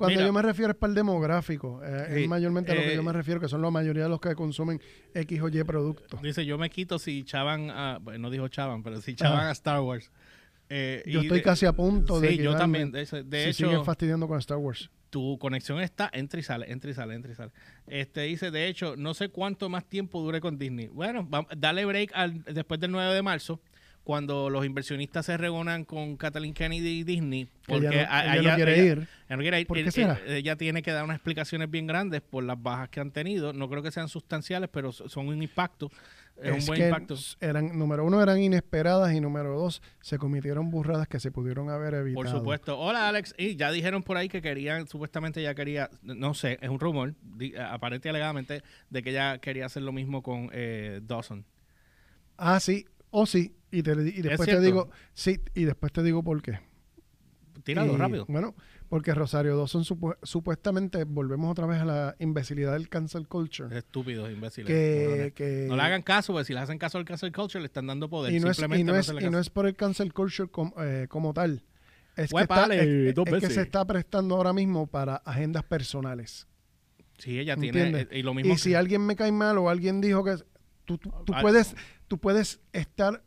Cuando 0.00 0.16
Mira, 0.16 0.26
yo 0.26 0.32
me 0.32 0.42
refiero 0.42 0.72
es 0.72 0.76
para 0.78 0.88
el 0.90 0.94
demográfico, 0.94 1.80
eh, 1.84 2.06
Sí, 2.14 2.22
es 2.22 2.28
mayormente 2.28 2.72
a 2.72 2.74
lo 2.74 2.80
que 2.80 2.92
eh, 2.92 2.96
yo 2.96 3.02
me 3.02 3.12
refiero, 3.12 3.38
que 3.40 3.48
son 3.48 3.62
la 3.62 3.70
mayoría 3.70 4.02
de 4.04 4.08
los 4.08 4.20
que 4.20 4.34
consumen 4.34 4.80
X 5.14 5.40
o 5.42 5.48
Y 5.48 5.62
productos. 5.64 6.20
Dice, 6.22 6.44
yo 6.46 6.56
me 6.58 6.70
quito 6.70 6.98
si 6.98 7.22
chavan 7.22 7.70
a... 7.70 7.98
bueno, 8.00 8.18
no 8.20 8.30
dijo 8.30 8.48
chavan, 8.48 8.82
pero 8.82 9.00
si 9.00 9.14
chavan 9.14 9.40
Ah. 9.46 9.48
a 9.50 9.52
Star 9.52 9.80
Wars. 9.80 10.10
Eh, 10.70 11.02
Yo 11.06 11.20
y 11.20 11.24
estoy 11.24 11.38
de- 11.38 11.44
casi 11.44 11.66
a 11.66 11.72
punto 11.72 12.20
de 12.20 12.28
Sí, 12.30 12.36
yo 12.38 12.56
también. 12.56 12.90
De, 12.92 13.02
hecho- 13.02 13.22
de 13.22 13.42
si 13.44 13.48
hecho, 13.50 13.66
siguen 13.68 13.84
fastidiando 13.84 14.26
con 14.26 14.38
Star 14.38 14.56
Wars. 14.58 14.88
tu 15.10 15.36
conexión 15.40 15.80
está, 15.80 16.08
entra 16.12 16.38
y 16.38 16.42
sale, 16.44 16.70
entra 16.72 16.90
y 16.90 16.94
sale, 16.94 17.14
entra 17.14 17.32
y 17.32 17.34
sale. 17.34 17.50
Este 17.88 18.22
dice, 18.22 18.50
de 18.52 18.68
hecho, 18.68 18.94
no 18.96 19.12
sé 19.12 19.28
cuánto 19.28 19.68
más 19.68 19.84
tiempo 19.84 20.22
dure 20.22 20.40
con 20.40 20.56
Disney. 20.58 20.86
Bueno, 20.86 21.28
va- 21.28 21.46
dale 21.56 21.84
break 21.84 22.12
al- 22.14 22.42
después 22.44 22.78
del 22.80 22.92
9 22.92 23.12
de 23.12 23.20
marzo, 23.22 23.60
cuando 24.04 24.50
los 24.50 24.64
inversionistas 24.64 25.26
se 25.26 25.36
reúnan 25.36 25.84
con 25.84 26.16
Kathleen 26.16 26.54
Kennedy 26.54 27.00
y 27.00 27.04
Disney, 27.04 27.40
ella 27.42 27.48
porque 27.66 28.02
no- 28.02 28.06
a- 28.10 28.36
ella 28.36 28.50
no 28.50 28.56
quiere 28.56 28.78
ir. 28.84 28.98
ella 29.28 29.36
no 29.36 29.38
quiere 29.38 29.60
ir. 29.60 29.66
¿Por 29.66 29.76
qué 29.84 29.90
será? 29.90 30.18
Ella 30.26 30.56
tiene 30.56 30.82
que 30.82 30.90
dar 30.90 31.04
unas 31.04 31.16
explicaciones 31.16 31.70
bien 31.70 31.86
grandes 31.86 32.20
por 32.22 32.42
las 32.42 32.60
bajas 32.60 32.88
que 32.88 33.00
han 33.00 33.10
tenido. 33.12 33.52
No 33.52 33.68
creo 33.68 33.82
que 33.82 33.90
sean 33.92 34.08
sustanciales, 34.08 34.68
pero 34.72 34.90
so- 34.92 35.08
son 35.08 35.28
un 35.28 35.42
impacto. 35.42 35.90
Es, 36.42 36.60
un 36.62 36.66
buen 36.68 36.80
que 36.80 36.86
impacto. 36.88 37.16
eran, 37.40 37.78
número 37.78 38.02
uno, 38.02 38.22
eran 38.22 38.40
inesperadas 38.40 39.12
y 39.12 39.20
número 39.20 39.58
dos, 39.58 39.82
se 40.00 40.16
cometieron 40.16 40.70
burradas 40.70 41.06
que 41.06 41.20
se 41.20 41.30
pudieron 41.30 41.68
haber 41.68 41.92
evitado. 41.92 42.14
Por 42.24 42.28
supuesto. 42.30 42.78
Hola, 42.78 43.08
Alex. 43.10 43.34
Y 43.36 43.56
ya 43.56 43.70
dijeron 43.70 44.02
por 44.02 44.16
ahí 44.16 44.30
que 44.30 44.40
querían, 44.40 44.86
supuestamente 44.88 45.42
ya 45.42 45.54
quería, 45.54 45.90
no 46.02 46.32
sé, 46.32 46.58
es 46.62 46.70
un 46.70 46.80
rumor, 46.80 47.12
di- 47.20 47.54
aparente 47.56 48.08
y 48.08 48.10
alegadamente, 48.10 48.62
de 48.88 49.02
que 49.02 49.10
ella 49.10 49.36
quería 49.36 49.66
hacer 49.66 49.82
lo 49.82 49.92
mismo 49.92 50.22
con 50.22 50.48
eh, 50.54 51.00
Dawson. 51.02 51.44
Ah, 52.38 52.58
sí, 52.58 52.86
o 53.10 53.26
sí, 53.26 53.54
y, 53.70 53.82
te, 53.82 53.92
y 53.92 54.22
después 54.22 54.48
te 54.48 54.60
digo, 54.60 54.90
sí, 55.14 55.40
y 55.54 55.64
después 55.64 55.92
te 55.92 56.02
digo 56.02 56.22
por 56.22 56.40
qué. 56.42 56.58
Tíralo 57.62 57.92
Y, 57.94 57.96
rápido. 57.96 58.24
Bueno, 58.28 58.54
porque 58.88 59.12
Rosario 59.14 59.56
Dawson 59.56 59.84
supu- 59.84 60.16
supuestamente, 60.22 61.04
volvemos 61.04 61.50
otra 61.50 61.66
vez 61.66 61.80
a 61.80 61.84
la 61.84 62.16
imbecilidad 62.18 62.72
del 62.72 62.88
cancel 62.88 63.28
culture. 63.28 63.76
Estúpidos, 63.76 64.30
imbéciles. 64.30 64.66
que, 65.34 65.66
No 65.68 65.76
le 65.76 65.82
hagan 65.82 66.02
caso, 66.02 66.32
porque 66.32 66.46
si 66.46 66.54
le 66.54 66.60
hacen 66.60 66.78
caso 66.78 66.96
al 66.98 67.04
cancel 67.04 67.32
culture, 67.32 67.60
le 67.60 67.66
están 67.66 67.86
dando 67.86 68.08
poder. 68.08 68.32
y 68.32 68.40
no 68.40 68.50
es, 68.50 68.56
y 68.58 68.60
Simplemente 68.62 68.84
no 68.86 68.92
no 68.94 68.98
es, 69.00 69.08
y 69.24 69.30
no 69.30 69.38
es 69.38 69.50
por 69.50 69.66
el 69.66 69.76
cancel 69.76 70.12
culture 70.14 70.48
com- 70.50 70.72
eh, 70.80 71.06
como 71.10 71.34
tal. 71.34 71.62
Es, 72.16 72.32
que 72.32 72.40
está, 72.40 72.66
es- 72.74 73.14
que 73.40 73.50
se 73.50 73.60
está 73.62 73.84
prestando 73.84 74.36
ahora 74.36 74.52
mismo 74.54 74.86
para 74.86 75.16
agendas 75.16 75.62
personales. 75.64 76.46
Sí, 77.18 77.38
ella 77.38 77.56
tiene. 77.56 77.78
¿Entiendes? 77.82 78.08
eh, 78.10 78.18
Y 78.18 78.22
lo 78.22 78.32
mismo. 78.32 78.54
Y 78.54 78.58
si 78.58 78.74
alguien 78.74 79.04
me 79.04 79.14
cae 79.16 79.30
mal 79.32 79.58
o 79.58 79.68
alguien 79.68 80.00
dijo 80.00 80.24
que 80.24 80.36
tú, 80.86 80.96
tú, 80.96 81.12
tú 81.26 81.34
puedes 81.42 81.76
tú 82.10 82.18
puedes 82.18 82.58
estar 82.72 83.22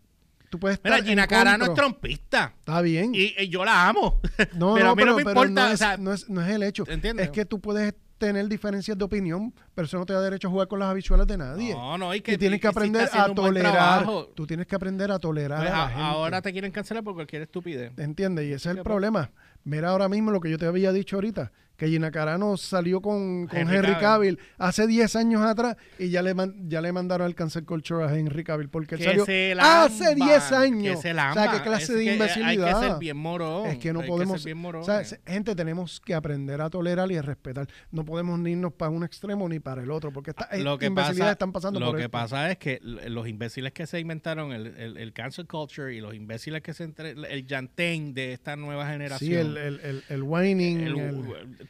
tú 0.49 0.59
puedes 0.59 0.79
Mira, 0.83 0.97
estar 0.97 1.09
Gina 1.09 1.23
en 1.23 1.29
Carano 1.29 1.65
es 1.65 1.73
trompista. 1.73 2.53
Está 2.59 2.81
bien. 2.81 3.15
Y, 3.15 3.33
y 3.41 3.47
yo 3.49 3.63
la 3.65 3.87
amo. 3.87 4.19
no, 4.55 4.73
pero 4.75 4.85
no, 4.87 4.91
a 4.91 4.95
mí 4.95 5.03
no 5.05 5.15
me 5.15 5.23
pero 5.25 5.29
importa, 5.45 5.49
No 5.63 5.69
o 5.69 5.73
es, 5.73 5.79
sea, 5.79 5.97
no 5.97 6.11
es- 6.13 6.29
no 6.29 6.41
es 6.41 6.49
el 6.49 6.61
hecho. 6.63 6.83
¿entiendes? 6.87 7.25
Es 7.27 7.31
que 7.31 7.45
tú 7.45 7.59
puedes 7.61 7.95
tener 8.19 8.47
diferencias 8.47 8.95
de 8.97 9.03
opinión, 9.03 9.53
pero 9.73 9.85
eso 9.85 9.97
no 9.97 10.05
te 10.05 10.13
da 10.13 10.21
derecho 10.21 10.47
a 10.49 10.51
jugar 10.51 10.67
con 10.67 10.79
las 10.79 10.89
habichuelas 10.89 11.25
de 11.27 11.37
nadie. 11.37 11.73
No, 11.73 11.97
no, 11.97 12.13
y 12.13 12.17
Y 12.17 12.21
que 12.21 12.37
tienes 12.37 12.57
y- 12.57 12.59
que 12.61 12.67
si 12.67 12.69
está 12.69 12.79
aprender 12.79 13.09
a 13.11 13.33
tolerar. 13.33 14.05
Tú 14.35 14.45
tienes 14.45 14.67
que 14.67 14.75
aprender 14.75 15.11
a 15.11 15.17
tolerar 15.19 15.59
pues, 15.59 15.71
a 15.71 15.77
la 15.77 15.87
gente. 15.87 16.03
ahora 16.03 16.41
te 16.41 16.51
quieren 16.51 16.71
cancelar 16.71 17.03
por 17.03 17.15
cualquier 17.15 17.41
estupidez. 17.41 17.91
¿Entiendes? 17.97 18.45
Y 18.45 18.53
ese 18.53 18.69
es 18.69 18.77
el 18.77 18.83
problema. 18.83 19.31
Mira 19.63 19.89
ahora 19.89 20.07
mismo 20.09 20.29
lo 20.29 20.39
que 20.39 20.51
yo 20.51 20.57
te 20.59 20.67
había 20.67 20.91
dicho 20.91 21.15
ahorita, 21.15 21.51
que 21.83 21.89
Gina 21.89 22.11
Carano 22.11 22.55
salió 22.57 23.01
con, 23.01 23.47
con 23.47 23.59
Henry 23.59 23.75
Henry, 23.77 23.91
Cavill. 23.93 24.37
Cavill 24.37 24.39
hace 24.57 24.87
10 24.87 25.15
años 25.17 25.41
atrás 25.41 25.75
y 25.99 26.09
ya 26.09 26.21
le, 26.21 26.33
man- 26.33 26.55
ya 26.69 26.81
le 26.81 26.91
mandaron 26.91 27.27
el 27.27 27.35
cancel 27.35 27.65
culture 27.65 28.03
a 28.05 28.15
Henry 28.15 28.43
Cavill 28.43 28.69
porque 28.69 28.95
él 28.95 28.99
Que 29.01 29.05
salió 29.07 29.25
se 29.25 29.55
hace 29.59 30.15
10 30.15 30.51
años. 30.53 30.95
Que 30.95 31.01
se 31.01 31.11
o 31.11 31.33
sea, 31.33 31.51
qué 31.51 31.61
clase 31.61 31.83
Es 31.83 31.89
de 31.89 32.03
que 32.03 32.09
Hay 32.09 32.15
imbecilidad. 32.15 32.81
que 32.81 32.87
ser 32.87 32.99
bien 32.99 33.17
morón. 33.17 33.67
Es 33.67 33.77
que 33.79 33.91
no 33.93 34.01
hay 34.01 34.07
podemos. 34.07 34.41
ser 34.41 34.45
bien 34.53 34.57
morón. 34.59 34.81
o 34.81 34.85
sea, 34.85 35.01
es- 35.01 35.19
gente, 35.25 35.55
tenemos 35.55 35.99
que 35.99 36.13
aprender 36.13 36.61
a 36.61 36.69
tolerar 36.69 37.11
y 37.11 37.17
a 37.17 37.21
respetar. 37.21 37.67
No 37.91 38.05
podemos 38.05 38.39
ni 38.39 38.51
irnos 38.51 38.73
para 38.73 38.89
un 38.91 39.03
extremo 39.03 39.47
ni 39.49 39.59
para 39.59 39.83
el 39.83 39.91
otro, 39.91 40.11
porque 40.11 40.31
estas 40.31 40.57
lo 40.59 40.77
que 40.77 40.85
imbecilidades 40.85 41.19
pasa, 41.19 41.31
están 41.33 41.51
pasando 41.51 41.79
lo 41.79 41.87
por 41.87 41.95
que 41.97 42.03
esto. 42.03 42.11
pasa 42.11 42.49
es 42.51 42.57
que 42.57 42.79
los 42.81 43.27
imbéciles 43.27 43.73
que 43.73 43.85
se 43.87 43.99
inventaron 43.99 44.53
el, 44.53 44.67
el, 44.77 44.97
el 44.97 45.13
cancel 45.13 45.47
culture 45.47 45.93
y 45.93 45.99
los 46.01 46.13
imbéciles 46.15 46.61
que 46.61 46.73
se 46.73 46.83
entre, 46.85 47.11
el 47.11 47.45
yantén 47.45 48.13
de 48.13 48.33
esta 48.33 48.55
nueva 48.55 48.87
generación 48.87 49.13
Sí, 49.23 49.33
el, 49.35 49.57
el, 49.57 49.79
el, 49.81 50.03
el 50.09 50.23
whining. 50.23 50.79
el- 50.81 50.93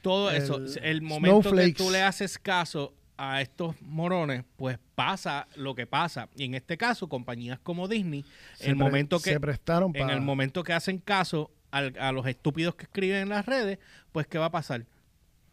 todo 0.04 0.30
el 0.30 0.38
eso, 0.38 0.60
el 0.84 1.02
momento 1.02 1.42
snowflakes. 1.50 1.72
que 1.74 1.84
tú 1.84 1.90
le 1.90 2.04
haces 2.04 2.38
caso 2.38 2.94
a 3.18 3.42
estos 3.42 3.76
morones, 3.82 4.44
pues 4.58 4.78
pasa 4.96 5.48
lo 5.56 5.74
que 5.76 5.88
pasa. 5.88 6.30
Y 6.36 6.46
en 6.46 6.56
este 6.56 6.78
caso, 6.78 7.08
compañías 7.10 7.60
como 7.60 7.88
Disney, 7.88 8.26
se 8.56 8.70
el 8.70 8.76
momento 8.76 9.20
que 9.20 9.32
se 9.32 9.40
prestaron 9.40 9.96
en 9.96 10.10
el 10.10 10.22
momento 10.22 10.64
que 10.64 10.74
hacen 10.74 10.98
caso 11.00 11.50
al- 11.72 11.96
a 12.00 12.12
los 12.12 12.26
estúpidos 12.28 12.76
que 12.76 12.84
escriben 12.84 13.22
en 13.24 13.30
las 13.30 13.46
redes, 13.46 13.80
pues 14.12 14.28
¿qué 14.28 14.38
va 14.38 14.46
a 14.46 14.52
pasar? 14.52 14.86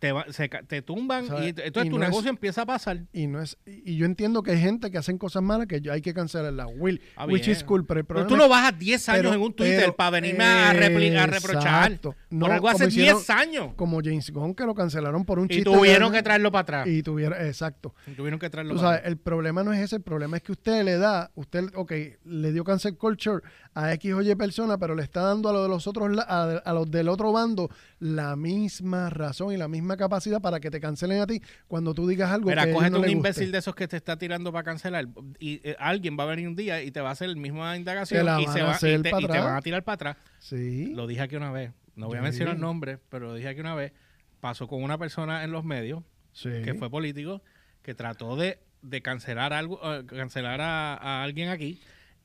Te, 0.01 0.13
va- 0.13 0.25
se 0.31 0.49
te 0.49 0.81
tumban 0.81 1.25
O 1.25 1.27
sea, 1.29 1.45
y 1.45 1.49
entonces 1.51 1.85
y 1.85 1.91
tu 1.91 1.99
no 1.99 2.05
es- 2.05 2.11
negocio 2.11 2.31
empieza 2.31 2.63
a 2.63 2.67
pasar. 2.67 3.03
y 3.13 3.27
no 3.27 3.41
es 3.43 3.59
y 3.67 3.97
yo 3.97 4.07
entiendo 4.07 4.43
que 4.43 4.53
hay 4.53 4.59
gente 4.59 4.91
que 4.91 4.97
hacen 4.97 5.19
cosas 5.19 5.43
malas 5.43 5.67
que 5.67 5.83
yo- 5.83 5.93
hay 5.93 6.01
que 6.01 6.15
cancelarlas 6.15 6.69
Will 6.79 7.03
Ah, 7.17 7.27
which 7.27 7.47
is 7.49 7.63
cool 7.63 7.85
pero 7.85 8.03
Pero 8.07 8.27
tú 8.27 8.37
vas 8.49 8.67
a 8.67 8.73
10 8.73 9.09
años 9.11 9.23
pero- 9.25 9.35
en 9.35 9.41
un 9.43 9.53
Twitter 9.53 9.81
pero- 9.81 9.97
para 9.97 10.11
venirme 10.13 10.43
a, 10.45 10.73
repli- 10.73 11.15
a 11.19 11.27
reprochar. 11.27 11.93
Exacto. 11.93 12.13
Por 12.13 12.19
No, 12.31 12.47
algo 12.47 12.69
hace 12.71 12.87
hicieron- 12.87 13.19
10 13.19 13.31
años. 13.31 13.75
como 13.77 14.01
James 14.03 14.31
Gunn 14.31 14.55
que 14.55 14.65
lo 14.65 14.75
cancelaron 14.75 15.27
por 15.27 15.39
un 15.39 15.45
Y 15.47 15.49
chiste 15.57 15.65
tuvieron 15.71 16.11
de- 16.13 16.19
que 16.19 16.23
traerlo 16.23 16.51
para 16.51 16.63
atrás. 16.63 16.87
y 16.89 17.03
tuviera 17.03 17.47
exacto 17.47 17.95
tuvieron 18.17 18.41
que 18.41 18.49
traerlo 18.49 18.73
Tú 18.75 18.81
para 18.81 18.89
sabes, 18.89 18.99
atrás. 19.01 19.13
el 19.13 19.19
problema 19.19 19.63
no 19.63 19.73
es 19.75 19.81
ese, 19.81 19.97
el 19.97 20.03
problema 20.03 20.39
es 20.39 20.43
que 20.43 20.53
usted 20.53 20.83
le 20.83 20.97
da, 20.97 21.31
usted, 21.35 21.65
ok, 21.75 21.93
le 22.25 22.53
dio 22.53 22.65
cancel 22.65 22.97
culture 22.97 23.43
a 23.75 23.93
X 23.95 24.13
o 24.13 24.23
Y 24.23 24.35
persona, 24.35 24.79
pero 24.79 24.95
le 24.95 25.03
está 25.03 25.23
dando 25.23 25.49
a 25.49 25.53
los 25.53 25.63
de 25.63 25.69
los 25.69 25.87
otros, 25.87 26.19
a, 26.19 26.43
a 26.59 26.73
los 26.73 26.91
del 26.91 27.09
otro 27.09 27.33
bando 27.33 27.71
la 28.01 28.35
misma 28.35 29.11
razón 29.11 29.53
y 29.53 29.57
la 29.57 29.69
misma 29.69 29.97
capacidad 29.97 30.41
para 30.41 30.59
que 30.61 30.71
te 30.71 30.81
cancelen 30.81 31.21
a 31.21 31.27
ti 31.27 31.41
cuando 31.69 31.95
tú 31.95 32.09
digas 32.09 32.31
algo 32.33 32.49
Mira, 32.49 32.67
que 32.67 32.73
cógete 32.73 32.91
no 32.91 33.01
un 33.01 33.09
imbécil 33.09 33.45
guste. 33.45 33.53
de 33.53 33.59
esos 33.59 33.75
que 33.75 33.87
te 33.87 33.97
está 33.97 34.17
tirando 34.19 34.53
para 34.53 34.65
cancelar 34.65 35.07
y 35.39 35.61
eh, 35.63 35.77
alguien 35.79 36.17
va 36.19 36.25
a 36.25 36.27
venir 36.27 36.49
un 36.49 36.57
día 36.57 36.83
y 36.83 36.91
te 36.91 37.01
va 37.01 37.11
a 37.11 37.13
hacer 37.13 37.29
la 37.29 37.37
misma 37.37 37.77
indagación 37.77 38.27
la 38.27 38.41
y, 38.41 38.47
se 38.49 38.63
va, 38.63 38.77
y, 38.77 39.03
te, 39.03 39.09
y 39.09 39.27
van 39.27 39.57
a 39.57 39.63
tirar 39.63 39.85
para 39.85 39.95
atrás. 39.95 40.17
Sí, 40.41 40.93
Lo 40.95 41.07
dije 41.07 41.21
aquí 41.23 41.37
una 41.37 41.53
vez. 41.53 41.73
No 41.95 42.07
voy 42.09 42.19
a 42.19 42.23
mencionar 42.23 42.59
nombres, 42.59 42.99
pero 43.09 43.27
lo 43.29 43.35
dije 43.35 43.49
aquí 43.49 43.61
una 43.61 43.75
vez. 43.75 43.93
Pasó 44.41 44.67
con 44.67 44.83
una 44.83 44.97
persona 44.99 45.45
en 45.45 45.53
los 45.53 45.65
medios 45.65 46.03
sí. 46.33 46.49
que 46.65 46.75
fue 46.75 46.89
político 46.91 47.43
que 47.83 47.95
trató 47.95 48.37
de, 48.37 48.59
de 48.83 49.03
cancelar 49.03 49.53
algo, 49.53 49.79
eh, 49.85 50.05
cancelar 50.07 50.61
a, 50.61 50.95
a 50.95 51.23
alguien 51.23 51.51
aquí. 51.51 51.81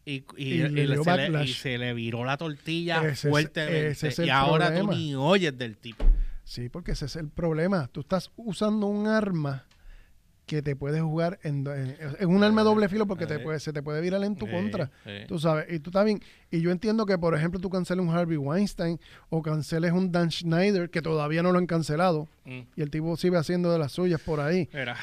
Y, 0.05 0.23
y- 0.37 0.57
le 0.59 0.69
se 0.69 0.87
le, 0.87 0.97
backlash. 0.97 1.49
y 1.49 1.53
se 1.53 1.77
le 1.79 1.93
viró 1.95 2.23
la 2.25 2.37
tortilla 2.37 2.97
Ese 3.01 3.27
es- 3.27 3.31
fuertemente. 3.31 3.87
ese 3.89 4.07
es 4.09 4.19
y 4.19 4.29
ahora 4.29 4.67
problema. 4.67 4.91
tú 4.91 4.97
ni 4.97 5.15
oyes 5.15 5.57
del 5.57 5.77
tipo. 5.77 6.05
Sí, 6.43 6.69
porque 6.69 6.91
ese 6.91 7.05
es 7.05 7.15
el 7.15 7.29
problema. 7.29 7.87
Tú 7.91 8.01
estás 8.01 8.31
usando 8.35 8.85
un 8.85 9.07
arma 9.07 9.65
que 10.45 10.61
te 10.61 10.75
puede 10.75 11.01
jugar 11.01 11.39
en, 11.41 11.65
en- 11.65 11.97
es 12.19 12.25
un 12.27 12.43
arma 12.43 12.61
de 12.61 12.65
doble 12.65 12.87
filo 12.87 13.07
porque 13.07 13.25
te 13.25 13.33
Eh. 13.37 13.39
puede, 13.39 13.59
se 13.59 13.73
te 13.73 13.81
puede 13.81 13.99
virar 13.99 14.23
en 14.23 14.35
tu 14.35 14.45
Eh, 14.45 14.51
contra. 14.51 14.91
eh. 15.05 15.25
Tú 15.27 15.39
sabes, 15.39 15.65
y 15.73 15.79
tú 15.79 15.89
estás 15.89 16.05
bien. 16.05 16.21
Y 16.51 16.61
yo 16.61 16.69
entiendo 16.69 17.07
que, 17.07 17.17
por 17.17 17.33
ejemplo, 17.33 17.59
tú 17.59 17.71
canceles 17.71 18.05
un 18.05 18.13
Harvey 18.15 18.37
Weinstein 18.37 18.99
o 19.29 19.41
canceles 19.41 19.91
un 19.91 20.11
Dan 20.11 20.29
Schneider, 20.29 20.91
que 20.91 21.01
todavía 21.01 21.41
no 21.41 21.51
lo 21.51 21.57
han 21.57 21.65
cancelado, 21.65 22.27
Mm. 22.45 22.59
y 22.75 22.81
el 22.83 22.91
tipo 22.91 23.17
sigue 23.17 23.37
haciendo 23.37 23.71
de 23.71 23.79
las 23.79 23.91
suyas 23.93 24.21
por 24.21 24.39
ahí. 24.39 24.69
Mira, 24.71 24.95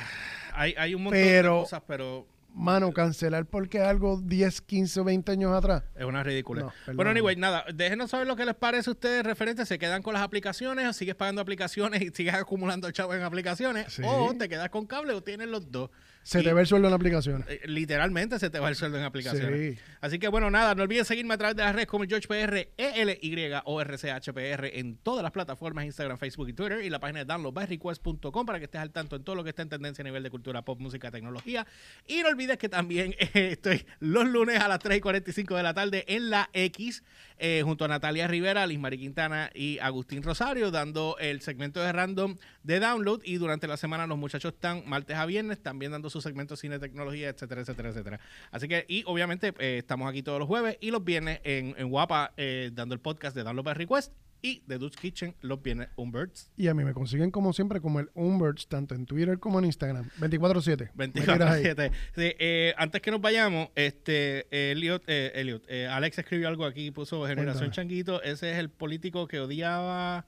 hay, 0.55 0.77
hay 0.79 0.95
un 0.95 1.03
montón 1.03 1.21
Pero- 1.21 1.55
de 1.57 1.61
cosas, 1.63 1.83
pero 1.89 2.25
Mano, 2.55 2.93
cancelar 2.93 3.47
porque 3.47 3.81
algo 3.81 4.21
10, 4.23 4.61
15 4.61 5.01
o 5.01 5.05
20 5.05 5.33
años 5.33 5.53
atrás. 5.53 5.85
Es 5.95 6.05
una 6.05 6.23
ridícula. 6.23 6.63
No, 6.63 6.95
bueno, 6.95 7.11
anyway, 7.11 7.35
nada, 7.37 7.65
déjenos 7.73 8.11
saber 8.11 8.27
lo 8.27 8.37
que 8.37 8.45
les 8.45 8.55
parece 8.55 8.91
a 8.91 8.93
ustedes 8.93 9.25
referente. 9.25 9.65
¿Se 9.65 9.79
quedan 9.79 10.03
con 10.03 10.13
las 10.13 10.23
aplicaciones 10.23 10.87
o 10.87 10.93
sigues 10.93 11.15
pagando 11.15 11.41
aplicaciones 11.41 12.03
y 12.03 12.11
sigues 12.11 12.35
acumulando 12.35 12.91
chavos 12.91 13.17
en 13.17 13.23
aplicaciones? 13.23 13.93
Sí. 13.93 14.03
O 14.05 14.35
te 14.37 14.49
quedas 14.49 14.69
con 14.69 14.87
cable 14.87 15.15
o 15.15 15.23
tienes 15.23 15.49
los 15.49 15.71
dos. 15.71 15.91
Se 16.23 16.41
Y, 16.41 16.45
te 16.45 16.53
ve 16.53 16.61
el 16.61 16.67
sueldo 16.67 16.89
en 16.89 16.93
la 16.93 16.97
aplicación. 16.97 17.45
eh, 17.49 17.61
Literalmente 17.65 18.39
se 18.39 18.51
te 18.51 18.59
va 18.59 18.69
el 18.69 18.77
sueldo 18.77 18.99
en 18.99 19.05
aplicaciones. 19.05 19.77
Sí. 19.77 19.83
Así 20.01 20.19
que 20.19 20.29
bueno, 20.29 20.51
nada, 20.51 20.75
no 20.75 20.83
olviden 20.83 21.05
seguirme 21.05 21.35
a 21.35 21.39
través 21.39 21.57
de 21.57 21.63
las 21.63 21.75
redes 21.75 21.89
como 21.89 22.05
GeorgePR, 22.05 22.69
ELY 22.77 23.53
o 23.65 23.81
RCHPR 23.81 24.67
en 24.79 24.97
todas 24.97 25.23
las 25.23 25.33
plataformas, 25.33 25.85
Instagram, 25.85 26.19
Facebook 26.19 26.49
y 26.49 26.53
Twitter 26.53 26.85
y 26.85 26.91
la 26.91 27.01
página 27.01 27.21
de 27.21 27.25
downloadbyrequest.com 27.25 28.47
para 28.47 28.59
que 28.59 28.65
estés 28.67 28.81
al 28.81 28.91
tanto 28.91 29.17
en 29.17 29.25
todo 29.25 29.37
lo 29.37 29.45
que 29.45 29.51
está 29.51 29.63
en 29.63 29.69
tendencia 29.69 30.03
a 30.03 30.05
nivel 30.05 30.23
de 30.23 30.31
cultura 30.31 30.63
pop, 30.63 30.79
música, 30.81 31.11
tecnología. 31.11 31.67
Y 32.07 32.23
no 32.23 32.29
olvides 32.29 32.59
que 32.59 32.69
también 32.69 33.15
eh, 33.19 33.51
estoy 33.53 33.85
los 34.01 34.27
lunes 34.27 34.61
a 34.61 34.69
las 34.69 34.79
3 34.79 34.99
y 34.99 35.01
45 35.01 35.57
de 35.57 35.63
la 35.63 35.75
tarde 35.75 36.05
en 36.09 36.31
la 36.31 36.51
X 36.53 37.03
eh, 37.39 37.63
junto 37.65 37.85
a 37.85 37.89
Natalia 37.89 38.29
Rivera, 38.29 38.67
Liz 38.67 38.79
Mari 38.79 38.99
Quintana 38.99 39.51
y 39.55 39.79
Agustín 39.79 40.23
Rosario 40.23 40.71
dando 40.71 41.17
el 41.19 41.41
segmento 41.41 41.81
de 41.81 41.93
random 41.93 42.37
de 42.63 42.81
download 42.81 43.23
y 43.25 43.37
durante 43.37 43.67
la 43.67 43.77
semana 43.77 44.07
los 44.07 44.19
muchachos 44.19 44.53
están 44.55 44.85
martes 44.87 45.17
a 45.17 45.27
viernes 45.27 45.61
también 45.63 45.93
dando 45.93 46.11
su 46.13 46.21
segmento 46.21 46.57
cine, 46.57 46.79
tecnología, 46.79 47.29
etcétera, 47.29 47.63
etcétera, 47.63 47.89
etcétera. 47.91 48.21
Así 48.51 48.69
que, 48.69 48.85
y 48.89 49.03
obviamente 49.07 49.53
eh, 49.59 49.79
estamos 49.79 50.09
aquí 50.09 50.23
todos 50.23 50.39
los 50.39 50.47
jueves 50.47 50.77
y 50.81 50.91
los 50.91 51.05
viernes 51.05 51.41
en, 51.45 51.75
en 51.79 51.89
Guapa 51.89 52.33
eh, 52.37 52.71
dando 52.73 52.95
el 52.95 53.01
podcast 53.01 53.35
de 53.35 53.43
Download 53.43 53.65
by 53.65 53.75
Request 53.75 54.13
y 54.43 54.63
de 54.67 54.77
Dude's 54.77 54.97
Kitchen 54.97 55.35
los 55.41 55.63
viernes 55.63 55.89
Umberts. 55.97 56.51
Y 56.57 56.67
a 56.67 56.75
mí 56.75 56.85
me 56.85 56.93
consiguen 56.93 57.31
como 57.31 57.53
siempre 57.53 57.81
como 57.81 58.01
el 58.01 58.11
Umberts, 58.15 58.67
tanto 58.67 58.95
en 58.95 59.07
Twitter 59.07 59.39
como 59.39 59.61
en 59.61 59.67
Instagram. 59.67 60.11
24-7. 60.21 60.91
Me 60.95 61.09
tiras 61.09 61.41
ahí. 61.41 61.63
24-7. 61.63 61.93
Sí, 62.15 62.35
eh, 62.39 62.75
antes 62.77 63.01
que 63.01 63.11
nos 63.11 63.21
vayamos, 63.21 63.69
este 63.77 64.73
Elliot, 64.73 65.05
eh, 65.07 65.33
Elliot, 65.37 65.65
eh, 65.69 65.87
Alex 65.87 66.19
escribió 66.19 66.49
algo 66.49 66.65
aquí, 66.65 66.91
puso 66.91 67.23
Generación 67.23 67.71
Cuéntame. 67.71 67.73
Changuito. 67.73 68.23
Ese 68.23 68.51
es 68.51 68.59
el 68.59 68.69
político 68.69 69.29
que 69.29 69.39
odiaba. 69.41 70.27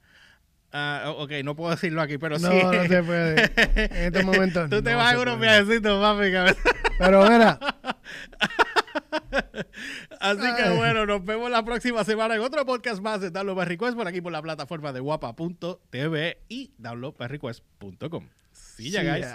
Ah, 0.74 1.14
ok, 1.16 1.30
no 1.42 1.56
puedo 1.56 1.70
decirlo 1.70 2.02
aquí, 2.02 2.18
pero 2.18 2.38
No, 2.38 2.50
sí. 2.50 2.60
no 2.62 2.84
se 2.84 3.02
puede. 3.02 3.52
En 3.76 4.14
este 4.14 4.22
momento. 4.22 4.68
Tú 4.68 4.82
te 4.82 4.90
no 4.92 4.98
vas 4.98 5.14
a 5.14 5.20
unos 5.20 5.40
viajecitos, 5.40 6.00
papi. 6.00 6.30
Pero 6.98 7.22
mira, 7.30 7.58
Así 10.20 10.54
que 10.56 10.70
bueno, 10.76 11.06
nos 11.06 11.24
vemos 11.24 11.50
la 11.50 11.64
próxima 11.64 12.04
semana 12.04 12.34
en 12.34 12.40
otro 12.40 12.64
podcast 12.64 13.00
más 13.00 13.20
de 13.20 13.30
Download 13.30 13.56
by 13.56 13.66
Request 13.66 13.96
por 13.96 14.06
aquí 14.08 14.20
por 14.20 14.32
la 14.32 14.42
plataforma 14.42 14.92
de 14.92 15.00
guapa.tv 15.00 16.38
y 16.48 16.72
downloadbyrequest.com. 16.78 18.28
Sí, 18.52 18.90
ya, 18.90 19.02
guys. 19.02 19.26